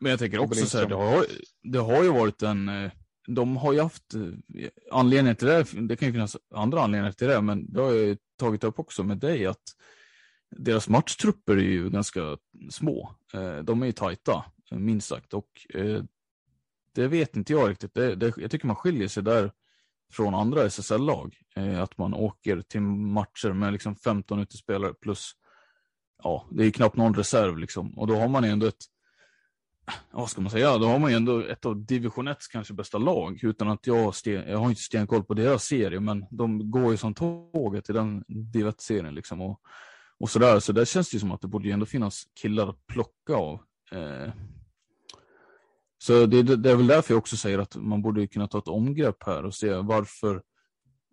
Men 0.00 0.10
jag 0.10 0.18
tänker 0.18 0.38
också 0.38 0.66
så 0.66 0.78
här, 0.78 0.86
det 0.86 0.94
har, 0.94 1.26
det 1.62 1.78
har 1.78 2.02
ju 2.02 2.12
varit 2.12 2.42
en 2.42 2.68
eh, 2.68 2.90
de 3.26 3.56
har 3.56 3.72
ju 3.72 3.80
haft 3.80 4.14
eh, 4.14 4.68
anledningar 4.90 5.34
till 5.34 5.46
det. 5.46 5.64
Det 5.88 5.96
kan 5.96 6.08
ju 6.08 6.12
finnas 6.12 6.36
andra 6.54 6.82
anledningar 6.82 7.12
till 7.12 7.28
det, 7.28 7.40
men 7.40 7.72
det 7.72 7.80
har 7.80 7.92
jag 7.92 8.18
tagit 8.38 8.64
upp 8.64 8.78
också 8.78 9.04
med 9.04 9.18
dig 9.18 9.46
att 9.46 9.62
deras 10.50 10.88
matchtrupper 10.88 11.56
är 11.56 11.62
ju 11.62 11.90
ganska 11.90 12.36
små. 12.70 13.14
Eh, 13.34 13.58
de 13.58 13.82
är 13.82 13.86
ju 13.86 13.92
tajta, 13.92 14.44
minst 14.70 15.08
sagt. 15.08 15.34
Och 15.34 15.66
eh, 15.74 16.02
det 16.94 17.08
vet 17.08 17.36
inte 17.36 17.52
jag 17.52 17.70
riktigt. 17.70 17.94
Det, 17.94 18.14
det, 18.14 18.32
jag 18.36 18.50
tycker 18.50 18.66
man 18.66 18.76
skiljer 18.76 19.08
sig 19.08 19.22
där 19.22 19.52
från 20.12 20.34
andra 20.34 20.64
SSL-lag. 20.64 21.36
Att 21.82 21.98
man 21.98 22.14
åker 22.14 22.62
till 22.62 22.80
matcher 22.80 23.52
med 23.52 23.72
liksom 23.72 23.96
15 23.96 24.40
utespelare 24.40 24.94
plus, 24.94 25.32
ja, 26.22 26.46
det 26.50 26.64
är 26.64 26.70
knappt 26.70 26.96
någon 26.96 27.14
reserv 27.14 27.58
liksom. 27.58 27.98
Och 27.98 28.06
då 28.06 28.16
har 28.16 28.28
man 28.28 28.44
ändå 28.44 28.66
ett 28.66 28.84
vad 30.10 30.30
ska 30.30 30.40
man 30.40 30.50
säga, 30.50 30.78
då 30.78 30.86
har 30.86 30.98
man 30.98 31.10
ju 31.10 31.16
ändå 31.16 31.40
ett 31.40 31.66
av 31.66 31.84
division 31.84 32.28
1 32.28 32.38
kanske 32.52 32.74
bästa 32.74 32.98
lag 32.98 33.44
utan 33.44 33.68
att 33.68 33.86
jag, 33.86 34.14
sten, 34.14 34.48
jag 34.48 34.58
har 34.58 34.68
inte 34.68 34.82
stenkoll 34.82 35.24
på 35.24 35.34
deras 35.34 35.64
serie 35.64 36.00
men 36.00 36.24
de 36.30 36.70
går 36.70 36.90
ju 36.90 36.96
som 36.96 37.14
tåget 37.14 37.90
i 37.90 37.92
den 37.92 38.24
div 38.28 38.72
serien 38.78 39.14
liksom 39.14 39.40
och, 39.40 39.60
och 40.20 40.30
sådär 40.30 40.60
så 40.60 40.72
där 40.72 40.84
känns 40.84 41.10
det 41.10 41.14
ju 41.14 41.20
som 41.20 41.32
att 41.32 41.40
det 41.40 41.48
borde 41.48 41.68
ju 41.68 41.72
ändå 41.72 41.86
finnas 41.86 42.22
killar 42.42 42.68
att 42.68 42.86
plocka 42.86 43.34
av. 43.34 43.60
Eh, 43.92 44.32
så 45.98 46.26
det, 46.26 46.42
det, 46.42 46.70
är 46.70 46.76
väl 46.76 46.86
därför 46.86 47.14
jag 47.14 47.18
också 47.18 47.36
säger 47.36 47.58
att 47.58 47.76
man 47.76 48.02
borde 48.02 48.26
kunna 48.26 48.48
ta 48.48 48.58
ett 48.58 48.68
omgrepp 48.68 49.22
här 49.22 49.44
och 49.44 49.54
se 49.54 49.74
varför 49.74 50.42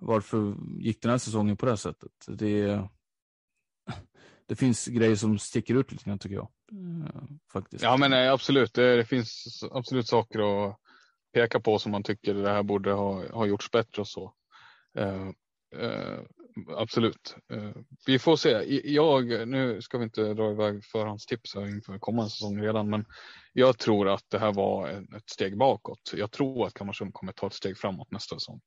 varför 0.01 0.55
gick 0.79 1.01
den 1.01 1.11
här 1.11 1.17
säsongen 1.17 1.57
på 1.57 1.65
det 1.65 1.71
här 1.71 1.75
sättet? 1.75 2.11
Det, 2.27 2.89
det 4.49 4.55
finns 4.55 4.87
grejer 4.87 5.15
som 5.15 5.39
sticker 5.39 5.75
ut 5.75 5.91
lite 5.91 6.05
grann 6.05 6.19
tycker 6.19 6.35
jag. 6.35 6.49
Eh, 6.71 7.23
faktiskt. 7.53 7.83
Ja 7.83 7.97
men 7.97 8.11
nej, 8.11 8.29
absolut, 8.29 8.73
det, 8.73 8.95
det, 8.95 9.05
finns 9.05 9.63
absolut 9.71 10.07
saker 10.07 10.39
att 10.39 10.77
peka 11.33 11.59
på 11.59 11.79
som 11.79 11.91
man 11.91 12.03
tycker 12.03 12.33
det 12.33 12.49
här 12.49 12.63
borde 12.63 12.91
ha, 12.91 13.27
ha 13.31 13.45
gjorts 13.45 13.71
bättre 13.71 14.01
och 14.01 14.07
så. 14.07 14.33
Uh, 14.99 15.29
uh, 15.81 16.19
absolut. 16.77 17.35
Uh, 17.53 17.71
vi 18.05 18.19
får 18.19 18.35
se. 18.35 18.81
Jag, 18.93 19.47
nu 19.47 19.81
ska 19.81 19.97
vi 19.97 20.03
inte 20.03 20.33
dra 20.33 20.51
iväg 20.51 20.85
förhandstips 20.85 21.55
här 21.55 21.67
inför 21.67 21.99
kommande 21.99 22.31
säsong 22.31 22.61
redan, 22.61 22.89
men 22.89 23.05
jag 23.53 23.77
tror 23.77 24.09
att 24.09 24.25
det 24.27 24.39
här 24.39 24.53
var 24.53 24.89
ett 24.89 25.29
steg 25.29 25.57
bakåt. 25.57 26.13
Jag 26.13 26.31
tror 26.31 26.67
att 26.67 26.73
Kalmarsund 26.73 27.13
kommer 27.13 27.31
ta 27.31 27.47
ett 27.47 27.53
steg 27.53 27.77
framåt 27.77 28.11
nästa 28.11 28.35
säsong. 28.35 28.61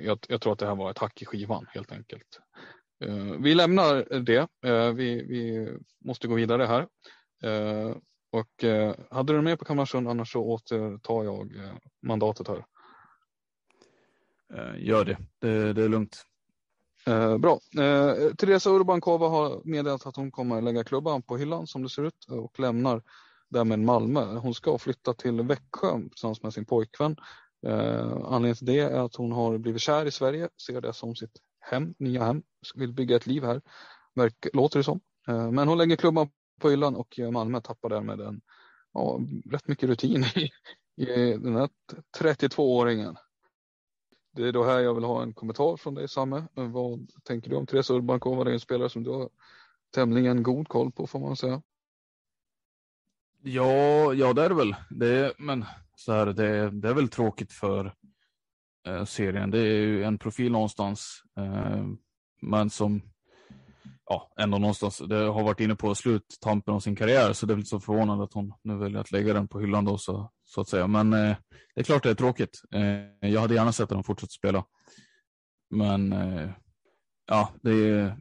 Jag, 0.00 0.18
jag, 0.28 0.40
tror 0.40 0.52
att 0.52 0.58
det 0.58 0.66
här 0.66 0.76
var 0.76 0.90
ett 0.90 0.98
hack 0.98 1.22
i 1.22 1.24
skivan 1.24 1.66
helt 1.68 1.92
enkelt. 1.92 2.40
Eh, 3.00 3.36
vi 3.40 3.54
lämnar 3.54 4.20
det. 4.20 4.48
Eh, 4.64 4.92
vi, 4.92 5.26
vi 5.26 5.68
måste 6.04 6.28
gå 6.28 6.34
vidare 6.34 6.64
här. 6.64 6.86
Eh, 7.42 7.96
och 8.30 8.64
hade 9.10 9.32
du 9.32 9.42
med 9.42 9.58
på 9.58 9.64
Kalmarsund 9.64 10.08
annars 10.08 10.32
så 10.32 10.40
återtar 10.40 11.24
jag 11.24 11.52
mandatet 12.02 12.48
här. 12.48 12.64
Gör 14.76 15.04
det. 15.04 15.16
det, 15.38 15.72
det 15.72 15.82
är 15.82 15.88
lugnt. 15.88 16.24
Bra. 17.38 17.60
Teresa 18.38 18.70
Urbankova 18.70 19.28
har 19.28 19.62
meddelat 19.64 20.06
att 20.06 20.16
hon 20.16 20.30
kommer 20.30 20.62
lägga 20.62 20.84
klubban 20.84 21.22
på 21.22 21.36
hyllan 21.36 21.66
som 21.66 21.82
det 21.82 21.88
ser 21.88 22.02
ut 22.02 22.26
och 22.30 22.60
lämnar 22.60 23.02
därmed 23.48 23.78
Malmö. 23.78 24.24
Hon 24.24 24.54
ska 24.54 24.78
flytta 24.78 25.14
till 25.14 25.42
Växjö 25.42 26.00
tillsammans 26.10 26.42
med 26.42 26.52
sin 26.52 26.64
pojkvän. 26.64 27.16
Eh, 27.66 28.16
anledningen 28.24 28.56
till 28.56 28.66
det 28.66 28.80
är 28.80 29.04
att 29.04 29.16
hon 29.16 29.32
har 29.32 29.58
blivit 29.58 29.82
kär 29.82 30.06
i 30.06 30.10
Sverige, 30.10 30.48
ser 30.66 30.80
det 30.80 30.92
som 30.92 31.16
sitt 31.16 31.38
hem, 31.70 31.94
nya 31.98 32.24
hem, 32.24 32.42
vill 32.74 32.92
bygga 32.92 33.16
ett 33.16 33.26
liv 33.26 33.44
här, 33.44 33.62
verk, 34.14 34.46
låter 34.52 34.78
det 34.78 34.84
som. 34.84 35.00
Eh, 35.28 35.50
men 35.50 35.68
hon 35.68 35.78
lägger 35.78 35.96
klubban 35.96 36.30
på 36.60 36.70
hyllan 36.70 36.96
och 36.96 37.18
eh, 37.18 37.30
Malmö 37.30 37.60
tappar 37.60 37.88
därmed 37.88 38.20
en, 38.20 38.40
ja, 38.92 39.20
rätt 39.50 39.68
mycket 39.68 39.88
rutin 39.88 40.24
i, 40.24 40.50
i 41.02 41.36
den 41.36 41.56
här 41.56 41.68
32-åringen. 42.18 43.16
Det 44.32 44.48
är 44.48 44.52
då 44.52 44.64
här 44.64 44.80
jag 44.80 44.94
vill 44.94 45.04
ha 45.04 45.22
en 45.22 45.34
kommentar 45.34 45.76
från 45.76 45.94
dig 45.94 46.08
Samme. 46.08 46.36
Eh, 46.56 46.68
vad 46.68 47.10
tänker 47.24 47.50
du 47.50 47.56
om 47.56 47.66
Therese 47.66 47.90
Urbankova? 47.90 48.44
Det 48.44 48.50
är 48.50 48.54
en 48.54 48.60
spelare 48.60 48.90
som 48.90 49.02
du 49.02 49.10
har 49.10 49.28
tämligen 49.94 50.42
god 50.42 50.68
koll 50.68 50.92
på 50.92 51.06
får 51.06 51.18
man 51.18 51.36
säga. 51.36 51.62
Ja, 53.42 54.14
ja 54.14 54.32
det 54.32 54.42
är 54.42 54.48
det 54.48 54.54
väl. 54.54 54.74
Det, 54.90 55.34
men 55.38 55.64
så 55.96 56.12
här, 56.12 56.26
det, 56.26 56.70
det 56.70 56.88
är 56.88 56.94
väl 56.94 57.08
tråkigt 57.08 57.52
för 57.52 57.94
Eh, 58.86 59.04
serien. 59.04 59.50
Det 59.50 59.58
är 59.58 59.76
ju 59.76 60.04
en 60.04 60.18
profil 60.18 60.52
någonstans. 60.52 61.22
Eh, 61.38 61.84
men 62.42 62.70
som 62.70 63.02
ja, 64.06 64.32
ändå 64.40 64.58
någonstans, 64.58 64.98
det 64.98 65.16
har 65.16 65.42
varit 65.42 65.60
inne 65.60 65.74
på 65.74 65.94
sluttampen 65.94 66.74
av 66.74 66.80
sin 66.80 66.96
karriär, 66.96 67.32
så 67.32 67.46
det 67.46 67.52
är 67.52 67.54
väl 67.54 67.60
inte 67.60 67.68
så 67.68 67.80
förvånande 67.80 68.24
att 68.24 68.34
hon 68.34 68.52
nu 68.64 68.76
väljer 68.76 69.00
att 69.00 69.12
lägga 69.12 69.34
den 69.34 69.48
på 69.48 69.60
hyllan 69.60 69.84
då, 69.84 69.98
så, 69.98 70.32
så 70.44 70.60
att 70.60 70.68
säga. 70.68 70.86
Men 70.86 71.12
eh, 71.12 71.36
det 71.74 71.80
är 71.80 71.84
klart 71.84 72.02
det 72.02 72.10
är 72.10 72.14
tråkigt. 72.14 72.62
Eh, 72.74 73.28
jag 73.30 73.40
hade 73.40 73.54
gärna 73.54 73.72
sett 73.72 73.84
att 73.84 73.94
hon 73.94 74.04
fortsatt 74.04 74.32
spela. 74.32 74.64
Men 75.70 76.12
eh, 76.12 76.50
ja, 77.26 77.52
det 77.62 77.70
är, 77.70 78.16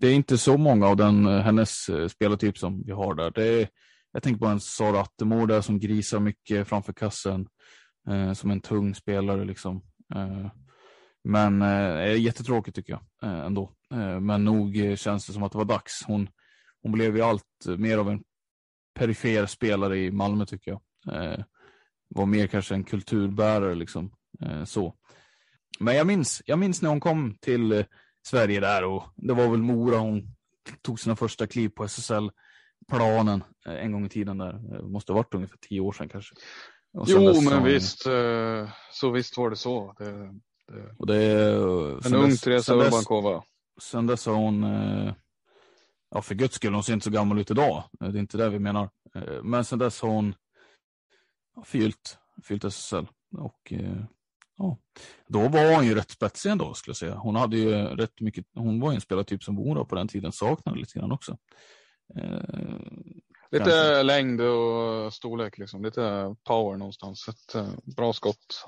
det 0.00 0.06
är 0.08 0.14
inte 0.14 0.38
så 0.38 0.56
många 0.56 0.86
av 0.86 0.96
den, 0.96 1.26
eh, 1.26 1.40
hennes 1.40 1.88
eh, 1.88 2.08
spelartyp 2.08 2.58
som 2.58 2.82
vi 2.86 2.92
har 2.92 3.14
där. 3.14 3.30
Det 3.30 3.44
är, 3.44 3.68
jag 4.12 4.22
tänker 4.22 4.38
på 4.40 4.46
en 4.46 4.60
Sara 4.60 5.00
Attemor 5.00 5.46
där 5.46 5.60
som 5.60 5.80
grisar 5.80 6.20
mycket 6.20 6.68
framför 6.68 6.92
kassen, 6.92 7.46
eh, 8.08 8.32
som 8.32 8.50
en 8.50 8.60
tung 8.60 8.94
spelare 8.94 9.44
liksom. 9.44 9.82
Eh, 10.14 10.46
men 11.24 11.62
eh, 11.62 12.20
jättetråkigt 12.20 12.76
tycker 12.76 12.92
jag 12.92 13.30
eh, 13.30 13.46
ändå. 13.46 13.72
Eh, 13.92 14.20
men 14.20 14.44
nog 14.44 14.76
eh, 14.76 14.96
känns 14.96 15.26
det 15.26 15.32
som 15.32 15.42
att 15.42 15.52
det 15.52 15.58
var 15.58 15.64
dags. 15.64 16.04
Hon, 16.06 16.28
hon 16.82 16.92
blev 16.92 17.16
ju 17.16 17.22
allt 17.22 17.66
eh, 17.68 17.76
mer 17.76 17.98
av 17.98 18.10
en 18.10 18.22
perifer 18.94 19.46
spelare 19.46 19.98
i 19.98 20.10
Malmö 20.10 20.46
tycker 20.46 20.70
jag. 20.70 20.80
Eh, 21.14 21.44
var 22.08 22.26
mer 22.26 22.46
kanske 22.46 22.74
en 22.74 22.84
kulturbärare 22.84 23.74
liksom. 23.74 24.12
Eh, 24.42 24.64
så. 24.64 24.94
Men 25.80 25.96
jag 25.96 26.06
minns, 26.06 26.42
jag 26.46 26.58
minns 26.58 26.82
när 26.82 26.90
hon 26.90 27.00
kom 27.00 27.38
till 27.40 27.72
eh, 27.72 27.84
Sverige 28.26 28.60
där 28.60 28.84
och 28.84 29.04
det 29.16 29.34
var 29.34 29.48
väl 29.48 29.62
Mora 29.62 29.98
hon 29.98 30.34
tog 30.82 31.00
sina 31.00 31.16
första 31.16 31.46
kliv 31.46 31.68
på 31.68 31.84
SSL-planen 31.84 33.44
eh, 33.66 33.74
en 33.74 33.92
gång 33.92 34.06
i 34.06 34.08
tiden 34.08 34.38
där. 34.38 34.52
Det 34.52 34.88
måste 34.88 35.12
ha 35.12 35.16
varit 35.16 35.34
ungefär 35.34 35.58
tio 35.60 35.80
år 35.80 35.92
sedan 35.92 36.08
kanske. 36.08 36.34
Jo, 36.92 37.40
men 37.40 37.64
visst, 37.64 38.06
eh, 38.06 38.70
så 38.92 39.10
visst 39.10 39.36
var 39.36 39.50
det 39.50 39.56
så. 39.56 39.94
Det 39.98 40.30
och 40.98 41.06
det 41.06 41.16
är, 41.16 42.06
en 42.06 42.14
ung 42.14 42.36
Teresa 42.36 42.74
Urbankova. 42.74 43.42
Sen 43.80 44.06
dess 44.06 44.26
har 44.26 44.34
hon, 44.34 44.64
eh, 44.64 45.14
ja 46.10 46.22
för 46.22 46.34
guds 46.34 46.54
skull, 46.54 46.74
hon 46.74 46.82
ser 46.84 46.92
inte 46.92 47.04
så 47.04 47.10
gammal 47.10 47.38
ut 47.38 47.50
idag. 47.50 47.84
Det 48.00 48.06
är 48.06 48.16
inte 48.16 48.36
det 48.36 48.48
vi 48.48 48.58
menar. 48.58 48.90
Eh, 49.14 49.42
men 49.42 49.64
sen 49.64 49.78
dess 49.78 50.00
har 50.00 50.08
hon 50.08 50.34
fyllt, 51.64 52.18
fyllt 52.44 52.64
SSL. 52.64 53.08
Och 53.38 53.72
eh, 53.72 54.04
ja, 54.56 54.78
då 55.28 55.48
var 55.48 55.74
hon 55.74 55.86
ju 55.86 55.94
rätt 55.94 56.10
spetsig 56.10 56.50
ändå 56.50 56.74
skulle 56.74 56.90
jag 56.90 56.96
säga. 56.96 57.14
Hon 57.14 57.36
hade 57.36 57.56
ju 57.56 57.72
rätt 57.74 58.20
mycket, 58.20 58.46
hon 58.54 58.80
var 58.80 58.90
ju 58.90 58.94
en 58.94 59.00
spelartyp 59.00 59.42
som 59.42 59.54
Mora 59.54 59.84
på 59.84 59.94
den 59.94 60.08
tiden 60.08 60.32
saknade 60.32 60.78
lite 60.78 60.98
grann 60.98 61.12
också. 61.12 61.36
Lite 63.52 63.64
kanske. 63.64 64.02
längd 64.02 64.40
och 64.40 65.14
storlek 65.14 65.58
liksom, 65.58 65.84
lite 65.84 66.34
power 66.44 66.76
någonstans. 66.76 67.28
Ett 67.28 67.56
bra 67.96 68.12
skott. 68.12 68.62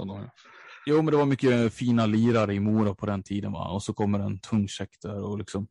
Jo, 0.87 0.97
men 0.97 1.07
det 1.07 1.16
var 1.16 1.26
mycket 1.26 1.74
fina 1.74 2.07
lirare 2.07 2.55
i 2.55 2.61
Mora 2.61 2.95
på 2.95 3.07
den 3.07 3.22
tiden. 3.22 3.53
Va? 3.53 3.68
Och 3.68 3.82
så 3.82 3.93
kommer 3.93 4.18
en 4.18 4.39
tung 4.39 4.68
check 4.68 4.91
där 5.03 5.24
och 5.24 5.39
liksom 5.39 5.66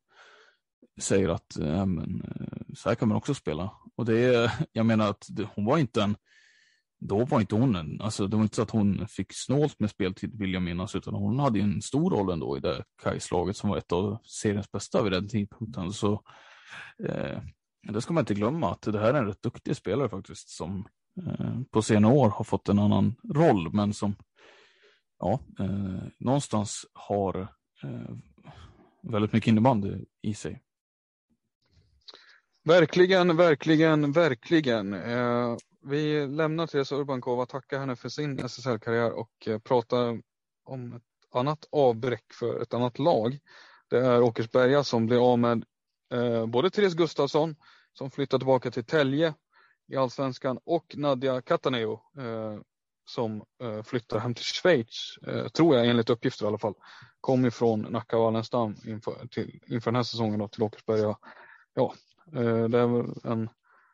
säger 1.01 1.29
att 1.29 1.57
ja, 1.59 1.85
men, 1.85 2.21
eh, 2.21 2.75
så 2.75 2.89
här 2.89 2.95
kan 2.95 3.07
man 3.07 3.17
också 3.17 3.33
spela. 3.33 3.71
Och 3.95 4.05
det 4.05 4.51
jag 4.71 4.85
menar 4.85 5.09
att 5.09 5.27
hon 5.55 5.65
var 5.65 5.77
inte 5.77 6.03
en, 6.03 6.15
då 6.99 7.25
var 7.25 7.39
inte 7.39 7.55
hon 7.55 7.75
en, 7.75 8.01
alltså 8.01 8.27
det 8.27 8.35
var 8.35 8.43
inte 8.43 8.55
så 8.55 8.61
att 8.61 8.71
hon 8.71 9.07
fick 9.07 9.33
snålt 9.33 9.79
med 9.79 9.89
speltid 9.89 10.39
vill 10.39 10.53
jag 10.53 10.61
minnas, 10.61 10.95
utan 10.95 11.13
hon 11.13 11.39
hade 11.39 11.59
en 11.59 11.81
stor 11.81 12.11
roll 12.11 12.29
ändå 12.29 12.57
i 12.57 12.59
det 12.59 12.83
Kajslaget 13.03 13.57
som 13.57 13.69
var 13.69 13.77
ett 13.77 13.91
av 13.91 14.17
seriens 14.25 14.71
bästa 14.71 15.03
vid 15.03 15.11
den 15.11 15.29
tidpunkten. 15.29 15.91
Så 15.91 16.21
eh, 17.09 17.41
det 17.83 18.01
ska 18.01 18.13
man 18.13 18.21
inte 18.21 18.33
glömma 18.33 18.71
att 18.71 18.81
det 18.81 18.99
här 18.99 19.13
är 19.13 19.19
en 19.19 19.27
rätt 19.27 19.41
duktig 19.41 19.75
spelare 19.75 20.09
faktiskt 20.09 20.49
som 20.49 20.87
eh, 21.17 21.59
på 21.71 21.81
senare 21.81 22.13
år 22.13 22.29
har 22.29 22.43
fått 22.43 22.69
en 22.69 22.79
annan 22.79 23.15
roll, 23.33 23.73
men 23.73 23.93
som 23.93 24.15
ja, 25.19 25.39
eh, 25.59 26.03
någonstans 26.19 26.85
har 26.93 27.41
eh, 27.83 28.15
väldigt 29.01 29.33
mycket 29.33 29.47
innebandy 29.47 30.05
i 30.21 30.33
sig. 30.33 30.61
Verkligen, 32.65 33.37
verkligen, 33.37 34.11
verkligen. 34.11 34.93
Eh, 34.93 35.55
vi 35.85 36.27
lämnar 36.27 36.67
Therese 36.67 36.91
Urbankova, 36.91 37.45
tackar 37.45 37.79
henne 37.79 37.95
för 37.95 38.09
sin 38.09 38.39
SSL-karriär 38.39 39.11
och 39.11 39.47
eh, 39.47 39.59
pratar 39.59 40.21
om 40.63 40.93
ett 40.93 41.03
annat 41.31 41.67
avbräck 41.71 42.33
för 42.33 42.61
ett 42.61 42.73
annat 42.73 42.99
lag. 42.99 43.39
Det 43.89 43.97
är 43.97 44.21
Åkersberga 44.21 44.83
som 44.83 45.05
blir 45.05 45.31
av 45.31 45.39
med 45.39 45.65
Eh, 46.13 46.45
både 46.45 46.69
Therese 46.69 46.93
Gustafsson 46.93 47.55
som 47.93 48.11
flyttar 48.11 48.37
tillbaka 48.37 48.71
till 48.71 48.85
Tälje 48.85 49.33
i 49.87 49.95
allsvenskan 49.95 50.59
och 50.65 50.93
Nadja 50.97 51.41
Kataneo 51.41 52.01
eh, 52.17 52.59
som 53.05 53.43
eh, 53.61 53.83
flyttar 53.83 54.19
hem 54.19 54.33
till 54.33 54.45
Schweiz, 54.45 55.17
eh, 55.27 55.47
tror 55.47 55.75
jag 55.75 55.87
enligt 55.87 56.09
uppgifter 56.09 56.45
i 56.45 56.47
alla 56.47 56.57
fall, 56.57 56.73
kom 57.21 57.45
ifrån 57.45 57.81
Nacka 57.81 58.17
Wallenstam 58.17 58.75
inför, 58.85 59.27
till, 59.27 59.59
inför 59.67 59.91
den 59.91 59.95
här 59.95 60.03
säsongen 60.03 60.39
då, 60.39 60.47
till 60.47 60.63
Åkersberga. 60.63 61.17
Ja, 61.73 61.93
eh, 62.35 62.63
det 62.63 62.79
är 62.79 62.87
väl 62.87 63.13
en 63.23 63.49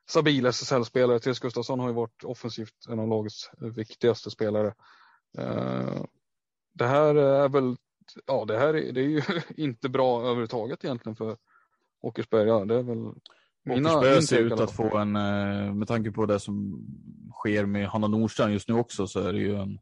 stabil 0.10 0.46
SSL-spelare. 0.46 1.20
Therese 1.20 1.40
Gustafsson 1.40 1.80
har 1.80 1.88
ju 1.88 1.94
varit 1.94 2.24
offensivt 2.24 2.86
en 2.90 3.00
av 3.00 3.08
lagets 3.08 3.52
viktigaste 3.58 4.32
spelare. 4.32 4.74
Eh, 5.38 6.04
det 6.74 6.88
här 6.88 7.16
är 7.16 7.50
väl, 7.50 7.76
ja 8.26 8.46
det 8.46 8.58
här 8.58 8.74
är, 8.74 8.92
det 8.92 9.02
är 9.02 9.08
ju 9.08 9.22
inte 9.64 9.90
bra 9.90 10.22
överhuvudtaget 10.22 10.84
egentligen 10.84 11.16
för 11.16 11.38
Åkersberga. 12.02 12.66
Det 12.66 12.76
är 12.76 12.84
väl 12.84 12.98
Åkersberga 13.70 14.22
ser 14.22 14.40
ut 14.40 14.52
att 14.52 14.72
få 14.72 14.98
en, 14.98 15.16
eh, 15.16 15.74
med 15.74 15.88
tanke 15.88 16.12
på 16.12 16.26
det 16.26 16.40
som 16.40 16.86
sker 17.34 17.66
med 17.66 17.88
Hanna 17.88 18.08
Nordstrand 18.08 18.54
just 18.54 18.70
nu 18.70 18.76
också, 18.76 19.08
så 19.08 19.20
är 19.20 19.34
det 19.34 19.40
ju 19.40 19.56
en, 19.56 19.80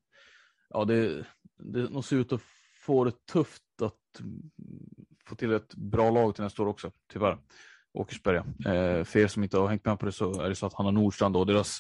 ja 0.70 0.86
det, 0.86 1.26
det 1.58 2.04
ser 2.04 2.16
ut 2.16 2.32
att 2.32 2.42
få 2.86 3.04
det 3.04 3.26
tufft 3.26 3.64
att 3.82 4.22
få 5.26 5.36
till 5.36 5.54
ett 5.54 5.76
bra 5.76 6.10
lag 6.10 6.36
till 6.36 6.44
nästa 6.44 6.64
år 6.64 6.68
också, 6.68 6.92
tyvärr. 7.14 7.38
Åkersberga. 7.94 8.46
Eh, 8.66 9.04
för 9.04 9.18
er 9.20 9.28
som 9.28 9.44
inte 9.44 9.58
har 9.58 9.68
hängt 9.68 9.86
med 9.86 10.00
på 10.00 10.06
det 10.06 10.12
så 10.12 10.42
är 10.42 10.50
det 10.50 10.56
så 10.56 10.66
att 10.66 10.74
Hanna 10.74 10.92
Nordstrand 10.92 11.38
och 11.38 11.46
deras 11.46 11.80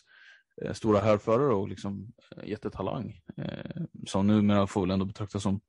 Eh, 0.62 0.74
stora 0.74 0.99
härförare 0.99 1.53
och 1.53 1.68
liksom 1.68 2.14
eh, 2.38 2.49
jättetalang 2.49 3.22
eh, 3.38 3.82
som 4.08 4.28
numera 4.28 4.68
får 4.68 4.82
väl 4.82 4.91
ändå 4.91 5.05
betraktas 5.05 5.43
som 5.43 5.60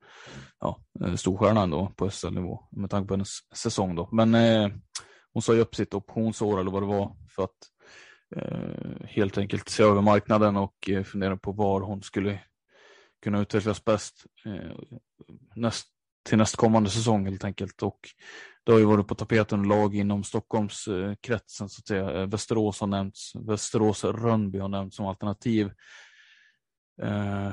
ja, 0.60 0.80
storstjärna 1.16 1.62
ändå 1.62 1.92
på 1.96 2.10
SL-nivå 2.10 2.64
med 2.70 2.90
tanke 2.90 3.08
på 3.08 3.14
hennes 3.14 3.38
säsong 3.54 3.94
då. 3.94 4.08
Men 4.12 4.34
eh, 4.34 4.68
hon 5.32 5.42
sa 5.42 5.54
ju 5.54 5.60
upp 5.60 5.74
sitt 5.74 5.94
optionsår 5.94 6.60
eller 6.60 6.70
vad 6.70 6.82
det 6.82 6.86
var 6.86 7.16
för 7.30 7.44
att 7.44 7.70
eh, 8.36 9.06
helt 9.06 9.38
enkelt 9.38 9.68
se 9.68 9.82
över 9.82 10.00
marknaden 10.00 10.56
och 10.56 10.90
eh, 10.90 11.02
fundera 11.02 11.36
på 11.36 11.52
var 11.52 11.80
hon 11.80 12.02
skulle 12.02 12.40
kunna 13.22 13.40
utvecklas 13.40 13.84
bäst 13.84 14.26
eh, 14.44 14.98
näst, 15.54 15.86
till 16.28 16.38
nästkommande 16.38 16.90
säsong 16.90 17.26
helt 17.26 17.44
enkelt. 17.44 17.82
Och 17.82 17.98
det 18.64 18.72
har 18.72 18.78
ju 18.78 18.84
varit 18.84 19.08
på 19.08 19.14
tapeten 19.14 19.62
lag 19.62 19.94
inom 19.94 20.24
Stockholmskretsen 20.24 21.64
eh, 21.64 21.68
så 21.68 21.80
att 21.80 21.86
säga. 21.86 22.20
Eh, 22.20 22.26
Västerås 22.26 22.80
har 22.80 22.86
nämnts, 22.86 23.32
Västerås 23.34 24.04
Rönnby 24.04 24.58
har 24.58 24.68
nämnts 24.68 24.96
som 24.96 25.06
alternativ. 25.06 25.70
Eh, 27.02 27.52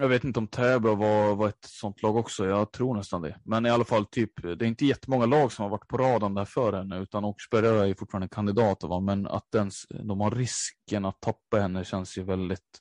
jag 0.00 0.08
vet 0.08 0.24
inte 0.24 0.38
om 0.38 0.46
Täby 0.46 0.88
var, 0.88 1.34
var 1.34 1.48
ett 1.48 1.64
sånt 1.66 2.02
lag 2.02 2.16
också. 2.16 2.46
Jag 2.46 2.72
tror 2.72 2.96
nästan 2.96 3.22
det. 3.22 3.36
Men 3.44 3.66
i 3.66 3.70
alla 3.70 3.84
fall, 3.84 4.06
typ, 4.06 4.42
det 4.42 4.64
är 4.64 4.68
inte 4.68 4.86
jättemånga 4.86 5.26
lag 5.26 5.52
som 5.52 5.62
har 5.62 5.70
varit 5.70 5.88
på 5.88 5.98
radarn 5.98 6.34
där 6.34 6.44
för 6.44 6.72
henne, 6.72 6.98
utan 6.98 7.24
Åkersberga 7.24 7.86
är 7.86 7.94
fortfarande 7.94 8.28
kandidat. 8.28 8.82
Va? 8.82 9.00
Men 9.00 9.26
att 9.26 9.54
ens, 9.54 9.86
de 9.88 10.20
har 10.20 10.30
risken 10.30 11.04
att 11.04 11.20
tappa 11.20 11.60
henne 11.60 11.84
känns 11.84 12.18
ju 12.18 12.22
väldigt... 12.22 12.80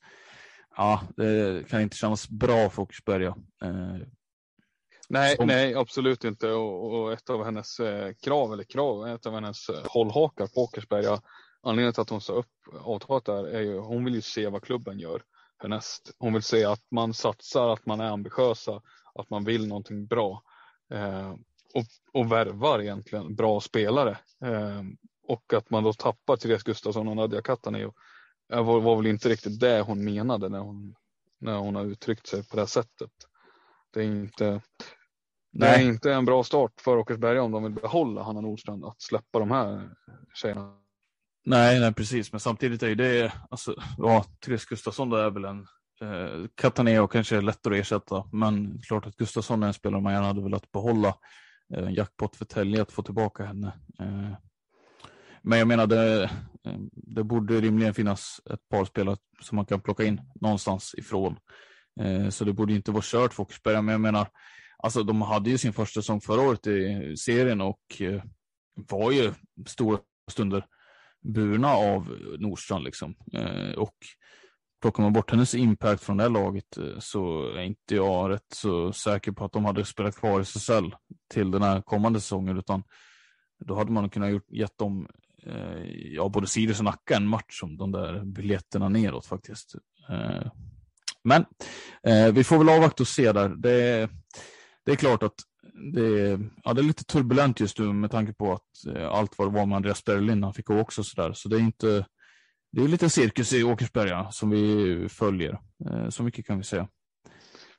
Ja, 0.78 1.01
det 1.17 1.69
kan 1.69 1.82
inte 1.82 1.97
kännas 1.97 2.30
bra 2.30 2.69
för 2.69 2.82
Åkersberga. 2.82 3.36
Eh, 3.63 3.97
nej, 5.12 5.36
som... 5.36 5.47
nej, 5.47 5.76
absolut 5.76 6.24
inte. 6.24 6.51
Och, 6.51 6.93
och, 6.93 7.14
ett 7.14 7.30
av 7.30 7.43
hennes 7.43 7.80
eh, 7.80 8.14
krav, 8.14 8.53
eller 8.53 8.64
krav, 8.64 9.07
ett 9.07 9.26
av 9.26 9.34
hennes 9.34 9.70
eh, 9.70 9.86
hållhakar 9.86 10.47
på 10.47 10.62
Åkersberga, 10.62 11.22
anledningen 11.64 11.93
till 11.93 12.01
att 12.01 12.09
hon 12.09 12.22
sa 12.22 12.34
upp 12.34 12.47
avtalet 12.80 13.26
där 13.26 13.43
är 13.43 13.62
ju, 13.62 13.78
hon 13.78 14.05
vill 14.05 14.16
ju 14.16 14.22
se 14.22 14.47
vad 14.47 14.64
klubben 14.64 14.99
gör 14.99 15.24
härnäst. 15.57 16.16
Hon 16.18 16.34
vill 16.34 16.43
se 16.43 16.66
att 16.66 16.84
man 16.91 17.14
satsar, 17.14 17.70
att 17.70 17.86
man 17.86 17.99
är 17.99 18.12
ambitiösa, 18.12 18.82
att 19.14 19.30
man 19.30 19.43
vill 19.43 19.68
någonting 19.68 20.05
bra. 20.07 20.43
Eh, 20.93 21.32
och, 21.74 21.86
och 22.14 22.32
värvar 22.32 22.82
egentligen 22.82 23.36
bra 23.36 23.62
spelare. 23.62 24.18
Eh, 24.45 24.82
och 25.28 25.53
att 25.53 25.70
man 25.70 25.84
då 25.84 25.93
tappar 25.93 26.36
Therese 26.36 26.64
Gustafsson 26.64 27.07
och 27.07 27.16
Nadja 27.16 27.41
Kataneo 27.41 27.93
var, 28.47 28.82
var 28.82 28.95
väl 28.95 29.07
inte 29.07 29.30
riktigt 29.30 29.59
det 29.59 29.82
hon 29.82 30.03
menade 30.03 30.49
när 30.49 30.59
hon, 30.59 30.95
när 31.39 31.57
hon 31.57 31.76
har 31.76 31.86
uttryckt 31.86 32.28
sig 32.28 32.47
på 32.47 32.55
det 32.55 32.68
sättet. 32.68 33.12
Det 33.93 33.99
är 33.99 34.05
inte, 34.05 34.62
det 35.52 35.68
är 35.68 35.82
inte 35.82 36.14
en 36.14 36.26
bra 36.26 36.43
start 36.43 36.82
för 36.82 36.97
Åkersberga 36.97 37.41
om 37.41 37.52
de 37.52 37.64
vill 37.64 37.72
behålla 37.72 38.24
Hanna 38.24 38.41
Nordstrand 38.41 38.86
att 38.86 39.02
släppa 39.02 39.39
de 39.39 39.52
här 39.52 39.89
tjejerna 40.34 40.78
Nej, 41.45 41.80
nej, 41.80 41.93
precis. 41.93 42.32
Men 42.32 42.39
samtidigt 42.39 42.84
är 42.84 42.95
det, 42.95 43.34
alltså, 43.49 43.76
ja, 43.97 44.26
Therese 44.45 44.66
Gustafsson 44.66 45.10
då 45.10 45.18
är 45.18 45.30
väl 45.30 45.45
en 45.45 45.60
eh, 46.02 46.47
Cataneo 46.56 47.08
kanske 47.08 47.38
är 47.38 47.41
lättare 47.41 47.76
att 47.76 47.82
ersätta, 47.82 48.30
men 48.32 48.82
klart 48.88 49.06
att 49.06 49.16
Gustafsson 49.16 49.64
är 49.64 49.68
en 49.68 49.74
spelare 49.74 50.02
man 50.02 50.14
gärna 50.14 50.28
hade 50.28 50.43
velat 50.43 50.72
behålla. 50.72 51.16
Eh, 51.74 51.91
jackpot 51.91 52.36
för 52.36 52.45
Tälje 52.45 52.82
att 52.82 52.91
få 52.91 53.02
tillbaka 53.02 53.45
henne. 53.45 53.68
Eh, 53.99 54.38
men 55.41 55.60
jag 55.60 55.68
menar, 55.68 55.88
det, 55.88 56.30
Eh, 56.66 56.78
det 56.93 57.24
borde 57.24 57.62
rimligen 57.62 57.93
finnas 57.93 58.41
ett 58.54 58.70
par 58.70 58.86
spelare 58.86 59.18
som 59.41 59.56
man 59.56 59.66
kan 59.66 59.82
plocka 59.82 60.04
in 60.04 60.22
någonstans 60.41 60.95
ifrån. 60.97 61.38
Eh, 62.02 62.30
så 62.30 62.45
det 62.45 62.54
borde 62.54 62.74
inte 62.74 62.91
vara 62.91 63.04
kört 63.06 63.34
för 63.34 63.43
Åkersberga, 63.43 63.82
men 63.82 63.91
jag 63.91 64.02
menar, 64.02 64.28
alltså 64.84 65.03
de 65.03 65.21
hade 65.21 65.49
ju 65.49 65.57
sin 65.57 65.73
första 65.73 66.01
säsong 66.01 66.21
förra 66.21 66.41
året 66.41 66.67
i 66.67 67.15
serien 67.17 67.61
och 67.61 67.82
eh, 67.99 68.23
var 68.89 69.11
ju 69.11 69.34
stora 69.67 69.99
stunder 70.32 70.65
burna 71.21 71.73
av 71.73 72.17
Nordstrand 72.39 72.84
liksom. 72.84 73.15
Eh, 73.34 73.71
och 73.71 73.95
plockar 74.82 75.03
man 75.03 75.13
bort 75.13 75.32
hennes 75.32 75.55
impact 75.55 76.03
från 76.03 76.17
det 76.17 76.23
här 76.23 76.29
laget 76.29 76.77
eh, 76.77 76.99
så 76.99 77.49
är 77.53 77.61
inte 77.61 77.95
jag 77.95 78.29
rätt 78.29 78.53
så 78.53 78.93
säker 78.93 79.32
på 79.32 79.45
att 79.45 79.53
de 79.53 79.65
hade 79.65 79.86
spelat 79.86 80.15
kvar 80.15 80.39
i 80.39 80.41
SSL 80.41 80.95
till 81.34 81.51
den 81.51 81.61
här 81.61 81.82
kommande 81.82 82.21
säsongen, 82.21 82.57
utan 82.57 82.84
då 83.65 83.75
hade 83.75 83.91
man 83.91 84.09
kunnat 84.09 84.43
gett 84.49 84.77
dem 84.77 85.07
eh, 85.43 85.84
ja, 85.93 86.29
både 86.29 86.47
Sirius 86.47 86.79
och 86.79 86.86
Nacka 86.86 87.15
en 87.15 87.27
match 87.27 87.63
om 87.63 87.77
de 87.77 87.91
där 87.91 88.25
biljetterna 88.25 88.89
neråt 88.89 89.25
faktiskt. 89.25 89.75
Eh, 90.09 90.51
men 91.23 91.45
eh, 92.03 92.34
vi 92.34 92.43
får 92.43 92.57
väl 92.57 92.69
avvakta 92.69 93.03
och 93.03 93.07
se 93.07 93.32
där. 93.32 93.49
Det, 93.49 94.09
det 94.86 94.91
är 94.91 94.95
klart 94.95 95.23
att 95.23 95.36
det, 95.93 96.39
ja, 96.63 96.73
det 96.73 96.82
är 96.82 96.84
lite 96.84 97.03
turbulent 97.03 97.59
just 97.59 97.79
nu 97.79 97.93
med 97.93 98.11
tanke 98.11 98.34
på 98.34 98.53
att 98.53 98.95
eh, 98.95 99.09
allt 99.09 99.38
vad 99.38 99.47
det 99.47 99.59
var 99.59 99.65
med 99.65 99.75
Andreas 99.75 100.03
Berglin, 100.03 100.43
han 100.43 100.53
fick 100.53 100.65
gå 100.65 100.79
också 100.79 101.03
sådär. 101.03 101.34
Så 101.34 101.49
det 101.49 101.55
är 101.55 101.59
inte, 101.59 102.05
det 102.71 102.84
är 102.84 102.88
lite 102.88 103.09
cirkus 103.09 103.53
i 103.53 103.63
Åkersberga 103.63 104.32
som 104.32 104.49
vi 104.49 105.07
följer. 105.09 105.59
Eh, 105.89 106.09
så 106.09 106.23
mycket 106.23 106.45
kan 106.45 106.57
vi 106.57 106.63
säga. 106.63 106.88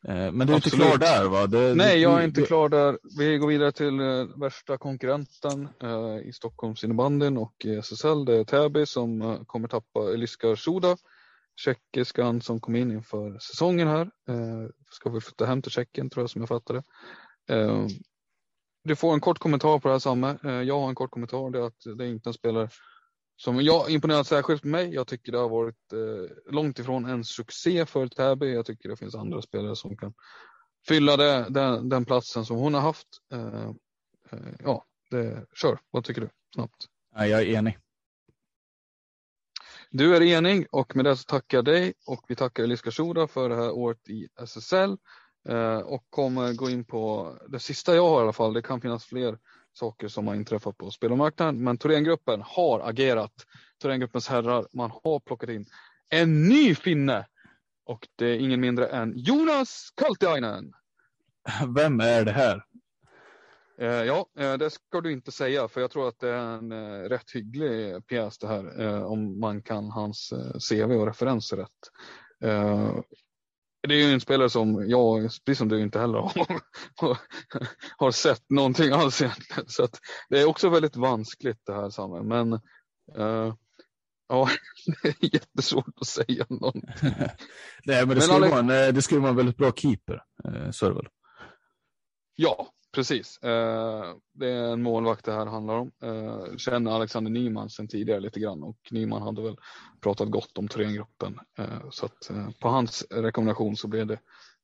Eh, 0.08 0.32
men 0.32 0.46
du 0.46 0.52
är 0.52 0.56
Absolut. 0.56 0.64
inte 0.66 0.76
klar 0.76 0.98
där 0.98 1.28
va? 1.28 1.46
Det, 1.46 1.74
Nej, 1.74 2.00
jag 2.00 2.20
är 2.20 2.24
inte 2.24 2.40
det... 2.40 2.46
klar 2.46 2.68
där. 2.68 2.98
Vi 3.18 3.38
går 3.38 3.48
vidare 3.48 3.72
till 3.72 4.00
uh, 4.00 4.40
värsta 4.40 4.78
konkurrenten 4.78 5.68
uh, 5.84 6.28
i 6.28 6.32
Stockholms 6.32 6.84
innebandyn 6.84 7.36
och 7.36 7.54
i 7.64 7.76
SSL. 7.76 8.24
Det 8.24 8.36
är 8.36 8.44
Täby 8.44 8.86
som 8.86 9.38
kommer 9.46 9.68
tappa 9.68 10.00
Eliska 10.14 10.56
Soda, 10.56 10.96
tjeckiskan 11.56 12.40
som 12.40 12.60
kom 12.60 12.76
in 12.76 12.92
inför 12.92 13.38
säsongen 13.38 13.88
här. 13.88 14.10
Eh, 14.28 14.68
ska 14.90 15.10
vi 15.10 15.20
flytta 15.20 15.46
hem 15.46 15.62
till 15.62 15.72
Tjeckien 15.72 16.10
tror 16.10 16.22
jag 16.22 16.30
som 16.30 16.42
jag 16.42 16.48
fattade. 16.48 16.82
Eh, 17.48 17.86
du 18.84 18.96
får 18.96 19.14
en 19.14 19.20
kort 19.20 19.38
kommentar 19.38 19.78
på 19.78 19.88
det 19.88 19.94
här 19.94 19.98
Samme. 19.98 20.38
Eh, 20.44 20.50
jag 20.62 20.80
har 20.80 20.88
en 20.88 20.94
kort 20.94 21.10
kommentar. 21.10 21.50
Det 21.50 21.58
är 21.58 21.66
att 21.66 21.98
det 21.98 22.04
är 22.04 22.08
inte 22.08 22.28
en 22.28 22.34
spelare 22.34 22.68
som 23.36 23.60
jag 23.60 23.90
imponerat 23.90 24.26
särskilt 24.26 24.62
på 24.62 24.68
mig. 24.68 24.94
Jag 24.94 25.06
tycker 25.06 25.32
det 25.32 25.38
har 25.38 25.48
varit 25.48 25.92
eh, 25.92 26.52
långt 26.52 26.78
ifrån 26.78 27.06
en 27.06 27.24
succé 27.24 27.86
för 27.86 28.08
Täby. 28.08 28.54
Jag 28.54 28.66
tycker 28.66 28.88
det 28.88 28.96
finns 28.96 29.14
andra 29.14 29.42
spelare 29.42 29.76
som 29.76 29.96
kan 29.96 30.14
fylla 30.88 31.16
det, 31.16 31.46
den, 31.48 31.88
den 31.88 32.04
platsen 32.04 32.44
som 32.44 32.56
hon 32.56 32.74
har 32.74 32.80
haft. 32.80 33.08
Eh, 33.32 33.70
eh, 34.30 34.54
ja, 34.58 34.84
det, 35.10 35.46
kör. 35.54 35.78
Vad 35.90 36.04
tycker 36.04 36.20
du? 36.20 36.28
Snabbt. 36.54 36.86
Ja, 37.14 37.26
jag 37.26 37.42
är 37.42 37.46
enig. 37.46 37.78
Du 39.94 40.16
är 40.16 40.22
enig 40.22 40.66
och 40.70 40.96
med 40.96 41.04
det 41.04 41.16
så 41.16 41.24
tackar 41.24 41.58
jag 41.58 41.64
dig 41.64 41.94
och 42.06 42.24
vi 42.28 42.36
tackar 42.36 42.64
Eliska 42.64 42.90
Shoda 42.90 43.26
för 43.26 43.48
det 43.48 43.56
här 43.56 43.70
året 43.70 44.08
i 44.08 44.28
SSL 44.40 44.96
eh, 45.48 45.78
och 45.78 46.06
kommer 46.10 46.52
gå 46.52 46.70
in 46.70 46.84
på 46.84 47.32
det 47.48 47.58
sista 47.58 47.94
jag 47.94 48.08
har 48.08 48.20
i 48.20 48.22
alla 48.22 48.32
fall. 48.32 48.52
Det 48.52 48.62
kan 48.62 48.80
finnas 48.80 49.04
fler 49.04 49.38
saker 49.72 50.08
som 50.08 50.26
har 50.26 50.34
inträffat 50.34 50.78
på 50.78 50.90
spelarmarknaden. 50.90 51.64
Men 51.64 51.78
Thorengruppen 51.78 52.42
har 52.44 52.80
agerat. 52.80 53.32
Thorengruppens 53.82 54.28
herrar, 54.28 54.66
man 54.72 54.90
har 55.04 55.20
plockat 55.20 55.50
in 55.50 55.66
en 56.08 56.48
ny 56.48 56.74
finne. 56.74 57.26
Och 57.84 58.08
det 58.16 58.26
är 58.26 58.38
ingen 58.38 58.60
mindre 58.60 58.86
än 58.86 59.12
Jonas 59.16 59.92
Kaltiainen. 59.94 60.72
Vem 61.76 62.00
är 62.00 62.24
det 62.24 62.32
här? 62.32 62.64
Eh, 63.78 64.04
ja, 64.04 64.26
eh, 64.38 64.54
det 64.54 64.70
ska 64.70 65.00
du 65.00 65.12
inte 65.12 65.32
säga, 65.32 65.68
för 65.68 65.80
jag 65.80 65.90
tror 65.90 66.08
att 66.08 66.18
det 66.18 66.28
är 66.28 66.58
en 66.58 66.72
eh, 66.72 67.08
rätt 67.08 67.30
hygglig 67.34 68.06
pjäs 68.06 68.38
det 68.38 68.46
här, 68.46 69.04
om 69.04 69.40
man 69.40 69.62
kan 69.62 69.90
hans 69.90 70.32
CV 70.70 70.92
och 70.92 71.06
referenser 71.06 71.56
rätt. 71.56 71.70
Det 73.88 73.94
är 73.94 74.06
ju 74.06 74.12
en 74.12 74.20
spelare 74.20 74.50
som 74.50 74.88
jag, 74.88 75.22
precis 75.22 75.58
som 75.58 75.68
du, 75.68 75.80
inte 75.80 76.00
heller 76.00 76.18
har, 76.96 77.18
har 77.96 78.10
sett 78.10 78.50
någonting 78.50 78.92
alls 78.92 79.22
egentligen. 79.22 79.68
Så 79.68 79.88
det 80.28 80.40
är 80.40 80.48
också 80.48 80.68
väldigt 80.68 80.96
vanskligt 80.96 81.60
det 81.66 81.74
här 81.74 81.90
Samuel. 81.90 82.24
Men 82.24 82.60
ja, 84.28 84.48
det 85.02 85.08
är 85.08 85.34
jättesvårt 85.34 85.94
att 86.00 86.06
säga 86.06 86.46
någonting. 86.48 86.90
Nej, 87.02 88.06
men 88.06 88.08
det, 88.08 88.14
men 88.14 88.20
skulle 88.20 88.36
alla... 88.36 88.62
vara 88.62 88.86
en, 88.86 88.94
det 88.94 89.02
skulle 89.02 89.20
vara 89.20 89.30
en 89.30 89.36
väldigt 89.36 89.56
bra 89.56 89.72
keeper, 89.72 90.22
så 90.72 90.86
är 90.86 90.90
det 90.90 90.96
väl? 90.96 91.08
Ja, 92.34 92.68
Precis. 92.92 93.38
Eh, 93.42 94.04
det 94.32 94.48
är 94.48 94.72
en 94.72 94.82
målvakt 94.82 95.24
det 95.24 95.32
här 95.32 95.46
handlar 95.46 95.74
om. 95.74 95.92
Eh, 96.02 96.56
känner 96.56 96.90
Alexander 96.90 97.30
Nyman 97.30 97.70
sedan 97.70 97.88
tidigare 97.88 98.20
lite 98.20 98.40
grann 98.40 98.62
och 98.62 98.78
Nyman 98.90 99.22
hade 99.22 99.42
väl 99.42 99.56
pratat 100.00 100.30
gott 100.30 100.58
om 100.58 100.68
Thorengruppen. 100.68 101.38
Eh, 101.58 101.90
så 101.90 102.06
att 102.06 102.30
på 102.60 102.68
hans 102.68 103.04
rekommendation 103.10 103.76
så 103.76 103.88
blev 103.88 104.06
det 104.06 104.18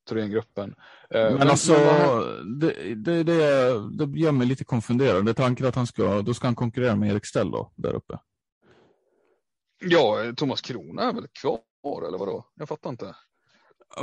Thorengruppen. 0.09 0.75
Men, 1.11 1.35
men 1.35 1.49
alltså, 1.49 1.73
men... 1.73 2.59
Det, 2.59 2.95
det, 2.95 3.23
det, 3.23 4.07
det 4.07 4.19
gör 4.19 4.33
mig 4.33 4.47
lite 4.47 4.65
konfunderad. 4.65 5.25
Det 5.25 5.31
är 5.31 5.35
tanken 5.35 5.67
att 5.67 5.75
han 5.75 5.87
ska, 5.87 6.23
då 6.23 6.35
ska 6.35 6.47
han 6.47 6.55
konkurrera 6.55 6.97
med 6.97 7.13
Erik 7.13 7.27
Stell 7.27 7.51
då, 7.51 7.73
där 7.77 7.95
uppe. 7.95 8.19
Ja, 9.81 10.33
Thomas 10.37 10.61
Krona 10.61 11.03
är 11.03 11.13
väl 11.13 11.27
kvar 11.41 12.09
eller 12.09 12.19
vadå? 12.19 12.47
Jag 12.55 12.69
fattar 12.69 12.91
inte. 12.91 13.15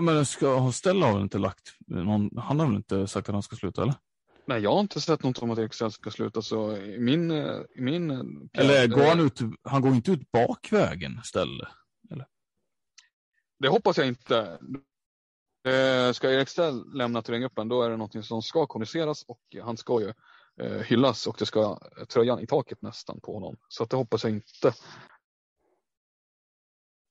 Men 0.01 0.26
ska 0.26 0.71
Stell 0.71 1.01
har 1.01 1.13
väl 1.13 1.21
inte 1.21 1.38
lagt 1.38 1.69
någon, 1.88 2.38
han 2.38 2.59
har 2.59 2.67
väl 2.67 2.76
inte 2.76 3.07
sagt 3.07 3.30
att 3.30 3.34
han 3.34 3.43
ska 3.43 3.55
sluta 3.55 3.82
eller? 3.82 3.95
Nej, 4.47 4.61
jag 4.61 4.71
har 4.71 4.79
inte 4.79 5.01
sett 5.01 5.23
något 5.23 5.37
om 5.37 5.51
att 5.51 5.59
Ekstrand 5.59 5.93
ska 5.93 6.11
sluta 6.11 6.41
så 6.41 6.77
i 6.77 6.99
min... 6.99 7.31
I 7.31 7.81
min 7.81 8.11
eller 8.53 8.87
går 8.87 9.05
han 9.05 9.19
ut, 9.19 9.39
han 9.63 9.81
går 9.81 9.93
inte 9.93 10.11
ut 10.11 10.31
bakvägen 10.31 11.19
istället? 11.23 11.69
Eller? 12.11 12.25
Det 13.59 13.67
hoppas 13.67 13.97
jag 13.97 14.07
inte. 14.07 14.59
Eh, 15.67 16.11
ska 16.11 16.31
Erik 16.31 16.49
Stell 16.49 16.93
lämna 16.93 17.21
terränggruppen 17.21 17.67
då 17.67 17.81
är 17.81 17.89
det 17.89 17.97
något 17.97 18.25
som 18.25 18.41
ska 18.41 18.65
kommuniceras 18.65 19.23
och 19.27 19.41
han 19.63 19.77
ska 19.77 20.01
ju 20.01 20.13
eh, 20.61 20.81
hyllas 20.81 21.27
och 21.27 21.35
det 21.39 21.45
ska 21.45 21.79
tröjan 22.09 22.39
i 22.39 22.47
taket 22.47 22.81
nästan 22.81 23.19
på 23.19 23.33
honom. 23.33 23.57
Så 23.67 23.83
att 23.83 23.89
det 23.89 23.97
hoppas 23.97 24.23
jag 24.23 24.33
inte. 24.33 24.73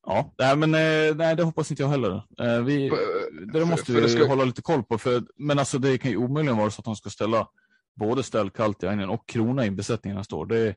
Ja, 0.06 0.34
nej, 0.38 0.56
men 0.56 0.74
eh, 0.74 1.16
nej, 1.16 1.36
det 1.36 1.42
hoppas 1.42 1.70
inte 1.70 1.82
jag 1.82 1.90
heller. 1.90 2.22
Eh, 2.40 2.62
vi, 2.62 2.90
det 3.52 3.64
måste 3.64 3.92
vi 3.92 4.08
ska... 4.08 4.26
hålla 4.26 4.44
lite 4.44 4.62
koll 4.62 4.82
på. 4.82 4.98
För, 4.98 5.22
men 5.36 5.58
alltså, 5.58 5.78
det 5.78 5.98
kan 5.98 6.10
ju 6.10 6.16
omöjligen 6.16 6.58
vara 6.58 6.70
så 6.70 6.80
att 6.80 6.86
han 6.86 6.96
ska 6.96 7.10
ställa 7.10 7.48
både 7.94 8.22
ställ 8.22 8.50
Kaltiainen 8.50 9.08
och 9.08 9.28
Krona 9.28 9.66
i 9.66 9.70
besättningen 9.70 10.16
nästa 10.16 10.36
år. 10.36 10.46
Det, 10.46 10.74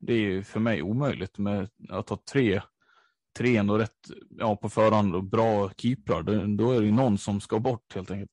det 0.00 0.12
är 0.12 0.42
för 0.42 0.60
mig 0.60 0.82
omöjligt 0.82 1.38
med 1.38 1.68
att 1.88 2.08
ha 2.08 2.18
tre, 2.32 2.62
tre 3.38 3.56
ändå 3.56 3.78
rätt 3.78 4.10
ja, 4.38 4.56
på 4.56 4.68
förhand 4.68 5.14
och 5.14 5.24
bra 5.24 5.70
keeprar. 5.76 6.22
Då 6.56 6.72
är 6.72 6.80
det 6.80 6.86
ju 6.86 6.92
någon 6.92 7.18
som 7.18 7.40
ska 7.40 7.58
bort 7.58 7.94
helt 7.94 8.10
enkelt. 8.10 8.32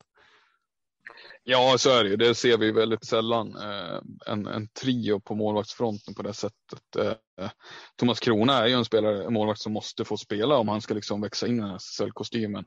Ja, 1.45 1.75
så 1.77 1.89
är 1.89 2.03
det 2.03 2.09
ju. 2.09 2.15
Det 2.15 2.35
ser 2.35 2.57
vi 2.57 2.71
väldigt 2.71 3.05
sällan. 3.05 3.55
Eh, 3.55 3.99
en, 4.25 4.47
en 4.47 4.67
trio 4.67 5.19
på 5.19 5.35
målvaktsfronten 5.35 6.13
på 6.13 6.21
det 6.21 6.33
sättet. 6.33 6.95
Eh, 6.99 7.49
Thomas 7.95 8.19
Krona 8.19 8.57
är 8.57 8.67
ju 8.67 8.73
en 8.73 8.85
spelare, 8.85 9.23
en 9.23 9.33
målvakt 9.33 9.61
som 9.61 9.73
måste 9.73 10.05
få 10.05 10.17
spela 10.17 10.57
om 10.57 10.67
han 10.67 10.81
ska 10.81 10.93
liksom 10.93 11.21
växa 11.21 11.47
in 11.47 11.57
i 11.57 11.59
den 11.59 11.69
här 11.69 11.75
SSL-kostymen. 11.75 12.65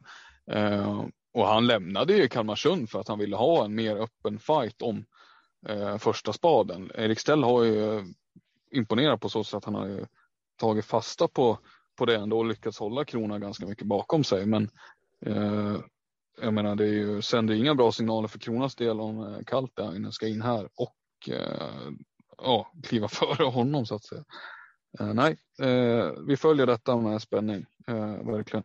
Eh, 0.50 1.04
och 1.32 1.46
han 1.46 1.66
lämnade 1.66 2.16
ju 2.16 2.28
Kalmarsund 2.28 2.90
för 2.90 3.00
att 3.00 3.08
han 3.08 3.18
ville 3.18 3.36
ha 3.36 3.64
en 3.64 3.74
mer 3.74 3.96
öppen 3.96 4.38
fight 4.38 4.82
om 4.82 5.04
första 5.98 6.32
spaden. 6.32 6.90
Erik 6.94 7.20
Stell 7.20 7.42
har 7.42 7.64
ju 7.64 8.04
imponerat 8.72 9.20
på 9.20 9.28
så 9.28 9.44
sätt 9.44 9.54
att 9.54 9.64
han 9.64 9.74
har 9.74 10.06
tagit 10.56 10.84
fasta 10.84 11.28
på, 11.28 11.58
på 11.98 12.06
det 12.06 12.16
ändå 12.16 12.38
och 12.38 12.44
lyckats 12.44 12.78
hålla 12.78 13.04
Krona 13.04 13.38
ganska 13.38 13.66
mycket 13.66 13.86
bakom 13.86 14.24
sig. 14.24 14.46
Men 14.46 14.70
jag 16.40 16.54
menar, 16.54 16.76
det 16.76 16.84
är 16.84 16.92
ju, 16.92 17.22
sänder 17.22 17.54
inga 17.54 17.74
bra 17.74 17.92
signaler 17.92 18.28
för 18.28 18.38
Kronas 18.38 18.74
del 18.74 19.00
om 19.00 19.20
eh, 19.20 19.38
Kaltainen 19.46 20.12
ska 20.12 20.28
in 20.28 20.42
här 20.42 20.68
och 20.74 21.28
eh, 21.28 21.90
ja, 22.38 22.72
kliva 22.82 23.08
före 23.08 23.44
honom 23.44 23.86
så 23.86 23.94
att 23.94 24.04
säga. 24.04 24.24
Eh, 25.00 25.14
nej, 25.14 25.36
eh, 25.62 26.10
vi 26.26 26.36
följer 26.36 26.66
detta 26.66 26.96
med 26.96 27.22
spänning, 27.22 27.66
eh, 27.86 28.26
verkligen. 28.26 28.64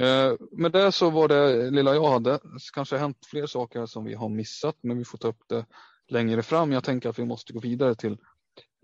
Eh, 0.00 0.32
med 0.52 0.72
det 0.72 0.92
så 0.92 1.10
var 1.10 1.28
det 1.28 1.70
lilla 1.70 1.94
jag 1.94 2.10
hade. 2.10 2.38
Kanske 2.74 2.96
har 2.96 3.00
hänt 3.00 3.26
fler 3.30 3.46
saker 3.46 3.86
som 3.86 4.04
vi 4.04 4.14
har 4.14 4.28
missat, 4.28 4.76
men 4.80 4.98
vi 4.98 5.04
får 5.04 5.18
ta 5.18 5.28
upp 5.28 5.42
det 5.48 5.66
längre 6.08 6.42
fram. 6.42 6.72
Jag 6.72 6.84
tänker 6.84 7.08
att 7.08 7.18
vi 7.18 7.24
måste 7.24 7.52
gå 7.52 7.60
vidare 7.60 7.94
till 7.94 8.18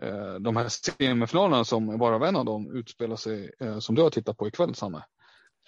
eh, 0.03 0.35
de 0.35 0.57
här 0.57 0.69
semifinalerna 0.69 1.65
som 1.65 1.99
bara 1.99 2.29
en 2.29 2.37
av 2.37 2.45
dem 2.45 2.77
utspelar 2.77 3.17
sig, 3.17 3.51
eh, 3.61 3.79
som 3.79 3.95
du 3.95 4.03
har 4.03 4.11
tittat 4.11 4.37
på 4.37 4.49
ikväll, 4.49 4.75
Samme. 4.75 5.05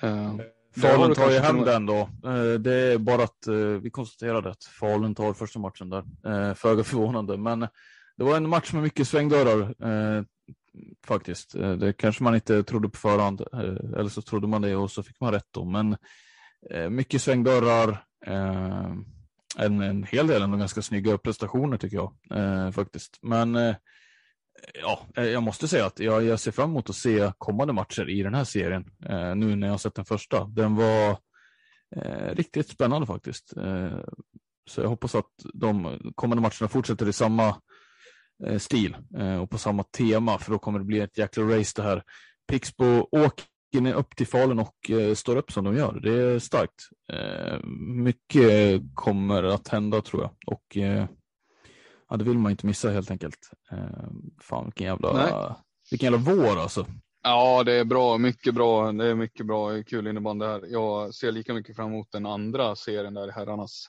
Eh, 0.03 0.35
Falun 0.81 1.15
tar 1.15 1.31
ju 1.31 1.39
hem 1.39 1.65
den 1.65 1.87
då. 1.87 1.99
Eh, 2.25 2.53
det 2.61 2.75
är 2.75 2.99
bara 2.99 3.23
att 3.23 3.47
eh, 3.47 3.55
vi 3.55 3.91
konstaterade 3.91 4.51
att 4.51 4.65
Falun 4.65 5.15
tar 5.15 5.33
första 5.33 5.59
matchen 5.59 5.91
där. 5.91 6.05
Eh, 6.27 6.55
föga 6.55 6.85
förvånande, 6.85 7.37
men 7.37 7.61
det 8.17 8.25
var 8.25 8.37
en 8.37 8.49
match 8.49 8.73
med 8.73 8.83
mycket 8.83 9.09
svängdörrar 9.09 9.75
faktiskt. 11.07 11.53
Det 11.53 11.93
kanske 11.93 12.23
man 12.23 12.35
inte 12.35 12.63
trodde 12.63 12.89
på 12.89 12.97
förhand, 12.97 13.41
eller 13.97 14.09
så 14.09 14.23
trodde 14.23 14.47
man 14.47 14.63
det 14.63 14.77
och 14.77 14.91
så 14.91 15.03
fick 15.03 15.21
man 15.21 15.33
rätt 15.33 15.49
då. 15.51 15.65
Men 15.65 15.97
mycket 16.91 17.23
svängdörrar, 17.23 18.05
en, 19.57 19.81
en 19.81 20.05
hel 20.05 20.27
del 20.27 20.43
ändå 20.43 20.57
ganska 20.57 20.83
snygga 20.83 21.19
prestationer 21.19 21.77
tycker 21.77 21.97
jag 21.97 22.75
faktiskt. 22.75 23.19
Men 23.23 23.75
ja, 24.83 25.07
eh, 25.17 25.25
jag 25.25 25.43
måste 25.43 25.69
säga 25.69 25.87
att 25.87 26.01
jag, 26.01 26.25
jag 26.25 26.41
ser 26.41 26.51
fram 26.51 26.71
emot 26.71 26.91
att 26.91 26.97
se 26.97 27.33
kommande 27.39 27.73
matcher 27.73 28.11
i 28.11 28.23
den 28.23 28.35
här 28.35 28.45
serien. 28.45 28.85
Eh, 29.05 29.35
nu 29.35 29.57
när 29.57 29.67
jag 29.67 29.73
har 29.73 29.79
sett 29.79 29.95
den 29.95 30.05
första. 30.05 30.45
Den 30.45 30.77
var 30.77 31.11
eh, 31.97 32.35
riktigt 32.35 32.69
spännande 32.69 33.07
faktiskt. 33.07 33.57
Eh, 33.57 33.99
så 34.69 34.81
jag 34.81 34.89
hoppas 34.89 35.15
att 35.15 35.31
de 35.55 35.99
kommande 36.15 36.43
matcherna 36.43 36.69
fortsätter 36.69 37.09
i 37.09 37.13
samma 37.13 37.57
eh, 38.47 38.59
stil 38.59 38.97
eh, 39.19 39.37
och 39.37 39.51
på 39.51 39.59
samma 39.59 39.83
tema, 39.83 40.39
för 40.39 40.53
då 40.53 40.59
kommer 40.59 40.79
det 40.79 40.85
bli 40.85 41.01
ett 41.01 41.19
jäkla 41.19 41.43
race 41.43 41.73
det 41.77 41.89
här. 41.89 42.03
Pixbo 42.49 43.09
åker 43.11 43.95
upp 43.95 44.17
till 44.17 44.27
Falun 44.27 44.59
och 44.59 44.91
eh, 44.91 45.15
står 45.15 45.37
upp 45.37 45.53
som 45.53 45.65
de 45.65 45.77
gör. 45.77 46.01
Det 46.01 46.23
är 46.23 46.39
starkt. 46.39 46.89
Eh, 47.13 47.65
mycket 47.95 48.83
kommer 48.95 49.43
att 49.43 49.69
hända 49.69 50.01
tror 50.01 50.23
jag. 50.23 50.31
Och 50.47 50.77
ja, 52.09 52.17
det 52.17 52.25
vill 52.25 52.39
man 52.39 52.51
inte 52.51 52.67
missa 52.67 52.91
helt 52.91 53.11
enkelt. 53.11 53.51
Eh, 53.73 54.09
fan 54.41 54.65
vilken 54.65 54.87
jävla, 54.87 55.57
vilken 55.91 56.13
jävla 56.13 56.35
vår 56.35 56.61
alltså. 56.61 56.87
Ja, 57.23 57.65
det 57.65 57.73
är 57.73 57.85
bra, 57.85 58.19
mycket 58.19 58.55
bra. 58.55 58.93
Det 58.93 59.07
är 59.07 59.15
mycket 59.15 59.47
bra, 59.47 59.83
kul 59.83 60.07
innebandy 60.07 60.47
här. 60.47 60.65
Jag 60.67 61.15
ser 61.15 61.33
lika 61.33 61.55
mycket 61.55 61.77
fram 61.77 61.93
emot 61.93 62.13
den 62.13 62.27
andra 62.27 62.77
serien 62.77 63.15
där 63.15 63.29
herrarnas 63.29 63.87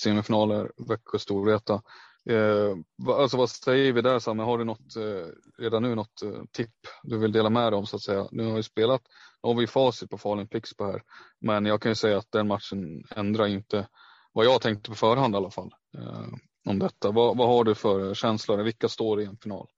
semifinaler, 0.00 0.70
Växjö 0.88 1.18
Storvreta. 1.18 1.82
Eh, 2.30 2.76
alltså 3.14 3.36
vad 3.36 3.50
säger 3.50 3.92
vi 3.92 4.02
där 4.02 4.18
Samme? 4.18 4.42
Har 4.42 4.58
du 4.58 4.64
något, 4.64 4.96
eh, 4.96 5.26
redan 5.58 5.82
nu 5.82 5.94
något 5.94 6.22
eh, 6.22 6.42
tipp 6.52 6.74
du 7.02 7.18
vill 7.18 7.32
dela 7.32 7.50
med 7.50 7.72
dig 7.72 7.78
om 7.78 7.86
så 7.86 7.96
att 7.96 8.02
säga? 8.02 8.28
Nu 8.30 8.44
har 8.44 8.56
vi 8.56 8.62
spelat, 8.62 9.02
nu 9.42 9.48
har 9.48 9.54
vi 9.54 9.66
facit 9.66 10.10
på 10.10 10.18
Falun 10.18 10.48
Pixbo 10.48 10.84
här. 10.84 11.02
Men 11.40 11.66
jag 11.66 11.82
kan 11.82 11.90
ju 11.90 11.96
säga 11.96 12.18
att 12.18 12.32
den 12.32 12.48
matchen 12.48 13.04
ändrar 13.16 13.46
inte 13.46 13.88
vad 14.32 14.46
jag 14.46 14.60
tänkte 14.60 14.90
på 14.90 14.96
förhand 14.96 15.34
i 15.34 15.36
alla 15.36 15.50
fall. 15.50 15.74
Eh, 15.98 16.26
om 16.66 16.78
detta. 16.78 17.10
Vad, 17.10 17.36
vad 17.36 17.48
har 17.48 17.64
du 17.64 17.74
för 17.74 18.14
känslor? 18.14 18.58
Vilka 18.58 18.88
står 18.88 19.20
i 19.20 19.24
en 19.24 19.36
final? 19.36 19.68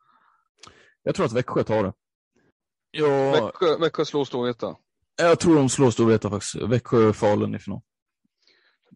Jag 1.03 1.15
tror 1.15 1.27
att 1.27 1.33
Växjö 1.33 1.63
tar 1.63 1.85
det. 1.85 1.93
Ja, 2.91 3.31
Växjö, 3.33 3.79
Växjö 3.79 4.05
slår 4.05 4.25
Storvreta? 4.25 4.77
Jag 5.17 5.41
tror 5.41 5.57
de 5.57 5.69
slår 5.69 5.91
Storvreta 5.91 6.31
faktiskt. 6.31 6.55
Växjö-Falun 6.55 7.55
i 7.55 7.59
final. 7.59 7.81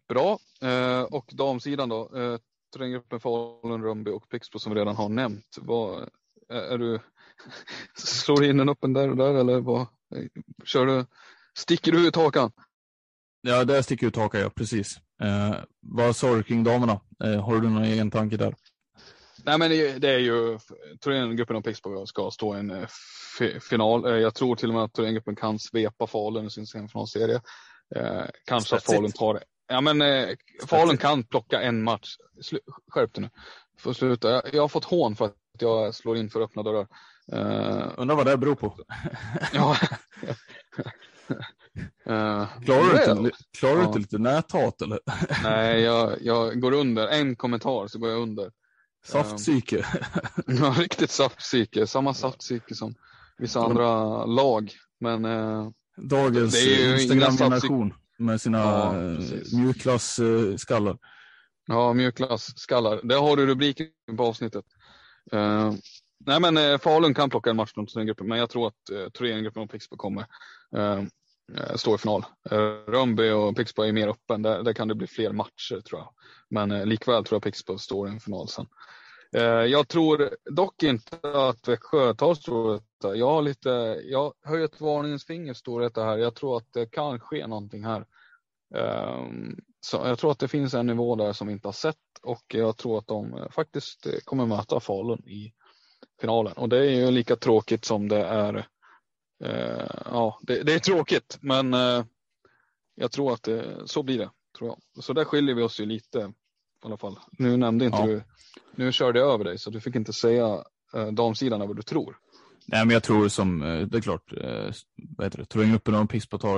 Bra. 0.07 0.39
Eh, 0.61 1.01
och 1.01 1.29
damsidan 1.33 1.89
då? 1.89 2.17
Eh, 2.17 2.37
Terränggruppen 2.73 3.19
Falun, 3.19 3.83
Rönnby 3.83 4.11
och 4.11 4.29
Pixbo 4.29 4.59
som 4.59 4.73
vi 4.73 4.79
redan 4.79 4.95
har 4.95 5.09
nämnt. 5.09 5.57
Vad, 5.61 6.09
är, 6.49 6.61
är 6.61 6.77
du, 6.77 6.99
slår 7.97 8.37
du 8.37 8.49
in 8.49 8.59
en 8.59 8.69
öppen 8.69 8.93
där 8.93 9.09
och 9.09 9.17
där 9.17 9.33
eller 9.33 9.59
vad? 9.59 9.87
Kör 10.63 10.85
du, 10.85 11.05
sticker 11.57 11.91
du 11.91 12.07
ut 12.07 12.15
hakan? 12.15 12.51
Ja, 13.41 13.63
där 13.63 13.81
sticker 13.81 14.07
ut 14.07 14.15
hakan, 14.15 14.41
ja 14.41 14.49
precis. 14.49 14.97
Eh, 15.23 15.55
vad 15.81 16.15
sa 16.15 16.35
du 16.35 16.43
kring 16.43 16.63
damerna? 16.63 16.99
Eh, 17.23 17.45
har 17.45 17.59
du 17.59 17.69
någon 17.69 17.83
egen 17.83 18.11
tanke 18.11 18.37
där? 18.37 18.55
Nej, 19.45 19.57
men 19.57 19.69
det 19.99 20.09
är 20.09 20.19
ju 20.19 20.59
Thorengruppen 21.01 21.55
och 21.55 21.63
Pixbo 21.63 22.05
ska 22.05 22.31
stå 22.31 22.55
i 22.55 22.59
en 22.59 22.71
eh, 22.71 22.87
final. 23.69 24.05
Eh, 24.05 24.11
jag 24.11 24.35
tror 24.35 24.55
till 24.55 24.69
och 24.69 24.75
med 24.75 24.83
att 24.83 24.93
Thorengruppen 24.93 25.35
kan 25.35 25.59
svepa 25.59 26.07
Falun 26.07 26.45
i 26.45 26.49
sin 26.49 26.67
semifinalserie. 26.67 27.41
Eh, 27.95 28.23
kanske 28.45 28.75
att 28.75 28.83
Falun 28.83 29.11
tar 29.11 29.33
det. 29.33 29.43
Ja, 29.67 29.81
men 29.81 30.01
eh, 30.01 30.29
Falun 30.67 30.97
kan 30.97 31.23
plocka 31.23 31.61
en 31.61 31.83
match. 31.83 32.15
Slu 32.41 32.59
skärp 32.87 33.13
dig 33.13 33.21
nu. 33.21 33.29
Får 33.79 33.93
sluta. 33.93 34.29
Jag, 34.29 34.53
jag, 34.53 34.61
har 34.61 34.67
fått 34.67 34.85
hån 34.85 35.15
för 35.15 35.25
att 35.25 35.35
jag 35.59 35.95
slår 35.95 36.17
in 36.17 36.29
för 36.29 36.41
öppna 36.41 36.63
dörrar. 36.63 36.87
Eh, 37.31 37.91
Undrar 37.97 38.15
vad 38.15 38.25
det 38.25 38.37
beror 38.37 38.55
på. 38.55 38.77
ja. 39.53 39.77
Uh, 42.09 42.47
klarar 42.65 43.15
du 43.15 43.21
inte, 43.23 43.37
klarar 43.59 43.77
ja. 43.79 43.87
inte 43.87 43.99
lite 43.99 44.17
näthat 44.17 44.81
eller? 44.81 44.99
Nej, 45.43 45.81
jag, 45.81 46.17
jag 46.21 46.61
går 46.61 46.71
under. 46.71 47.07
En 47.07 47.35
kommentar 47.35 47.87
så 47.87 47.99
går 47.99 48.09
jag 48.09 48.21
under. 48.21 48.51
Saftpsyke. 49.05 49.77
Uh, 49.77 49.85
ja, 50.59 50.75
riktigt 50.77 51.11
saftpsyke. 51.11 51.87
Samma 51.87 52.13
saftpsyke 52.13 52.75
som 52.75 52.95
vissa 53.37 53.61
andra 53.61 54.25
lag. 54.25 54.71
Men 54.99 55.25
uh, 55.25 55.69
Dagens 55.97 56.67
Instagram-generation 56.67 57.93
med 58.17 58.41
sina 58.41 58.57
ja, 58.57 58.93
mjukglass-skallar. 59.57 60.97
Ja, 61.67 61.93
mjukglass-skallar. 61.93 62.99
Där 63.03 63.19
har 63.19 63.37
du 63.37 63.45
rubriken 63.45 63.87
på 64.17 64.23
avsnittet. 64.23 64.65
Uh, 65.33 65.73
nej, 66.25 66.39
men 66.39 66.79
Falun 66.79 67.13
kan 67.13 67.29
plocka 67.29 67.49
en 67.49 67.55
match 67.55 67.73
från 67.73 67.87
turneringgruppen, 67.87 68.27
men 68.27 68.37
jag 68.37 68.49
tror 68.49 68.67
att 68.67 68.91
uh, 68.91 69.09
turneringgruppen 69.09 69.63
och 69.63 69.71
Pixbo 69.71 69.97
kommer. 69.97 70.25
Eh, 70.75 71.03
Eh, 71.51 71.75
stå 71.75 71.95
i 71.95 71.97
final. 71.97 72.25
Eh, 72.51 72.57
Rönnby 72.87 73.29
och 73.29 73.55
Pixbo 73.55 73.83
är 73.83 73.91
mer 73.91 74.07
öppen. 74.07 74.41
Där, 74.41 74.63
där, 74.63 74.73
kan 74.73 74.87
det 74.87 74.95
bli 74.95 75.07
fler 75.07 75.31
matcher 75.31 75.81
tror 75.81 76.01
jag. 76.01 76.13
Men 76.49 76.71
eh, 76.71 76.85
likväl 76.85 77.23
tror 77.23 77.35
jag 77.35 77.43
Pixbo 77.43 77.77
står 77.77 78.07
i 78.07 78.11
en 78.11 78.19
final 78.19 78.47
sen. 78.47 78.65
Eh, 79.35 79.43
jag 79.43 79.87
tror 79.87 80.29
dock 80.51 80.83
inte 80.83 81.17
att 81.23 81.67
Växjö 81.67 82.13
tar 82.13 82.33
Storvreta. 82.33 83.15
Jag 83.15 83.29
har 83.29 83.41
lite, 83.41 83.69
jag 84.03 84.33
höjer 84.43 84.65
ett 84.65 84.81
varningens 84.81 85.25
finger 85.25 85.53
Storvreta 85.53 86.03
här. 86.03 86.17
Jag 86.17 86.35
tror 86.35 86.57
att 86.57 86.73
det 86.73 86.85
kan 86.85 87.19
ske 87.19 87.47
någonting 87.47 87.85
här. 87.85 88.05
Ehm, 88.75 89.55
så 89.79 89.97
jag 89.97 90.19
tror 90.19 90.31
att 90.31 90.39
det 90.39 90.47
finns 90.47 90.73
en 90.73 90.87
nivå 90.87 91.15
där 91.15 91.33
som 91.33 91.47
vi 91.47 91.53
inte 91.53 91.67
har 91.67 91.73
sett 91.73 91.95
och 92.21 92.43
jag 92.47 92.77
tror 92.77 92.97
att 92.97 93.07
de 93.07 93.47
faktiskt 93.51 94.25
kommer 94.25 94.45
möta 94.45 94.79
Falun 94.79 95.27
i 95.27 95.53
finalen. 96.21 96.53
Och 96.53 96.69
det 96.69 96.77
är 96.77 96.89
ju 96.89 97.11
lika 97.11 97.35
tråkigt 97.35 97.85
som 97.85 98.07
det 98.07 98.25
är 98.25 98.53
Eh, 98.53 98.63
ja, 100.05 100.39
det, 100.41 100.63
det, 100.63 100.73
är 100.73 100.79
tråkigt, 100.79 101.37
men 101.41 101.73
eh, 101.73 102.05
jag 102.95 103.11
tror 103.11 103.33
att 103.33 103.43
det, 103.43 103.87
så 103.87 104.03
blir 104.03 104.17
det. 104.17 104.29
Tror 104.57 104.69
jag. 104.69 105.03
Så 105.03 105.13
där 105.13 105.25
skiljer 105.25 105.55
vi 105.55 105.61
oss 105.61 105.79
ju 105.79 105.85
lite 105.85 106.19
i 106.83 106.85
alla 106.85 106.97
fall. 106.97 107.19
Nu 107.31 107.57
nämnde 107.57 107.85
inte 107.85 107.97
ja. 107.97 108.05
du, 108.05 108.23
nu 108.75 108.91
körde 108.91 109.19
jag 109.19 109.33
över 109.33 109.43
dig 109.43 109.57
så 109.57 109.69
du 109.69 109.81
fick 109.81 109.95
inte 109.95 110.13
säga 110.13 110.63
eh, 110.93 111.07
damsidan 111.07 111.61
av 111.61 111.67
vad 111.67 111.77
du 111.77 111.81
tror. 111.81 112.17
Nej, 112.65 112.85
men 112.85 112.93
jag 112.93 113.03
tror 113.03 113.27
som, 113.27 113.59
det 113.91 113.97
är 113.97 114.01
klart, 114.01 114.33
vad 114.95 115.25
heter 115.25 115.37
det, 115.37 115.45
Trojenguppen 115.45 115.93
och 115.93 116.01
en 116.01 116.07
piss 116.07 116.29
på 116.29 116.37
tar 116.37 116.57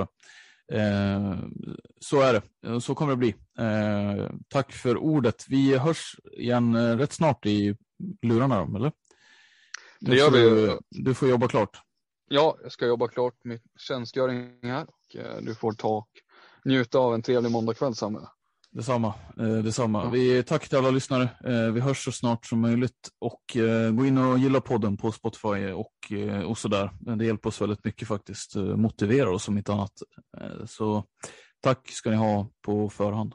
eh, 0.72 1.38
Så 2.00 2.20
är 2.20 2.32
det, 2.32 2.80
så 2.80 2.94
kommer 2.94 3.12
det 3.12 3.16
bli. 3.16 3.34
Eh, 3.58 4.30
tack 4.48 4.72
för 4.72 4.96
ordet. 4.96 5.44
Vi 5.48 5.78
hörs 5.78 6.16
igen 6.32 6.98
rätt 6.98 7.12
snart 7.12 7.46
i 7.46 7.76
lurarna, 8.22 8.64
då, 8.64 8.76
eller? 8.76 8.92
Det 10.00 10.16
gör 10.16 10.30
vi. 10.30 10.76
Du 10.90 11.14
får 11.14 11.28
jobba 11.28 11.48
klart. 11.48 11.80
Ja, 12.28 12.58
jag 12.62 12.72
ska 12.72 12.86
jobba 12.86 13.08
klart 13.08 13.44
med 13.44 13.60
tjänstgöring 13.78 14.58
här 14.62 14.86
och 14.88 15.16
eh, 15.16 15.36
du 15.40 15.54
får 15.54 15.72
ta 15.72 15.88
och 15.88 16.08
njuta 16.64 16.98
av 16.98 17.14
en 17.14 17.22
trevlig 17.22 17.50
måndagkväll 17.50 17.94
Samme. 17.94 18.18
Detsamma. 18.76 19.14
Eh, 19.40 19.58
detsamma. 19.58 20.04
Ja. 20.04 20.10
Vi 20.10 20.42
tackar 20.42 20.68
till 20.68 20.78
alla 20.78 20.90
lyssnare. 20.90 21.22
Eh, 21.44 21.72
vi 21.72 21.80
hörs 21.80 22.04
så 22.04 22.12
snart 22.12 22.46
som 22.46 22.60
möjligt 22.60 23.08
och 23.18 23.56
eh, 23.56 23.90
gå 23.90 24.06
in 24.06 24.18
och 24.18 24.38
gilla 24.38 24.60
podden 24.60 24.96
på 24.96 25.12
Spotify 25.12 25.72
och, 25.72 26.12
och 26.46 26.58
sådär. 26.58 26.90
Det 27.16 27.24
hjälper 27.24 27.48
oss 27.48 27.60
väldigt 27.60 27.84
mycket 27.84 28.08
faktiskt. 28.08 28.56
Motiverar 28.56 29.26
oss 29.26 29.48
om 29.48 29.58
inte 29.58 29.72
annat. 29.72 29.92
Så 30.66 31.04
tack 31.60 31.90
ska 31.90 32.10
ni 32.10 32.16
ha 32.16 32.48
på 32.62 32.90
förhand. 32.90 33.34